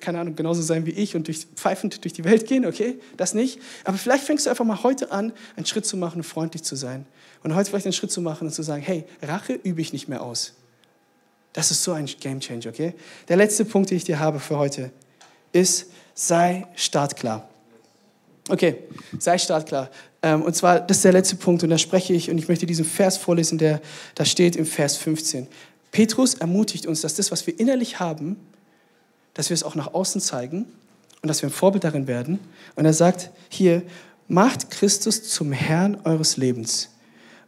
keine 0.00 0.20
Ahnung, 0.20 0.36
genauso 0.36 0.62
sein 0.62 0.86
wie 0.86 0.90
ich 0.90 1.16
und 1.16 1.26
durch, 1.26 1.46
pfeifend 1.54 2.04
durch 2.04 2.12
die 2.12 2.24
Welt 2.24 2.46
gehen, 2.46 2.66
okay? 2.66 2.98
Das 3.16 3.34
nicht. 3.34 3.58
Aber 3.84 3.96
vielleicht 3.96 4.24
fängst 4.24 4.46
du 4.46 4.50
einfach 4.50 4.64
mal 4.64 4.82
heute 4.82 5.10
an, 5.10 5.32
einen 5.56 5.66
Schritt 5.66 5.86
zu 5.86 5.96
machen 5.96 6.18
und 6.18 6.24
freundlich 6.24 6.62
zu 6.62 6.76
sein. 6.76 7.06
Und 7.42 7.54
heute 7.54 7.70
vielleicht 7.70 7.86
einen 7.86 7.92
Schritt 7.92 8.10
zu 8.10 8.20
machen 8.20 8.46
und 8.46 8.52
zu 8.52 8.62
sagen, 8.62 8.82
hey, 8.82 9.04
Rache 9.22 9.54
übe 9.54 9.80
ich 9.80 9.92
nicht 9.92 10.08
mehr 10.08 10.22
aus. 10.22 10.54
Das 11.52 11.70
ist 11.70 11.82
so 11.82 11.92
ein 11.92 12.06
Game 12.06 12.40
Changer, 12.40 12.68
okay? 12.68 12.94
Der 13.28 13.36
letzte 13.36 13.64
Punkt, 13.64 13.90
den 13.90 13.96
ich 13.96 14.04
dir 14.04 14.18
habe 14.18 14.40
für 14.40 14.58
heute, 14.58 14.90
ist, 15.52 15.86
sei 16.14 16.66
startklar. 16.74 17.48
Okay, 18.48 18.76
sei 19.18 19.38
startklar. 19.38 19.90
Ähm, 20.22 20.42
und 20.42 20.54
zwar, 20.54 20.80
das 20.80 20.98
ist 20.98 21.04
der 21.04 21.12
letzte 21.12 21.36
Punkt 21.36 21.62
und 21.62 21.70
da 21.70 21.78
spreche 21.78 22.12
ich 22.12 22.30
und 22.30 22.38
ich 22.38 22.48
möchte 22.48 22.66
diesen 22.66 22.84
Vers 22.84 23.16
vorlesen, 23.16 23.58
der 23.58 23.80
da 24.14 24.24
steht 24.24 24.56
im 24.56 24.66
Vers 24.66 24.96
15. 24.96 25.46
Petrus 25.90 26.34
ermutigt 26.34 26.86
uns, 26.86 27.00
dass 27.02 27.14
das, 27.14 27.30
was 27.30 27.46
wir 27.46 27.58
innerlich 27.58 28.00
haben, 28.00 28.36
dass 29.38 29.50
wir 29.50 29.54
es 29.54 29.62
auch 29.62 29.76
nach 29.76 29.94
außen 29.94 30.20
zeigen 30.20 30.66
und 31.22 31.28
dass 31.28 31.42
wir 31.42 31.48
ein 31.48 31.52
Vorbild 31.52 31.84
darin 31.84 32.08
werden. 32.08 32.40
Und 32.74 32.86
er 32.86 32.92
sagt 32.92 33.30
hier, 33.48 33.84
macht 34.26 34.68
Christus 34.72 35.30
zum 35.30 35.52
Herrn 35.52 35.96
eures 36.02 36.36
Lebens. 36.36 36.88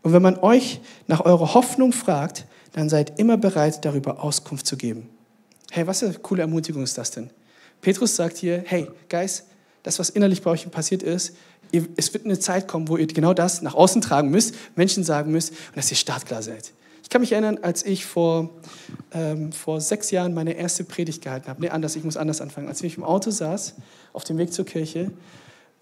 Und 0.04 0.12
wenn 0.12 0.22
man 0.22 0.38
euch 0.38 0.80
nach 1.08 1.24
eurer 1.24 1.52
Hoffnung 1.52 1.92
fragt, 1.92 2.46
dann 2.74 2.88
seid 2.88 3.18
immer 3.18 3.36
bereit, 3.36 3.84
darüber 3.84 4.22
Auskunft 4.22 4.68
zu 4.68 4.76
geben. 4.76 5.10
Hey, 5.72 5.84
was 5.84 5.98
für 5.98 6.06
eine 6.06 6.14
coole 6.14 6.42
Ermutigung 6.42 6.84
ist 6.84 6.96
das 6.96 7.10
denn? 7.10 7.28
Petrus 7.80 8.14
sagt 8.14 8.36
hier, 8.36 8.62
hey, 8.66 8.86
Geist, 9.08 9.46
das, 9.82 9.98
was 9.98 10.10
innerlich 10.10 10.42
bei 10.42 10.52
euch 10.52 10.70
passiert 10.70 11.02
ist, 11.02 11.34
es 11.96 12.14
wird 12.14 12.24
eine 12.24 12.38
Zeit 12.38 12.68
kommen, 12.68 12.86
wo 12.86 12.98
ihr 12.98 13.08
genau 13.08 13.34
das 13.34 13.62
nach 13.62 13.74
außen 13.74 14.00
tragen 14.00 14.30
müsst, 14.30 14.54
Menschen 14.76 15.02
sagen 15.02 15.32
müsst 15.32 15.50
und 15.50 15.76
dass 15.76 15.90
ihr 15.90 15.96
startklar 15.96 16.44
seid. 16.44 16.70
Ich 17.10 17.12
kann 17.12 17.22
mich 17.22 17.32
erinnern, 17.32 17.58
als 17.62 17.84
ich 17.84 18.06
vor, 18.06 18.50
ähm, 19.10 19.50
vor 19.50 19.80
sechs 19.80 20.12
Jahren 20.12 20.32
meine 20.32 20.52
erste 20.52 20.84
Predigt 20.84 21.24
gehalten 21.24 21.48
habe. 21.48 21.60
Nee, 21.60 21.70
anders, 21.70 21.96
ich 21.96 22.04
muss 22.04 22.16
anders 22.16 22.40
anfangen. 22.40 22.68
Als 22.68 22.80
ich 22.84 22.96
im 22.96 23.02
Auto 23.02 23.32
saß, 23.32 23.74
auf 24.12 24.22
dem 24.22 24.38
Weg 24.38 24.52
zur 24.52 24.64
Kirche, 24.64 25.10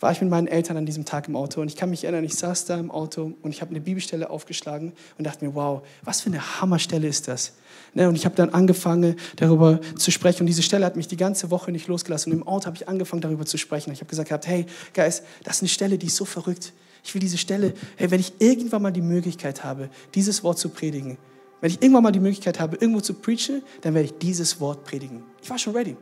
war 0.01 0.11
ich 0.11 0.23
mit 0.23 0.31
meinen 0.31 0.47
Eltern 0.47 0.79
an 0.79 0.87
diesem 0.87 1.05
Tag 1.05 1.29
im 1.29 1.37
Auto 1.37 1.61
und 1.61 1.69
ich 1.69 1.77
kann 1.77 1.91
mich 1.91 2.05
erinnern, 2.05 2.25
ich 2.25 2.35
saß 2.35 2.65
da 2.65 2.79
im 2.79 2.91
Auto 2.91 3.35
und 3.43 3.51
ich 3.51 3.61
habe 3.61 3.73
eine 3.73 3.81
Bibelstelle 3.83 4.31
aufgeschlagen 4.31 4.95
und 5.19 5.27
dachte 5.27 5.45
mir, 5.45 5.55
wow, 5.55 5.83
was 6.03 6.23
für 6.23 6.31
eine 6.31 6.63
Hammerstelle 6.63 7.07
ist 7.07 7.29
das? 7.29 7.53
Ne, 7.93 8.09
und 8.09 8.15
ich 8.15 8.25
habe 8.25 8.35
dann 8.35 8.49
angefangen, 8.55 9.17
darüber 9.37 9.83
zu 9.99 10.11
sprechen 10.11 10.45
und 10.45 10.47
diese 10.47 10.63
Stelle 10.63 10.87
hat 10.87 10.97
mich 10.97 11.09
die 11.09 11.19
ganze 11.19 11.51
Woche 11.51 11.71
nicht 11.73 11.89
losgelassen 11.89 12.33
und 12.33 12.39
im 12.39 12.49
Auto 12.49 12.65
habe 12.65 12.77
ich 12.77 12.89
angefangen, 12.89 13.21
darüber 13.21 13.45
zu 13.45 13.59
sprechen. 13.59 13.93
Ich 13.93 14.01
habe 14.01 14.09
gesagt, 14.09 14.47
hey, 14.47 14.65
Geist, 14.95 15.25
das 15.45 15.57
ist 15.57 15.63
eine 15.63 15.69
Stelle, 15.69 15.99
die 15.99 16.07
ist 16.07 16.17
so 16.17 16.25
verrückt. 16.25 16.73
Ich 17.09 17.15
will 17.15 17.21
diese 17.21 17.39
Stelle, 17.39 17.73
hey, 17.97 18.11
wenn 18.11 18.21
ich 18.21 18.35
irgendwann 18.39 18.83
mal 18.83 18.91
die 18.91 19.01
Möglichkeit 19.01 19.65
habe, 19.65 19.89
dieses 20.15 20.45
Wort 20.45 20.59
zu 20.59 20.69
predigen, 20.69 21.17
wenn 21.63 21.71
ich 21.71 21.81
irgendwann 21.81 22.03
mal 22.03 22.13
die 22.13 22.21
Möglichkeit 22.21 22.61
habe, 22.61 22.77
irgendwo 22.77 23.01
zu 23.01 23.15
preachen, 23.15 23.63
dann 23.81 23.95
werde 23.95 24.05
ich 24.05 24.19
dieses 24.19 24.61
Wort 24.61 24.85
predigen. 24.85 25.23
Ich 25.43 25.49
war 25.49 25.57
schon 25.57 25.75
ready. 25.75 25.97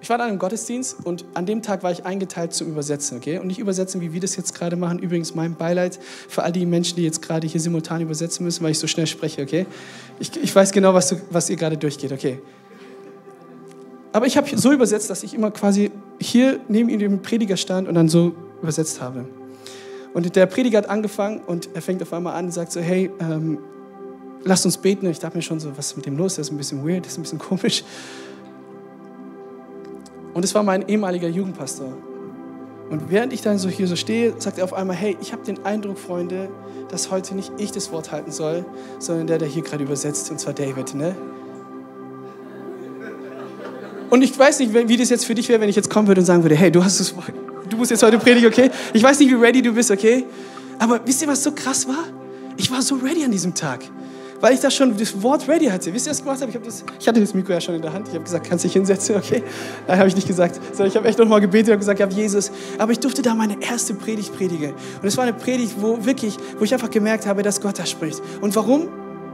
Ich 0.00 0.10
war 0.10 0.18
dann 0.18 0.30
im 0.30 0.40
Gottesdienst 0.40 1.06
und 1.06 1.24
an 1.34 1.46
dem 1.46 1.62
Tag 1.62 1.84
war 1.84 1.92
ich 1.92 2.04
eingeteilt 2.04 2.52
zum 2.52 2.66
Übersetzen, 2.66 3.18
okay? 3.18 3.38
Und 3.38 3.46
nicht 3.46 3.60
übersetzen, 3.60 4.00
wie 4.00 4.12
wir 4.12 4.18
das 4.18 4.34
jetzt 4.34 4.56
gerade 4.56 4.74
machen. 4.74 4.98
Übrigens 4.98 5.36
mein 5.36 5.54
Beileid 5.54 6.00
für 6.28 6.42
all 6.42 6.50
die 6.50 6.66
Menschen, 6.66 6.96
die 6.96 7.04
jetzt 7.04 7.22
gerade 7.22 7.46
hier 7.46 7.60
simultan 7.60 8.00
übersetzen 8.00 8.44
müssen, 8.44 8.64
weil 8.64 8.72
ich 8.72 8.80
so 8.80 8.88
schnell 8.88 9.06
spreche, 9.06 9.40
okay? 9.40 9.66
Ich, 10.18 10.36
ich 10.36 10.52
weiß 10.52 10.72
genau, 10.72 10.94
was, 10.94 11.10
du, 11.10 11.20
was 11.30 11.48
ihr 11.48 11.54
gerade 11.54 11.76
durchgeht, 11.76 12.10
okay? 12.10 12.40
Aber 14.12 14.26
ich 14.26 14.36
habe 14.36 14.48
so 14.58 14.72
übersetzt, 14.72 15.10
dass 15.10 15.22
ich 15.22 15.32
immer 15.32 15.52
quasi 15.52 15.92
hier 16.18 16.58
neben 16.66 16.98
dem 16.98 17.22
Prediger 17.22 17.56
stand 17.56 17.86
und 17.86 17.94
dann 17.94 18.08
so 18.08 18.34
übersetzt 18.66 19.00
habe. 19.00 19.24
Und 20.12 20.34
der 20.34 20.46
Prediger 20.46 20.78
hat 20.78 20.88
angefangen 20.88 21.40
und 21.46 21.68
er 21.74 21.82
fängt 21.82 22.02
auf 22.02 22.12
einmal 22.12 22.34
an 22.34 22.46
und 22.46 22.50
sagt 22.50 22.72
so, 22.72 22.80
hey, 22.80 23.10
ähm, 23.20 23.58
lasst 24.44 24.64
uns 24.64 24.76
beten. 24.76 25.06
Und 25.06 25.12
ich 25.12 25.18
dachte 25.18 25.36
mir 25.36 25.42
schon 25.42 25.60
so, 25.60 25.76
was 25.76 25.88
ist 25.88 25.96
mit 25.96 26.06
dem 26.06 26.16
los? 26.16 26.36
Das 26.36 26.46
ist 26.46 26.52
ein 26.52 26.56
bisschen 26.56 26.86
weird, 26.86 27.04
das 27.04 27.12
ist 27.12 27.18
ein 27.18 27.22
bisschen 27.22 27.38
komisch. 27.38 27.84
Und 30.34 30.44
es 30.44 30.54
war 30.54 30.62
mein 30.62 30.88
ehemaliger 30.88 31.28
Jugendpastor. 31.28 31.92
Und 32.90 33.10
während 33.10 33.32
ich 33.32 33.42
dann 33.42 33.58
so 33.58 33.68
hier 33.68 33.88
so 33.88 33.96
stehe, 33.96 34.34
sagt 34.38 34.58
er 34.58 34.64
auf 34.64 34.72
einmal, 34.72 34.96
hey, 34.96 35.16
ich 35.20 35.32
habe 35.32 35.44
den 35.44 35.64
Eindruck, 35.64 35.98
Freunde, 35.98 36.48
dass 36.88 37.10
heute 37.10 37.34
nicht 37.34 37.52
ich 37.58 37.72
das 37.72 37.90
Wort 37.90 38.12
halten 38.12 38.30
soll, 38.30 38.64
sondern 38.98 39.26
der, 39.26 39.38
der 39.38 39.48
hier 39.48 39.62
gerade 39.62 39.82
übersetzt, 39.82 40.30
und 40.30 40.38
zwar 40.38 40.52
David, 40.52 40.94
ne? 40.94 41.16
Und 44.08 44.22
ich 44.22 44.38
weiß 44.38 44.60
nicht, 44.60 44.72
wie 44.72 44.96
das 44.96 45.10
jetzt 45.10 45.26
für 45.26 45.34
dich 45.34 45.48
wäre, 45.48 45.60
wenn 45.60 45.68
ich 45.68 45.74
jetzt 45.74 45.90
kommen 45.90 46.06
würde 46.06 46.20
und 46.20 46.26
sagen 46.26 46.44
würde, 46.44 46.54
hey, 46.54 46.70
du 46.70 46.84
hast 46.84 47.00
das 47.00 47.16
Wort, 47.16 47.32
du 47.68 47.76
musst 47.76 47.90
jetzt 47.90 48.02
heute 48.02 48.18
predigen, 48.18 48.48
okay? 48.48 48.70
Ich 48.92 49.02
weiß 49.02 49.18
nicht, 49.18 49.30
wie 49.30 49.34
ready 49.34 49.62
du 49.62 49.72
bist, 49.72 49.90
okay? 49.90 50.24
Aber 50.78 51.00
wisst 51.04 51.22
ihr, 51.22 51.28
was 51.28 51.42
so 51.42 51.52
krass 51.52 51.86
war? 51.86 52.04
Ich 52.56 52.70
war 52.70 52.82
so 52.82 52.96
ready 52.96 53.24
an 53.24 53.30
diesem 53.30 53.54
Tag 53.54 53.84
weil 54.40 54.54
ich 54.54 54.60
da 54.60 54.70
schon 54.70 54.96
das 54.96 55.20
Wort 55.22 55.48
ready 55.48 55.66
hatte. 55.66 55.92
Wisst 55.92 56.06
ihr, 56.06 56.10
was 56.10 56.18
ich 56.18 56.24
gemacht 56.24 56.40
habe? 56.40 56.50
Ich, 56.50 56.56
hab 56.56 56.64
das, 56.64 56.84
ich 57.00 57.08
hatte 57.08 57.20
das 57.20 57.34
Mikro 57.34 57.52
ja 57.52 57.60
schon 57.60 57.74
in 57.74 57.82
der 57.82 57.92
Hand. 57.92 58.08
Ich 58.08 58.14
habe 58.14 58.24
gesagt, 58.24 58.48
kannst 58.48 58.64
dich 58.64 58.72
hinsetzen, 58.72 59.16
okay? 59.16 59.42
Nein, 59.86 59.98
habe 59.98 60.08
ich 60.08 60.14
nicht 60.14 60.26
gesagt. 60.26 60.60
Sondern 60.72 60.88
ich 60.88 60.96
habe 60.96 61.08
echt 61.08 61.18
nochmal 61.18 61.40
gebetet 61.40 61.72
und 61.72 61.78
gesagt, 61.78 62.00
ja, 62.00 62.08
Jesus. 62.08 62.50
Aber 62.78 62.92
ich 62.92 63.00
durfte 63.00 63.22
da 63.22 63.34
meine 63.34 63.60
erste 63.60 63.94
Predigt 63.94 64.34
predigen. 64.36 64.72
Und 64.72 65.08
es 65.08 65.16
war 65.16 65.24
eine 65.24 65.32
Predigt, 65.32 65.74
wo 65.80 66.04
wirklich, 66.04 66.36
wo 66.58 66.64
ich 66.64 66.72
einfach 66.72 66.90
gemerkt 66.90 67.26
habe, 67.26 67.42
dass 67.42 67.60
Gott 67.60 67.78
da 67.78 67.86
spricht. 67.86 68.22
Und 68.40 68.54
warum? 68.56 68.88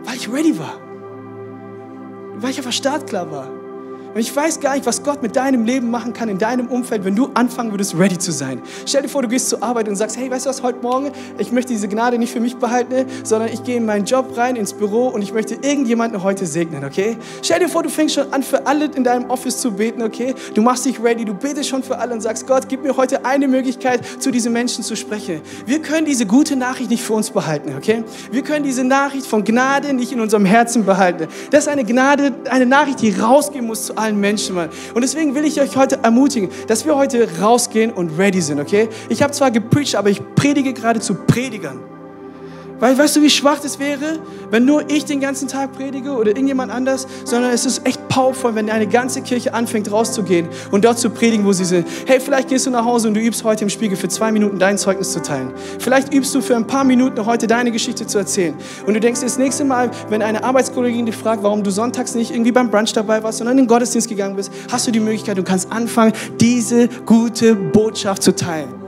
Weil 0.04 0.16
ich 0.16 0.32
ready 0.32 0.58
war. 0.58 0.80
Weil 2.36 2.50
ich 2.50 2.58
einfach 2.58 2.72
startklar 2.72 3.30
war. 3.30 3.50
Und 4.14 4.20
ich 4.20 4.34
weiß 4.34 4.60
gar 4.60 4.74
nicht, 4.74 4.84
was 4.84 5.02
Gott 5.02 5.22
mit 5.22 5.36
deinem 5.36 5.64
Leben 5.64 5.90
machen 5.90 6.12
kann, 6.12 6.28
in 6.28 6.36
deinem 6.36 6.66
Umfeld, 6.66 7.04
wenn 7.04 7.16
du 7.16 7.30
anfangen 7.32 7.70
würdest, 7.70 7.98
ready 7.98 8.18
zu 8.18 8.30
sein. 8.30 8.60
Stell 8.84 9.02
dir 9.02 9.08
vor, 9.08 9.22
du 9.22 9.28
gehst 9.28 9.48
zur 9.48 9.62
Arbeit 9.62 9.88
und 9.88 9.96
sagst, 9.96 10.18
hey, 10.18 10.30
weißt 10.30 10.44
du 10.44 10.50
was, 10.50 10.62
heute 10.62 10.80
Morgen, 10.82 11.12
ich 11.38 11.50
möchte 11.50 11.72
diese 11.72 11.88
Gnade 11.88 12.18
nicht 12.18 12.30
für 12.30 12.40
mich 12.40 12.56
behalten, 12.56 13.06
sondern 13.24 13.48
ich 13.50 13.64
gehe 13.64 13.76
in 13.76 13.86
meinen 13.86 14.04
Job 14.04 14.36
rein, 14.36 14.56
ins 14.56 14.74
Büro 14.74 15.08
und 15.08 15.22
ich 15.22 15.32
möchte 15.32 15.54
irgendjemanden 15.54 16.22
heute 16.22 16.44
segnen, 16.44 16.84
okay? 16.84 17.16
Stell 17.42 17.60
dir 17.60 17.68
vor, 17.70 17.82
du 17.82 17.88
fängst 17.88 18.14
schon 18.14 18.30
an, 18.32 18.42
für 18.42 18.66
alle 18.66 18.84
in 18.84 19.02
deinem 19.02 19.30
Office 19.30 19.58
zu 19.58 19.72
beten, 19.72 20.02
okay? 20.02 20.34
Du 20.54 20.60
machst 20.60 20.84
dich 20.84 21.02
ready, 21.02 21.24
du 21.24 21.32
betest 21.32 21.70
schon 21.70 21.82
für 21.82 21.98
alle 21.98 22.12
und 22.12 22.20
sagst, 22.20 22.46
Gott, 22.46 22.68
gib 22.68 22.82
mir 22.82 22.94
heute 22.96 23.24
eine 23.24 23.48
Möglichkeit, 23.48 24.02
zu 24.18 24.30
diesen 24.30 24.52
Menschen 24.52 24.84
zu 24.84 24.94
sprechen. 24.94 25.40
Wir 25.64 25.80
können 25.80 26.04
diese 26.04 26.26
gute 26.26 26.56
Nachricht 26.56 26.90
nicht 26.90 27.02
für 27.02 27.14
uns 27.14 27.30
behalten, 27.30 27.74
okay? 27.78 28.04
Wir 28.30 28.42
können 28.42 28.64
diese 28.64 28.84
Nachricht 28.84 29.26
von 29.26 29.42
Gnade 29.42 29.94
nicht 29.94 30.12
in 30.12 30.20
unserem 30.20 30.44
Herzen 30.44 30.84
behalten. 30.84 31.28
Das 31.50 31.64
ist 31.64 31.68
eine 31.68 31.84
Gnade, 31.84 32.32
eine 32.50 32.66
Nachricht, 32.66 33.00
die 33.00 33.10
rausgehen 33.10 33.66
muss 33.66 33.86
zu 33.86 34.01
allen 34.02 34.20
Menschen, 34.20 34.54
Mann. 34.54 34.68
Und 34.94 35.02
deswegen 35.02 35.34
will 35.34 35.44
ich 35.44 35.60
euch 35.60 35.76
heute 35.76 36.00
ermutigen, 36.02 36.50
dass 36.66 36.84
wir 36.84 36.96
heute 36.96 37.28
rausgehen 37.40 37.92
und 37.92 38.18
ready 38.18 38.40
sind, 38.40 38.60
okay? 38.60 38.88
Ich 39.08 39.22
habe 39.22 39.32
zwar 39.32 39.50
gepreacht, 39.50 39.94
aber 39.94 40.10
ich 40.10 40.20
predige 40.34 40.72
gerade 40.72 41.00
zu 41.00 41.14
Predigern. 41.14 41.80
Weil 42.82 42.98
weißt 42.98 43.14
du, 43.14 43.22
wie 43.22 43.30
schwach 43.30 43.60
das 43.60 43.78
wäre, 43.78 44.18
wenn 44.50 44.64
nur 44.64 44.90
ich 44.90 45.04
den 45.04 45.20
ganzen 45.20 45.46
Tag 45.46 45.70
predige 45.70 46.16
oder 46.16 46.30
irgendjemand 46.30 46.72
anders, 46.72 47.06
sondern 47.24 47.52
es 47.52 47.64
ist 47.64 47.86
echt 47.86 48.08
powerful, 48.08 48.56
wenn 48.56 48.68
eine 48.68 48.88
ganze 48.88 49.22
Kirche 49.22 49.54
anfängt 49.54 49.92
rauszugehen 49.92 50.48
und 50.72 50.84
dort 50.84 50.98
zu 50.98 51.08
predigen, 51.10 51.46
wo 51.46 51.52
sie 51.52 51.64
sind. 51.64 51.86
Hey, 52.06 52.18
vielleicht 52.18 52.48
gehst 52.48 52.66
du 52.66 52.70
nach 52.70 52.84
Hause 52.84 53.06
und 53.06 53.14
du 53.14 53.20
übst 53.20 53.44
heute 53.44 53.62
im 53.62 53.70
Spiegel 53.70 53.96
für 53.96 54.08
zwei 54.08 54.32
Minuten 54.32 54.58
dein 54.58 54.78
Zeugnis 54.78 55.12
zu 55.12 55.22
teilen. 55.22 55.52
Vielleicht 55.78 56.12
übst 56.12 56.34
du 56.34 56.40
für 56.40 56.56
ein 56.56 56.66
paar 56.66 56.82
Minuten 56.82 57.24
heute 57.24 57.46
deine 57.46 57.70
Geschichte 57.70 58.04
zu 58.04 58.18
erzählen. 58.18 58.54
Und 58.84 58.94
du 58.94 58.98
denkst 58.98 59.20
das 59.20 59.38
nächste 59.38 59.64
Mal, 59.64 59.88
wenn 60.08 60.20
eine 60.20 60.42
Arbeitskollegin 60.42 61.06
dich 61.06 61.14
fragt, 61.14 61.44
warum 61.44 61.62
du 61.62 61.70
sonntags 61.70 62.16
nicht 62.16 62.32
irgendwie 62.32 62.50
beim 62.50 62.68
Brunch 62.68 62.92
dabei 62.92 63.22
warst, 63.22 63.38
sondern 63.38 63.58
in 63.58 63.62
den 63.62 63.68
Gottesdienst 63.68 64.08
gegangen 64.08 64.34
bist, 64.34 64.50
hast 64.72 64.88
du 64.88 64.90
die 64.90 64.98
Möglichkeit, 64.98 65.38
du 65.38 65.44
kannst 65.44 65.70
anfangen, 65.70 66.14
diese 66.40 66.88
gute 67.06 67.54
Botschaft 67.54 68.24
zu 68.24 68.34
teilen. 68.34 68.81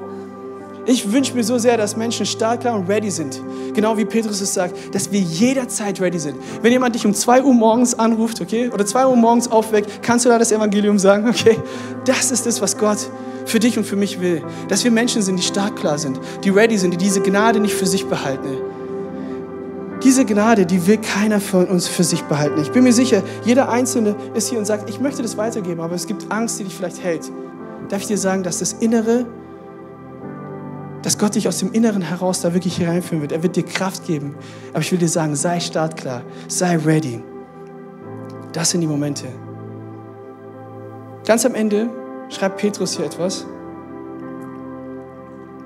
Ich 0.86 1.10
wünsche 1.10 1.34
mir 1.34 1.42
so 1.44 1.56
sehr, 1.56 1.78
dass 1.78 1.96
Menschen 1.96 2.26
startklar 2.26 2.74
und 2.74 2.88
ready 2.88 3.10
sind. 3.10 3.40
Genau 3.72 3.96
wie 3.96 4.04
Petrus 4.04 4.40
es 4.42 4.52
sagt, 4.52 4.94
dass 4.94 5.10
wir 5.10 5.20
jederzeit 5.20 5.98
ready 6.00 6.18
sind. 6.18 6.36
Wenn 6.60 6.72
jemand 6.72 6.94
dich 6.94 7.06
um 7.06 7.14
2 7.14 7.42
Uhr 7.42 7.54
morgens 7.54 7.98
anruft, 7.98 8.40
okay, 8.42 8.68
oder 8.68 8.84
2 8.84 9.06
Uhr 9.06 9.16
morgens 9.16 9.50
aufweckt, 9.50 10.02
kannst 10.02 10.26
du 10.26 10.28
da 10.28 10.38
das 10.38 10.52
Evangelium 10.52 10.98
sagen, 10.98 11.26
okay? 11.28 11.56
Das 12.04 12.30
ist 12.30 12.44
das, 12.44 12.60
was 12.60 12.76
Gott 12.76 12.98
für 13.46 13.58
dich 13.58 13.78
und 13.78 13.84
für 13.84 13.96
mich 13.96 14.20
will. 14.20 14.42
Dass 14.68 14.84
wir 14.84 14.90
Menschen 14.90 15.22
sind, 15.22 15.38
die 15.38 15.42
startklar 15.42 15.98
sind, 15.98 16.20
die 16.44 16.50
ready 16.50 16.76
sind, 16.76 16.92
die 16.92 16.98
diese 16.98 17.20
Gnade 17.20 17.60
nicht 17.60 17.74
für 17.74 17.86
sich 17.86 18.06
behalten. 18.06 18.58
Diese 20.02 20.26
Gnade, 20.26 20.66
die 20.66 20.86
will 20.86 20.98
keiner 20.98 21.40
von 21.40 21.66
uns 21.66 21.88
für 21.88 22.04
sich 22.04 22.22
behalten. 22.24 22.60
Ich 22.60 22.72
bin 22.72 22.84
mir 22.84 22.92
sicher, 22.92 23.22
jeder 23.46 23.70
Einzelne 23.70 24.14
ist 24.34 24.50
hier 24.50 24.58
und 24.58 24.66
sagt, 24.66 24.90
ich 24.90 25.00
möchte 25.00 25.22
das 25.22 25.38
weitergeben, 25.38 25.80
aber 25.80 25.94
es 25.94 26.06
gibt 26.06 26.30
Angst, 26.30 26.58
die 26.58 26.64
dich 26.64 26.74
vielleicht 26.74 27.02
hält. 27.02 27.30
Darf 27.88 28.02
ich 28.02 28.08
dir 28.08 28.18
sagen, 28.18 28.42
dass 28.42 28.58
das 28.58 28.74
Innere 28.74 29.24
dass 31.04 31.18
Gott 31.18 31.34
dich 31.34 31.46
aus 31.46 31.58
dem 31.58 31.70
Inneren 31.72 32.00
heraus 32.00 32.40
da 32.40 32.54
wirklich 32.54 32.80
hereinführen 32.80 33.20
wird. 33.20 33.30
Er 33.30 33.42
wird 33.42 33.56
dir 33.56 33.62
Kraft 33.62 34.06
geben. 34.06 34.36
Aber 34.70 34.80
ich 34.80 34.90
will 34.90 34.98
dir 34.98 35.08
sagen, 35.08 35.36
sei 35.36 35.60
startklar, 35.60 36.22
sei 36.48 36.78
ready. 36.78 37.22
Das 38.52 38.70
sind 38.70 38.80
die 38.80 38.86
Momente. 38.86 39.26
Ganz 41.26 41.44
am 41.44 41.54
Ende 41.54 41.90
schreibt 42.30 42.56
Petrus 42.56 42.96
hier 42.96 43.04
etwas 43.04 43.46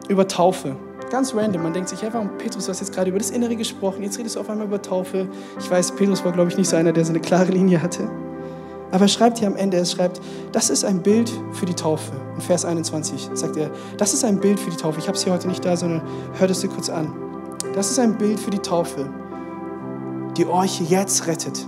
über 0.08 0.26
Taufe. 0.26 0.74
Ganz 1.10 1.32
random. 1.32 1.62
Man 1.62 1.72
denkt 1.72 1.88
sich, 1.88 2.02
hey, 2.02 2.08
warum 2.12 2.36
Petrus, 2.36 2.64
du 2.64 2.70
hast 2.70 2.80
jetzt 2.80 2.92
gerade 2.92 3.10
über 3.10 3.18
das 3.18 3.30
Innere 3.30 3.54
gesprochen, 3.54 4.02
jetzt 4.02 4.18
redest 4.18 4.34
du 4.34 4.40
auf 4.40 4.50
einmal 4.50 4.66
über 4.66 4.82
Taufe. 4.82 5.28
Ich 5.60 5.70
weiß, 5.70 5.92
Petrus 5.92 6.24
war, 6.24 6.32
glaube 6.32 6.50
ich, 6.50 6.56
nicht 6.56 6.68
so 6.68 6.76
einer, 6.76 6.92
der 6.92 7.04
so 7.04 7.12
eine 7.12 7.20
klare 7.20 7.52
Linie 7.52 7.80
hatte. 7.80 8.10
Aber 8.90 9.02
er 9.02 9.08
schreibt 9.08 9.38
hier 9.38 9.48
am 9.48 9.56
Ende, 9.56 9.76
er 9.76 9.84
schreibt, 9.84 10.20
das 10.52 10.70
ist 10.70 10.84
ein 10.84 11.02
Bild 11.02 11.30
für 11.52 11.66
die 11.66 11.74
Taufe. 11.74 12.12
In 12.34 12.40
Vers 12.40 12.64
21 12.64 13.30
sagt 13.34 13.56
er, 13.56 13.70
das 13.98 14.14
ist 14.14 14.24
ein 14.24 14.40
Bild 14.40 14.58
für 14.58 14.70
die 14.70 14.76
Taufe. 14.76 14.98
Ich 14.98 15.06
habe 15.06 15.16
es 15.16 15.24
hier 15.24 15.32
heute 15.32 15.48
nicht 15.48 15.64
da, 15.64 15.76
sondern 15.76 16.02
hört 16.38 16.50
es 16.50 16.60
dir 16.60 16.68
kurz 16.68 16.88
an. 16.88 17.12
Das 17.74 17.90
ist 17.90 17.98
ein 17.98 18.16
Bild 18.16 18.40
für 18.40 18.50
die 18.50 18.58
Taufe, 18.58 19.08
die 20.36 20.46
euch 20.46 20.80
jetzt 20.88 21.26
rettet. 21.26 21.66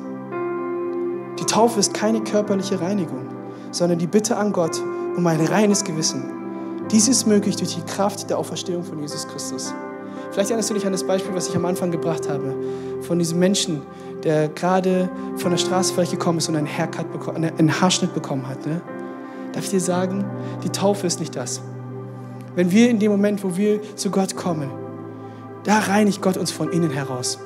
Die 1.39 1.45
Taufe 1.45 1.81
ist 1.81 1.93
keine 1.95 2.23
körperliche 2.23 2.81
Reinigung, 2.81 3.27
sondern 3.71 3.99
die 3.99 4.07
Bitte 4.07 4.37
an 4.37 4.53
Gott 4.53 4.81
um 5.17 5.27
ein 5.27 5.41
reines 5.41 5.85
Gewissen. 5.85 6.23
Dies 6.91 7.09
ist 7.09 7.27
möglich 7.27 7.57
durch 7.57 7.75
die 7.75 7.83
Kraft 7.83 8.31
der 8.31 8.39
Auferstehung 8.39 8.83
von 8.83 8.99
Jesus 8.99 9.27
Christus. 9.29 9.75
Vielleicht 10.31 10.51
erinnerst 10.51 10.71
du 10.71 10.75
dich 10.75 10.87
an 10.87 10.93
das 10.93 11.05
Beispiel, 11.05 11.35
was 11.35 11.49
ich 11.49 11.57
am 11.57 11.65
Anfang 11.65 11.91
gebracht 11.91 12.29
habe, 12.29 12.55
von 13.03 13.19
diesem 13.19 13.39
Menschen, 13.39 13.83
der 14.25 14.49
gerade 14.49 15.09
von 15.37 15.51
der 15.51 15.59
Straße 15.59 15.95
vielleicht 15.95 16.13
gekommen 16.13 16.39
ist 16.39 16.49
und 16.49 16.57
einen, 16.57 16.67
Haircut 16.67 17.07
einen 17.37 17.81
Haarschnitt 17.81 18.15
bekommen 18.15 18.47
hat. 18.47 18.67
Ne? 18.67 18.81
Darf 19.53 19.65
ich 19.65 19.71
dir 19.71 19.81
sagen, 19.81 20.25
die 20.63 20.71
Taufe 20.71 21.07
ist 21.07 21.21
nicht 21.21 21.37
das. 21.37 21.61
Wenn 22.55 22.71
wir 22.71 22.91
in 22.91 22.99
dem 22.99 23.11
Moment, 23.11 23.43
wo 23.45 23.57
wir 23.57 23.81
zu 23.97 24.11
Gott 24.11 24.37
kommen, 24.37 24.71
da 25.65 25.79
reinigt 25.79 26.23
Gott 26.23 26.37
uns 26.37 26.51
von 26.51 26.71
innen 26.73 26.91
heraus. 26.91 27.39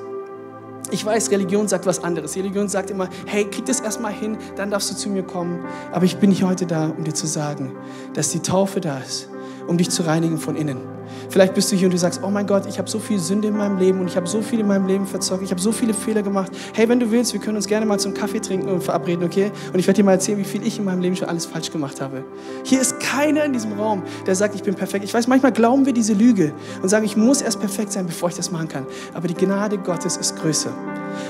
Ich 0.91 1.05
weiß, 1.05 1.31
Religion 1.31 1.67
sagt 1.67 1.85
was 1.85 2.03
anderes. 2.03 2.35
Religion 2.35 2.67
sagt 2.67 2.91
immer, 2.91 3.09
hey, 3.25 3.45
krieg 3.45 3.65
das 3.65 3.79
erstmal 3.79 4.13
hin, 4.13 4.37
dann 4.55 4.69
darfst 4.69 4.91
du 4.91 4.95
zu 4.95 5.09
mir 5.09 5.23
kommen. 5.23 5.65
Aber 5.91 6.05
ich 6.05 6.17
bin 6.17 6.29
nicht 6.29 6.43
heute 6.43 6.65
da, 6.65 6.89
um 6.95 7.03
dir 7.03 7.13
zu 7.13 7.27
sagen, 7.27 7.71
dass 8.13 8.29
die 8.29 8.39
Taufe 8.39 8.81
da 8.81 8.99
ist, 8.99 9.29
um 9.67 9.77
dich 9.77 9.89
zu 9.89 10.03
reinigen 10.03 10.37
von 10.37 10.55
innen. 10.55 10.95
Vielleicht 11.29 11.53
bist 11.53 11.71
du 11.71 11.75
hier 11.75 11.87
und 11.87 11.93
du 11.93 11.97
sagst, 11.97 12.21
oh 12.23 12.29
mein 12.29 12.47
Gott, 12.47 12.65
ich 12.67 12.77
habe 12.77 12.89
so 12.89 12.99
viel 12.99 13.19
Sünde 13.19 13.47
in 13.47 13.57
meinem 13.57 13.77
Leben 13.77 13.99
und 13.99 14.07
ich 14.07 14.15
habe 14.15 14.27
so 14.27 14.41
viel 14.41 14.59
in 14.59 14.67
meinem 14.67 14.87
Leben 14.87 15.05
verzockt, 15.05 15.43
ich 15.43 15.51
habe 15.51 15.61
so 15.61 15.71
viele 15.71 15.93
Fehler 15.93 16.21
gemacht. 16.21 16.51
Hey, 16.73 16.87
wenn 16.87 16.99
du 16.99 17.11
willst, 17.11 17.33
wir 17.33 17.39
können 17.39 17.57
uns 17.57 17.67
gerne 17.67 17.85
mal 17.85 17.99
zum 17.99 18.13
Kaffee 18.13 18.39
trinken 18.39 18.69
und 18.69 18.83
verabreden, 18.83 19.25
okay? 19.25 19.51
Und 19.73 19.79
ich 19.79 19.87
werde 19.87 19.97
dir 19.97 20.03
mal 20.03 20.13
erzählen, 20.13 20.37
wie 20.37 20.43
viel 20.43 20.65
ich 20.65 20.77
in 20.77 20.85
meinem 20.85 21.01
Leben 21.01 21.15
schon 21.15 21.27
alles 21.27 21.45
falsch 21.45 21.71
gemacht 21.71 22.01
habe. 22.01 22.23
Hier 22.63 22.81
ist 22.81 22.99
keiner 22.99 23.43
in 23.45 23.53
diesem 23.53 23.73
Raum, 23.73 24.03
der 24.25 24.35
sagt, 24.35 24.55
ich 24.55 24.63
bin 24.63 24.75
perfekt. 24.75 25.03
Ich 25.03 25.13
weiß, 25.13 25.27
manchmal 25.27 25.51
glauben 25.51 25.85
wir 25.85 25.93
diese 25.93 26.13
Lüge 26.13 26.53
und 26.81 26.89
sagen, 26.89 27.05
ich 27.05 27.17
muss 27.17 27.41
erst 27.41 27.59
perfekt 27.59 27.91
sein, 27.91 28.05
bevor 28.05 28.29
ich 28.29 28.35
das 28.35 28.51
machen 28.51 28.67
kann. 28.67 28.85
Aber 29.13 29.27
die 29.27 29.35
Gnade 29.35 29.77
Gottes 29.77 30.17
ist 30.17 30.35
größer. 30.37 30.71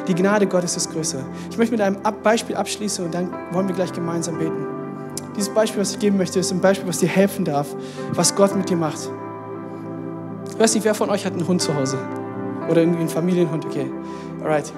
Die 0.07 0.15
Gnade 0.15 0.47
Gottes 0.47 0.75
ist 0.77 0.91
größer. 0.91 1.23
Ich 1.49 1.57
möchte 1.57 1.73
mit 1.73 1.81
einem 1.81 1.97
Beispiel 2.23 2.55
abschließen 2.55 3.05
und 3.05 3.13
dann 3.13 3.29
wollen 3.51 3.67
wir 3.67 3.75
gleich 3.75 3.93
gemeinsam 3.93 4.37
beten. 4.37 4.74
Dieses 5.35 5.53
Beispiel, 5.53 5.81
was 5.81 5.91
ich 5.91 5.99
geben 5.99 6.17
möchte, 6.17 6.39
ist 6.39 6.51
ein 6.51 6.61
Beispiel, 6.61 6.87
was 6.87 6.99
dir 6.99 7.09
helfen 7.09 7.45
darf, 7.45 7.67
was 8.13 8.35
Gott 8.35 8.55
mit 8.55 8.69
dir 8.69 8.77
macht. 8.77 9.09
Ich 10.49 10.59
weiß 10.59 10.75
nicht, 10.75 10.85
wer 10.85 10.95
von 10.95 11.09
euch 11.09 11.25
hat 11.25 11.33
einen 11.33 11.47
Hund 11.47 11.61
zu 11.61 11.75
Hause? 11.75 11.97
Oder 12.69 12.81
irgendwie 12.81 12.99
einen 12.99 13.09
Familienhund, 13.09 13.65
okay. 13.65 13.91
Alright. 14.41 14.71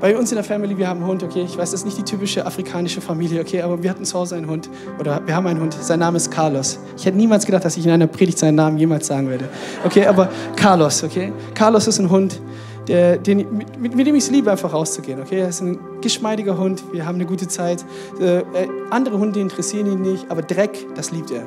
Bei 0.00 0.16
uns 0.16 0.30
in 0.30 0.36
der 0.36 0.44
Family, 0.44 0.76
wir 0.76 0.86
haben 0.86 1.00
einen 1.00 1.08
Hund, 1.08 1.22
okay. 1.22 1.42
Ich 1.42 1.56
weiß, 1.56 1.70
das 1.70 1.80
ist 1.80 1.86
nicht 1.86 1.98
die 1.98 2.04
typische 2.04 2.44
afrikanische 2.44 3.00
Familie, 3.00 3.40
okay, 3.40 3.62
aber 3.62 3.82
wir 3.82 3.90
hatten 3.90 4.04
zu 4.04 4.18
Hause 4.18 4.36
einen 4.36 4.48
Hund. 4.48 4.68
Oder 5.00 5.20
wir 5.26 5.34
haben 5.34 5.46
einen 5.46 5.60
Hund. 5.60 5.74
Sein 5.80 5.98
Name 5.98 6.16
ist 6.16 6.30
Carlos. 6.30 6.78
Ich 6.96 7.06
hätte 7.06 7.16
niemals 7.16 7.46
gedacht, 7.46 7.64
dass 7.64 7.76
ich 7.76 7.84
in 7.84 7.90
einer 7.90 8.06
Predigt 8.06 8.38
seinen 8.38 8.56
Namen 8.56 8.78
jemals 8.78 9.06
sagen 9.06 9.28
werde. 9.28 9.48
Okay, 9.84 10.06
aber 10.06 10.28
Carlos, 10.56 11.02
okay. 11.02 11.32
Carlos 11.54 11.86
ist 11.86 11.98
ein 11.98 12.10
Hund, 12.10 12.40
der, 12.88 13.18
den, 13.18 13.58
mit, 13.78 13.94
mit, 13.94 14.06
dem 14.06 14.14
ich 14.14 14.24
es 14.24 14.30
liebe, 14.30 14.50
einfach 14.50 14.72
rauszugehen. 14.72 15.20
Okay? 15.20 15.40
Er 15.40 15.48
ist 15.48 15.60
ein 15.60 15.78
geschmeidiger 16.00 16.58
Hund, 16.58 16.82
wir 16.92 17.06
haben 17.06 17.16
eine 17.16 17.26
gute 17.26 17.48
Zeit. 17.48 17.84
Äh, 18.20 18.38
äh 18.38 18.44
andere 18.90 19.18
Hunde 19.18 19.40
interessieren 19.40 19.86
ihn 19.86 20.02
nicht, 20.02 20.30
aber 20.30 20.42
Dreck, 20.42 20.86
das 20.94 21.10
liebt 21.10 21.30
er. 21.30 21.46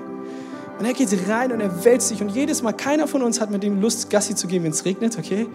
Und 0.80 0.86
er 0.86 0.93
geht 0.93 1.10
rein 1.28 1.52
und 1.52 1.60
er 1.60 1.84
wälzt 1.86 2.10
sich. 2.10 2.21
Und 2.21 2.30
jedes 2.30 2.62
Mal, 2.62 2.71
keiner 2.71 3.08
von 3.08 3.23
uns 3.23 3.41
hat 3.41 3.50
mit 3.50 3.63
dem 3.63 3.82
Lust, 3.82 4.10
Gassi 4.10 4.36
zu 4.36 4.45
gehen, 4.45 4.63
wenn 4.63 4.71
es 4.71 4.86
regnet, 4.86 5.17
okay? 5.17 5.47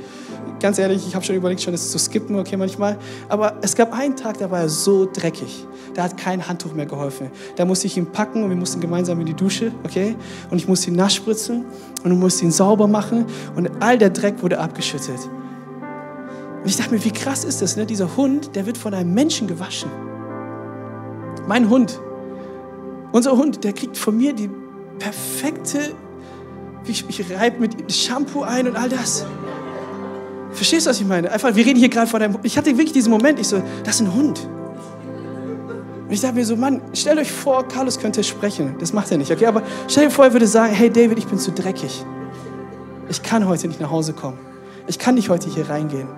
Ganz 0.59 0.79
ehrlich, 0.79 1.07
ich 1.07 1.15
habe 1.15 1.25
schon 1.25 1.37
überlegt, 1.37 1.63
schon 1.63 1.73
das 1.73 1.91
zu 1.91 1.99
skippen, 1.99 2.39
okay, 2.39 2.57
manchmal. 2.57 2.99
Aber 3.29 3.55
es 3.63 3.77
gab 3.77 3.93
einen 3.93 4.17
Tag, 4.17 4.39
da 4.39 4.51
war 4.51 4.61
er 4.61 4.69
so 4.69 5.09
dreckig. 5.13 5.67
Da 5.95 6.05
hat 6.05 6.17
kein 6.17 6.49
Handtuch 6.49 6.73
mehr 6.73 6.87
geholfen. 6.87 7.31
Da 7.55 7.65
musste 7.65 7.87
ich 7.87 7.97
ihn 7.97 8.07
packen 8.07 8.43
und 8.43 8.49
wir 8.49 8.57
mussten 8.57 8.81
gemeinsam 8.81 9.21
in 9.21 9.27
die 9.27 9.35
Dusche, 9.35 9.71
okay? 9.85 10.17
Und 10.51 10.57
ich 10.57 10.67
musste 10.67 10.91
ihn 10.91 10.97
nass 10.97 11.15
spritzen 11.15 11.67
und 12.03 12.11
du 12.11 12.17
musst 12.17 12.43
ihn 12.43 12.51
sauber 12.51 12.89
machen. 12.89 13.27
Und 13.55 13.71
all 13.81 13.99
der 13.99 14.11
Dreck 14.11 14.43
wurde 14.43 14.59
abgeschüttet. 14.59 15.21
Und 16.63 16.69
ich 16.69 16.77
dachte 16.77 16.95
mir, 16.95 17.05
wie 17.05 17.11
krass 17.11 17.45
ist 17.45 17.61
das, 17.61 17.77
ne? 17.77 17.87
Dieser 17.87 18.17
Hund, 18.17 18.55
der 18.55 18.67
wird 18.67 18.79
von 18.79 18.95
einem 18.95 19.13
Menschen 19.13 19.49
gewaschen. 19.49 19.91
Mein 21.49 21.69
Hund, 21.69 22.01
unser 23.11 23.37
Hund, 23.37 23.65
der 23.65 23.73
kriegt 23.73 23.99
von 23.99 24.17
mir 24.17 24.33
die 24.33 24.49
perfekte, 25.01 25.95
ich, 26.87 27.05
ich 27.09 27.31
reibe 27.37 27.59
mit 27.61 27.93
Shampoo 27.93 28.43
ein 28.43 28.69
und 28.69 28.77
all 28.77 28.89
das. 28.89 29.27
Verstehst 30.53 30.87
du, 30.87 30.91
was 30.91 31.01
ich 31.01 31.07
meine? 31.07 31.31
Einfach, 31.33 31.55
wir 31.55 31.65
reden 31.65 31.79
hier 31.79 31.89
gerade 31.89 32.07
von 32.07 32.23
einem, 32.23 32.39
ich 32.43 32.57
hatte 32.57 32.71
wirklich 32.71 32.93
diesen 32.93 33.11
Moment, 33.11 33.41
ich 33.41 33.49
so, 33.49 33.61
das 33.85 33.97
ist 33.97 34.03
ein 34.03 34.15
Hund. 34.15 34.47
Und 36.07 36.13
ich 36.13 36.21
dachte 36.21 36.35
mir 36.35 36.45
so, 36.45 36.57
Mann, 36.57 36.81
stellt 36.93 37.19
euch 37.19 37.33
vor, 37.33 37.67
Carlos 37.67 37.99
könnte 37.99 38.23
sprechen. 38.23 38.77
Das 38.79 38.93
macht 38.93 39.11
er 39.11 39.19
nicht, 39.19 39.33
okay? 39.33 39.47
Aber 39.47 39.63
stell 39.89 40.05
dir 40.05 40.11
vor, 40.11 40.27
er 40.27 40.33
würde 40.33 40.47
sagen, 40.47 40.75
hey 40.75 40.91
David, 40.91 41.19
ich 41.19 41.27
bin 41.27 41.39
zu 41.39 41.51
dreckig. 41.51 42.05
Ich 43.09 43.23
kann 43.23 43.49
heute 43.49 43.67
nicht 43.67 43.81
nach 43.81 43.91
Hause 43.91 44.13
kommen. 44.13 44.39
Ich 44.87 44.99
kann 44.99 45.15
nicht 45.15 45.29
heute 45.29 45.49
hier 45.49 45.69
reingehen. 45.69 46.09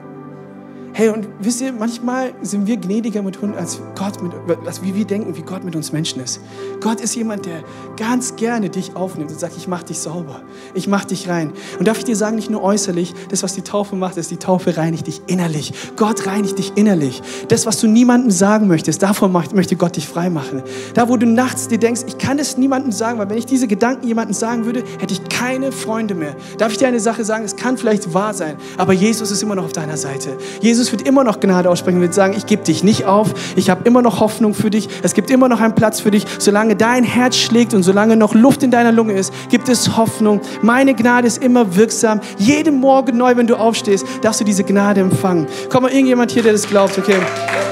Hey, 0.97 1.09
und 1.09 1.27
wisst 1.41 1.61
ihr, 1.61 1.73
manchmal 1.73 2.35
sind 2.43 2.69
wir 2.69 2.77
gnädiger 2.77 3.21
mit 3.21 3.43
Hunden, 3.43 3.59
als 3.59 3.81
Gott 3.97 4.23
mit, 4.23 4.33
als 4.65 4.81
wie 4.81 4.95
wir 4.95 5.05
denken, 5.05 5.37
wie 5.37 5.43
Gott 5.43 5.65
mit 5.65 5.75
uns 5.75 5.91
Menschen 5.91 6.23
ist. 6.23 6.39
Gott 6.81 7.01
ist 7.01 7.17
jemand, 7.17 7.47
der 7.47 7.65
ganz 7.97 8.37
gerne 8.37 8.71
dich 8.71 8.95
aufnimmt 8.95 9.33
und 9.33 9.41
sagt, 9.41 9.57
ich 9.57 9.67
mach 9.67 9.83
dich 9.83 9.99
sauber, 9.99 10.43
ich 10.73 10.87
mach 10.87 11.05
dich 11.05 11.29
rein. 11.29 11.53
Und 11.81 11.89
darf 11.89 11.99
ich 11.99 12.05
dir 12.05 12.15
sagen, 12.15 12.37
nicht 12.37 12.49
nur 12.49 12.63
äußerlich, 12.63 13.13
das, 13.29 13.43
was 13.43 13.55
die 13.55 13.63
Taufe 13.63 13.97
macht, 13.97 14.17
ist, 14.19 14.31
die 14.31 14.37
Taufe 14.37 14.77
reinigt 14.77 15.09
dich 15.09 15.21
innerlich. 15.27 15.73
Gott 15.97 16.29
reinigt 16.29 16.59
dich 16.59 16.77
innerlich. 16.77 17.23
Das, 17.49 17.67
was 17.67 17.81
du 17.81 17.89
niemandem 17.89 18.31
sagen 18.31 18.69
möchtest, 18.69 19.03
davon 19.03 19.33
möchte 19.33 19.75
Gott 19.75 19.97
dich 19.97 20.07
frei 20.07 20.31
machen. 20.31 20.63
Da, 20.95 21.09
wo 21.09 21.17
du 21.17 21.27
nachts 21.27 21.67
dir 21.67 21.79
denkst, 21.79 22.03
ich 22.07 22.19
kann 22.19 22.39
es 22.39 22.57
niemandem 22.57 22.93
sagen, 22.93 23.19
weil 23.19 23.29
wenn 23.29 23.39
ich 23.39 23.47
diese 23.47 23.67
Gedanken 23.67 24.07
jemandem 24.07 24.35
sagen 24.35 24.65
würde, 24.65 24.85
hätte 25.01 25.13
ich 25.13 25.29
keine 25.29 25.73
Freunde 25.73 26.15
mehr. 26.15 26.37
Darf 26.59 26.71
ich 26.71 26.79
dir 26.79 26.87
eine 26.87 27.01
Sache 27.01 27.25
sagen? 27.25 27.45
Es 27.45 27.57
kann 27.57 27.77
vielleicht 27.77 28.15
wahr 28.15 28.33
sein, 28.33 28.55
aber 28.79 28.93
Jesus 28.93 29.33
ist 29.33 29.43
immer 29.43 29.57
noch 29.57 29.65
auf 29.65 29.73
deiner 29.73 29.97
Seite. 29.97 30.39
Jesus 30.61 30.84
Jesus 30.85 30.99
wird 30.99 31.09
immer 31.09 31.25
noch 31.25 31.41
Gnade 31.41 31.71
aussprechen, 31.71 32.03
wird 32.03 32.13
sagen, 32.13 32.35
ich 32.37 32.45
gebe 32.45 32.63
dich 32.63 32.85
nicht 32.85 33.07
auf, 33.07 33.33
ich 33.57 33.71
habe 33.71 33.89
immer 33.89 34.03
noch 34.03 34.21
Hoffnung 34.21 34.53
für 34.53 34.69
dich, 34.69 34.91
es 35.03 35.15
gibt 35.15 35.31
immer 35.31 35.49
noch 35.49 35.61
einen 35.61 35.75
Platz 35.75 36.01
für 36.01 36.11
dich. 36.11 36.27
Solange 36.39 36.77
dein 36.77 37.05
Herz 37.05 37.39
schlägt 37.39 37.73
und 37.73 37.83
solange 37.83 38.17
noch 38.17 38.35
Luft 38.35 38.63
in 38.63 38.71
deiner 38.71 38.93
Lunge 38.93 39.15
ist, 39.15 39.33
gibt 39.49 39.71
es 39.71 39.97
Hoffnung. 39.97 40.43
Meine 40.61 40.95
Gnade 40.95 41.27
ist 41.27 41.43
immer 41.43 41.75
wirksam. 41.75 42.21
Jeden 42.37 42.81
Morgen 42.81 43.17
neu, 43.17 43.35
wenn 43.35 43.47
du 43.47 43.57
aufstehst, 43.57 44.05
darfst 44.21 44.43
du 44.43 44.45
diese 44.45 44.63
Gnade 44.63 45.01
empfangen. 45.01 45.47
Komm 45.71 45.85
mal, 45.85 45.91
irgendjemand 45.91 46.33
hier, 46.33 46.43
der 46.43 46.53
das 46.53 46.69
glaubt, 46.69 46.99
okay? 46.99 47.17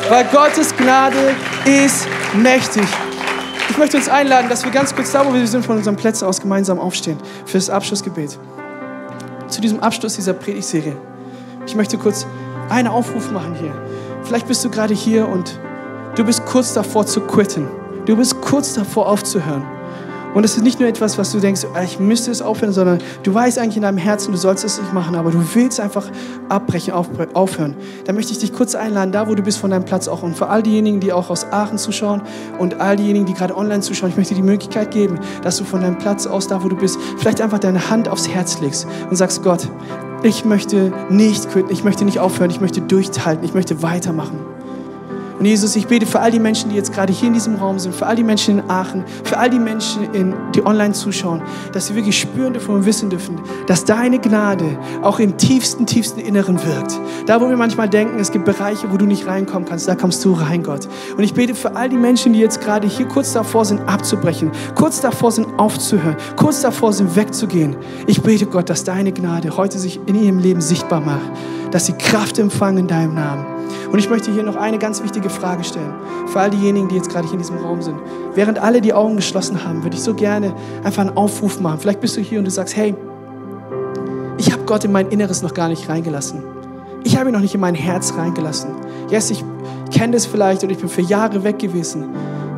Weil 0.09 0.25
Gottes 0.33 0.75
Gnade 0.75 1.35
ist 1.67 2.09
mächtig. 2.43 2.85
Ich 3.69 3.77
möchte 3.77 3.99
uns 3.99 4.09
einladen, 4.09 4.49
dass 4.49 4.65
wir 4.65 4.71
ganz 4.71 4.95
kurz 4.95 5.13
da, 5.13 5.27
wo 5.27 5.35
wir 5.35 5.47
sind, 5.47 5.67
von 5.67 5.77
unseren 5.77 5.97
Plätzen 5.97 6.25
aus 6.25 6.41
gemeinsam 6.41 6.79
aufstehen 6.79 7.19
für 7.45 7.59
das 7.59 7.69
Abschlussgebet. 7.69 8.39
Zu 9.49 9.61
diesem 9.61 9.81
Abschluss 9.81 10.15
dieser 10.15 10.33
Predigtserie. 10.33 10.97
Ich 11.67 11.77
möchte 11.77 11.97
kurz 11.97 12.27
einen 12.73 12.89
Aufruf 12.89 13.31
machen 13.31 13.55
hier. 13.55 13.73
Vielleicht 14.25 14.49
bist 14.49 14.65
du 14.65 14.71
gerade 14.71 14.95
hier 14.95 15.29
und 15.29 15.59
du 16.17 16.25
bist 16.25 16.45
kurz 16.47 16.73
davor 16.73 17.07
zu 17.07 17.21
quitten. 17.21 17.69
Du 18.07 18.17
bist 18.17 18.41
kurz 18.41 18.75
davor 18.75 19.09
aufzuhören. 19.09 19.63
Und 20.35 20.45
es 20.45 20.57
ist 20.57 20.63
nicht 20.63 20.81
nur 20.81 20.89
etwas, 20.89 21.19
was 21.19 21.31
du 21.31 21.41
denkst, 21.41 21.67
ah, 21.75 21.83
ich 21.83 22.01
müsste 22.01 22.31
es 22.31 22.41
aufhören, 22.41 22.73
sondern 22.73 23.01
du 23.23 23.35
weißt 23.35 23.59
eigentlich 23.59 23.77
in 23.77 23.83
deinem 23.83 23.99
Herzen, 23.99 24.33
du 24.33 24.39
sollst 24.39 24.65
es 24.65 24.81
nicht 24.81 24.95
machen, 24.95 25.15
aber 25.15 25.31
du 25.31 25.43
willst 25.55 25.79
einfach 25.79 26.07
abbrechen, 26.49 26.95
aufhören. 26.95 27.77
Da 28.07 28.15
möchte 28.15 28.33
ich 28.33 28.39
dich 28.39 28.55
kurz 28.55 28.75
einladen, 28.75 29.13
da 29.13 29.29
wo 29.29 29.35
du 29.35 29.43
bist 29.43 29.59
von 29.59 29.71
deinem 29.71 29.85
Platz 29.85 30.09
auch. 30.09 30.23
Und 30.23 30.35
für 30.35 30.49
all 30.49 30.63
diejenigen, 30.63 31.01
die 31.01 31.13
auch 31.13 31.29
aus 31.29 31.45
Aachen 31.53 31.77
zuschauen 31.77 32.23
und 32.59 32.81
all 32.81 32.97
diejenigen, 32.97 33.27
die 33.27 33.35
gerade 33.35 33.55
online 33.55 33.81
zuschauen, 33.81 34.09
ich 34.09 34.17
möchte 34.17 34.35
dir 34.35 34.41
die 34.41 34.47
Möglichkeit 34.47 34.91
geben, 34.91 35.21
dass 35.43 35.59
du 35.59 35.65
von 35.65 35.83
deinem 35.83 35.99
Platz 35.99 36.27
aus, 36.27 36.47
da 36.47 36.65
wo 36.65 36.69
du 36.69 36.77
bist, 36.77 36.99
vielleicht 37.19 37.43
einfach 37.43 37.59
deine 37.59 37.91
Hand 37.91 38.09
aufs 38.09 38.27
Herz 38.27 38.59
legst 38.61 38.87
und 39.11 39.17
sagst, 39.17 39.43
Gott, 39.43 39.69
ich 40.25 40.45
möchte 40.45 40.93
nicht 41.11 41.51
quitten, 41.51 41.73
ich 41.73 41.85
möchte 41.85 42.05
nicht 42.05 42.21
aufhören, 42.21 42.51
ich 42.51 42.61
möchte 42.61 42.81
durchhalten, 42.81 43.45
ich 43.45 43.55
möchte 43.55 43.83
weitermachen. 43.83 44.52
Und 45.43 45.47
Jesus, 45.47 45.75
ich 45.75 45.89
bete 45.89 46.07
für 46.07 46.21
all 46.21 46.31
die 46.31 46.39
Menschen, 46.39 46.71
die 46.71 46.77
jetzt 46.77 46.93
gerade 46.93 47.13
hier 47.13 47.27
in 47.27 47.35
diesem 47.35 47.57
Raum 47.57 47.77
sind, 47.81 47.97
für 47.97 48.07
all 48.07 48.15
die 48.15 48.23
Menschen 48.23 48.61
in 48.61 48.71
Aachen, 48.71 49.05
für 49.25 49.39
all 49.39 49.51
die 49.51 49.59
Menschen, 49.59 50.15
in, 50.15 50.33
die 50.55 50.65
online 50.65 50.93
zuschauen, 50.93 51.43
dass 51.73 51.89
sie 51.89 51.97
wirklich 51.97 52.17
spüren 52.17 52.53
dürfen 52.53 52.73
und 52.73 52.87
wissen 52.87 53.11
dürfen, 53.11 53.41
dass 53.67 53.85
deine 53.85 54.21
Gnade 54.21 54.79
auch 55.03 55.19
im 55.19 55.37
tiefsten, 55.37 55.85
tiefsten 55.85 56.21
Inneren 56.21 56.65
wirkt. 56.65 56.97
Da, 57.27 57.41
wo 57.41 57.49
wir 57.49 57.57
manchmal 57.57 57.89
denken, 57.89 58.21
es 58.21 58.31
gibt 58.31 58.45
Bereiche, 58.45 58.93
wo 58.93 58.97
du 58.97 59.05
nicht 59.05 59.27
reinkommen 59.27 59.69
kannst, 59.69 59.89
da 59.89 59.97
kommst 59.97 60.25
du 60.25 60.33
rein, 60.33 60.63
Gott. 60.63 60.87
Und 61.17 61.25
ich 61.25 61.35
bete 61.35 61.57
für 61.57 61.75
all 61.75 61.89
die 61.89 61.97
Menschen, 61.97 62.35
die 62.35 62.39
jetzt 62.39 62.61
gerade 62.61 62.87
hier 62.87 63.09
kurz 63.09 63.33
davor 63.33 63.65
sind, 63.65 63.81
abzubrechen, 63.89 64.53
kurz 64.77 65.01
davor 65.01 65.33
sind, 65.33 65.49
aufzuhören, 65.59 66.19
kurz 66.37 66.61
davor 66.61 66.93
sind, 66.93 67.17
wegzugehen. 67.17 67.75
Ich 68.07 68.23
bete, 68.23 68.47
Gott, 68.47 68.71
dass 68.71 68.85
deine 68.85 69.11
Gnade 69.11 69.57
heute 69.57 69.81
sich 69.81 69.99
in 70.07 70.15
ihrem 70.15 70.39
Leben 70.39 70.61
sichtbar 70.61 71.01
macht, 71.01 71.33
dass 71.73 71.87
sie 71.87 71.95
Kraft 71.95 72.39
empfangen 72.39 72.79
in 72.79 72.87
deinem 72.87 73.15
Namen. 73.15 73.53
Und 73.93 73.99
ich 73.99 74.09
möchte 74.09 74.33
hier 74.33 74.43
noch 74.43 74.57
eine 74.57 74.79
ganz 74.79 75.03
wichtige 75.03 75.29
Frage 75.29 75.65
stellen. 75.65 75.93
Für 76.27 76.41
all 76.41 76.51
diejenigen, 76.51 76.89
die 76.89 76.97
jetzt 76.97 77.11
gerade 77.11 77.27
hier 77.27 77.35
in 77.35 77.41
diesem 77.41 77.59
Raum 77.59 77.83
sind. 77.83 77.99
Während 78.35 78.59
alle 78.59 78.81
die 78.81 78.95
Augen 78.95 79.17
geschlossen 79.17 79.63
haben, 79.63 79.83
würde 79.83 79.97
ich 79.97 80.03
so 80.03 80.15
gerne 80.15 80.55
einfach 80.83 81.03
einen 81.03 81.15
Aufruf 81.15 81.61
machen. 81.61 81.79
Vielleicht 81.79 82.01
bist 82.01 82.17
du 82.17 82.23
hier 82.23 82.39
und 82.39 82.47
du 82.47 82.51
sagst, 82.51 82.75
hey, 82.75 82.95
ich 84.39 84.51
habe 84.51 84.63
Gott 84.65 84.85
in 84.85 84.93
mein 84.93 85.09
Inneres 85.09 85.43
noch 85.43 85.53
gar 85.53 85.69
nicht 85.69 85.91
reingelassen. 85.91 86.43
Ich 87.05 87.19
habe 87.19 87.29
ihn 87.29 87.35
noch 87.35 87.41
nicht 87.41 87.55
in 87.55 87.61
mein 87.61 87.75
Herz 87.75 88.15
reingelassen. 88.17 88.71
Yes, 89.11 89.31
ich 89.31 89.45
kenne 89.93 90.15
das 90.15 90.25
vielleicht 90.25 90.65
und 90.65 90.71
ich 90.71 90.79
bin 90.79 90.89
für 90.89 91.03
Jahre 91.03 91.45
weg 91.45 91.59
gewesen. 91.59 92.07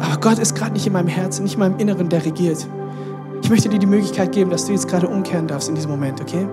Aber 0.01 0.20
Gott 0.20 0.39
ist 0.39 0.55
gerade 0.55 0.72
nicht 0.72 0.87
in 0.87 0.93
meinem 0.93 1.09
Herzen, 1.09 1.43
nicht 1.43 1.55
in 1.55 1.61
meinem 1.61 1.78
Inneren, 1.78 2.09
der 2.09 2.24
regiert. 2.24 2.64
Ich 3.43 3.51
möchte 3.51 3.68
dir 3.68 3.80
die 3.80 3.87
Möglichkeit 3.87 4.30
geben, 4.30 4.51
dass 4.51 4.66
du 4.66 4.72
jetzt 4.72 4.87
gerade 4.87 5.09
umkehren 5.09 5.49
darfst 5.49 5.68
in 5.68 5.74
diesem 5.74 5.91
Moment, 5.91 6.20
okay? 6.20 6.47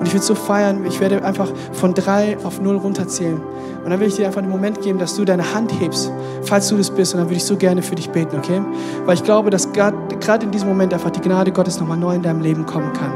Und 0.00 0.06
ich 0.06 0.14
würde 0.14 0.24
so 0.24 0.34
feiern, 0.34 0.84
ich 0.86 0.98
werde 0.98 1.22
einfach 1.22 1.48
von 1.72 1.92
drei 1.94 2.38
auf 2.42 2.60
null 2.60 2.76
runterzählen. 2.76 3.40
Und 3.84 3.90
dann 3.90 4.00
will 4.00 4.08
ich 4.08 4.16
dir 4.16 4.26
einfach 4.26 4.40
einen 4.42 4.50
Moment 4.50 4.80
geben, 4.80 4.98
dass 4.98 5.14
du 5.14 5.24
deine 5.24 5.54
Hand 5.54 5.72
hebst, 5.78 6.10
falls 6.42 6.68
du 6.68 6.76
das 6.76 6.90
bist. 6.90 7.14
Und 7.14 7.20
dann 7.20 7.28
würde 7.28 7.36
ich 7.36 7.44
so 7.44 7.56
gerne 7.56 7.82
für 7.82 7.94
dich 7.94 8.10
beten, 8.10 8.36
okay? 8.38 8.62
Weil 9.04 9.14
ich 9.14 9.24
glaube, 9.24 9.50
dass 9.50 9.70
gerade 9.72 9.96
in 10.42 10.50
diesem 10.50 10.68
Moment 10.68 10.94
einfach 10.94 11.10
die 11.10 11.20
Gnade 11.20 11.52
Gottes 11.52 11.78
nochmal 11.78 11.98
neu 11.98 12.14
in 12.14 12.22
deinem 12.22 12.40
Leben 12.40 12.66
kommen 12.66 12.92
kann. 12.94 13.12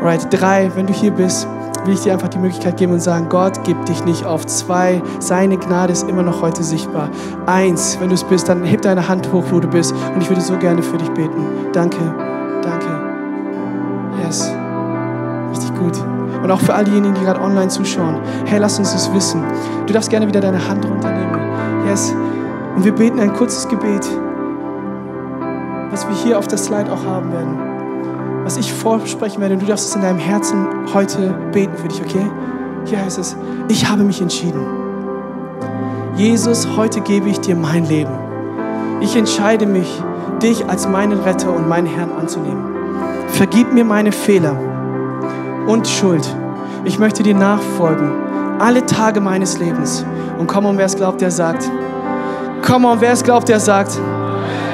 Alright, 0.00 0.26
drei, 0.30 0.70
wenn 0.74 0.86
du 0.86 0.92
hier 0.92 1.10
bist, 1.10 1.46
will 1.84 1.94
ich 1.94 2.00
dir 2.00 2.12
einfach 2.12 2.28
die 2.28 2.38
Möglichkeit 2.38 2.76
geben 2.76 2.92
und 2.92 3.00
sagen, 3.00 3.28
Gott 3.28 3.64
gibt 3.64 3.88
dich 3.88 4.04
nicht 4.04 4.24
auf. 4.24 4.46
Zwei, 4.46 5.02
seine 5.18 5.56
Gnade 5.56 5.92
ist 5.92 6.08
immer 6.08 6.22
noch 6.22 6.40
heute 6.42 6.62
sichtbar. 6.62 7.10
Eins, 7.46 7.96
wenn 8.00 8.08
du 8.08 8.14
es 8.14 8.24
bist, 8.24 8.48
dann 8.48 8.64
heb 8.64 8.82
deine 8.82 9.08
Hand 9.08 9.32
hoch, 9.32 9.44
wo 9.50 9.60
du 9.60 9.68
bist. 9.68 9.92
Und 10.14 10.20
ich 10.20 10.28
würde 10.28 10.40
so 10.40 10.56
gerne 10.56 10.82
für 10.82 10.98
dich 10.98 11.10
beten. 11.10 11.46
Danke, 11.72 11.98
danke. 12.62 12.86
Yes. 14.24 14.50
Richtig 15.50 15.74
gut. 15.76 16.11
Und 16.42 16.50
auch 16.50 16.60
für 16.60 16.74
all 16.74 16.84
diejenigen, 16.84 17.14
die 17.14 17.20
gerade 17.20 17.40
online 17.40 17.68
zuschauen. 17.68 18.20
Hey, 18.46 18.58
lass 18.58 18.78
uns 18.78 18.92
das 18.92 19.12
wissen. 19.14 19.42
Du 19.86 19.92
darfst 19.92 20.10
gerne 20.10 20.26
wieder 20.26 20.40
deine 20.40 20.68
Hand 20.68 20.84
runternehmen. 20.84 21.38
Yes. 21.86 22.14
Und 22.76 22.84
wir 22.84 22.92
beten 22.92 23.20
ein 23.20 23.32
kurzes 23.32 23.68
Gebet, 23.68 24.08
was 25.90 26.08
wir 26.08 26.16
hier 26.16 26.38
auf 26.38 26.48
der 26.48 26.58
Slide 26.58 26.90
auch 26.92 27.04
haben 27.04 27.32
werden. 27.32 27.58
Was 28.44 28.56
ich 28.56 28.72
vorsprechen 28.72 29.40
werde. 29.40 29.54
Und 29.54 29.62
du 29.62 29.66
darfst 29.66 29.90
es 29.90 29.94
in 29.94 30.02
deinem 30.02 30.18
Herzen 30.18 30.66
heute 30.92 31.34
beten 31.52 31.76
für 31.76 31.88
dich, 31.88 32.00
okay? 32.00 32.30
Hier 32.86 32.98
heißt 32.98 33.18
es, 33.18 33.36
ich 33.68 33.88
habe 33.88 34.02
mich 34.02 34.20
entschieden. 34.20 34.66
Jesus, 36.16 36.66
heute 36.76 37.00
gebe 37.00 37.28
ich 37.28 37.38
dir 37.40 37.54
mein 37.54 37.86
Leben. 37.86 38.12
Ich 39.00 39.16
entscheide 39.16 39.66
mich, 39.66 40.02
dich 40.42 40.68
als 40.68 40.88
meinen 40.88 41.20
Retter 41.20 41.54
und 41.54 41.68
meinen 41.68 41.86
Herrn 41.86 42.10
anzunehmen. 42.12 42.64
Vergib 43.28 43.72
mir 43.72 43.84
meine 43.84 44.12
Fehler 44.12 44.71
und 45.66 45.86
Schuld. 45.88 46.28
Ich 46.84 46.98
möchte 46.98 47.22
dir 47.22 47.34
nachfolgen, 47.34 48.10
alle 48.58 48.84
Tage 48.86 49.20
meines 49.20 49.58
Lebens. 49.58 50.04
Und 50.38 50.46
komm 50.46 50.66
on, 50.66 50.78
wer 50.78 50.86
es 50.86 50.96
glaubt, 50.96 51.20
der 51.20 51.30
sagt. 51.30 51.70
Komm 52.62 52.84
on, 52.84 53.00
wer 53.00 53.12
es 53.12 53.22
glaubt, 53.22 53.48
der 53.48 53.60
sagt. 53.60 53.98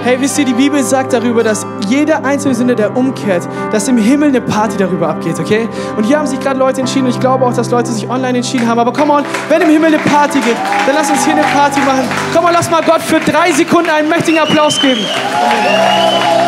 Hey, 0.04 0.16
wisst 0.20 0.38
ihr, 0.38 0.44
die 0.44 0.54
Bibel 0.54 0.82
sagt 0.82 1.12
darüber, 1.12 1.42
dass 1.42 1.66
jeder 1.88 2.24
einzelne 2.24 2.54
Sünder, 2.54 2.74
der 2.74 2.96
umkehrt, 2.96 3.46
dass 3.72 3.88
im 3.88 3.98
Himmel 3.98 4.28
eine 4.28 4.40
Party 4.40 4.76
darüber 4.76 5.08
abgeht, 5.08 5.38
okay? 5.38 5.68
Und 5.96 6.04
hier 6.04 6.18
haben 6.18 6.26
sich 6.26 6.40
gerade 6.40 6.58
Leute 6.58 6.80
entschieden 6.80 7.06
und 7.06 7.10
ich 7.10 7.20
glaube 7.20 7.44
auch, 7.44 7.52
dass 7.52 7.70
Leute 7.70 7.90
sich 7.90 8.08
online 8.08 8.38
entschieden 8.38 8.66
haben. 8.66 8.78
Aber 8.78 8.92
komm 8.92 9.10
on, 9.10 9.24
wenn 9.48 9.60
im 9.60 9.68
Himmel 9.68 9.88
eine 9.88 9.98
Party 9.98 10.38
geht, 10.40 10.56
dann 10.86 10.94
lass 10.94 11.10
uns 11.10 11.24
hier 11.24 11.34
eine 11.34 11.42
Party 11.42 11.80
machen. 11.80 12.04
Komm 12.34 12.44
on, 12.44 12.52
lass 12.52 12.70
mal 12.70 12.82
Gott 12.82 13.02
für 13.02 13.20
drei 13.20 13.52
Sekunden 13.52 13.90
einen 13.90 14.08
mächtigen 14.08 14.40
Applaus 14.40 14.80
geben. 14.80 15.00
Wir 15.00 16.47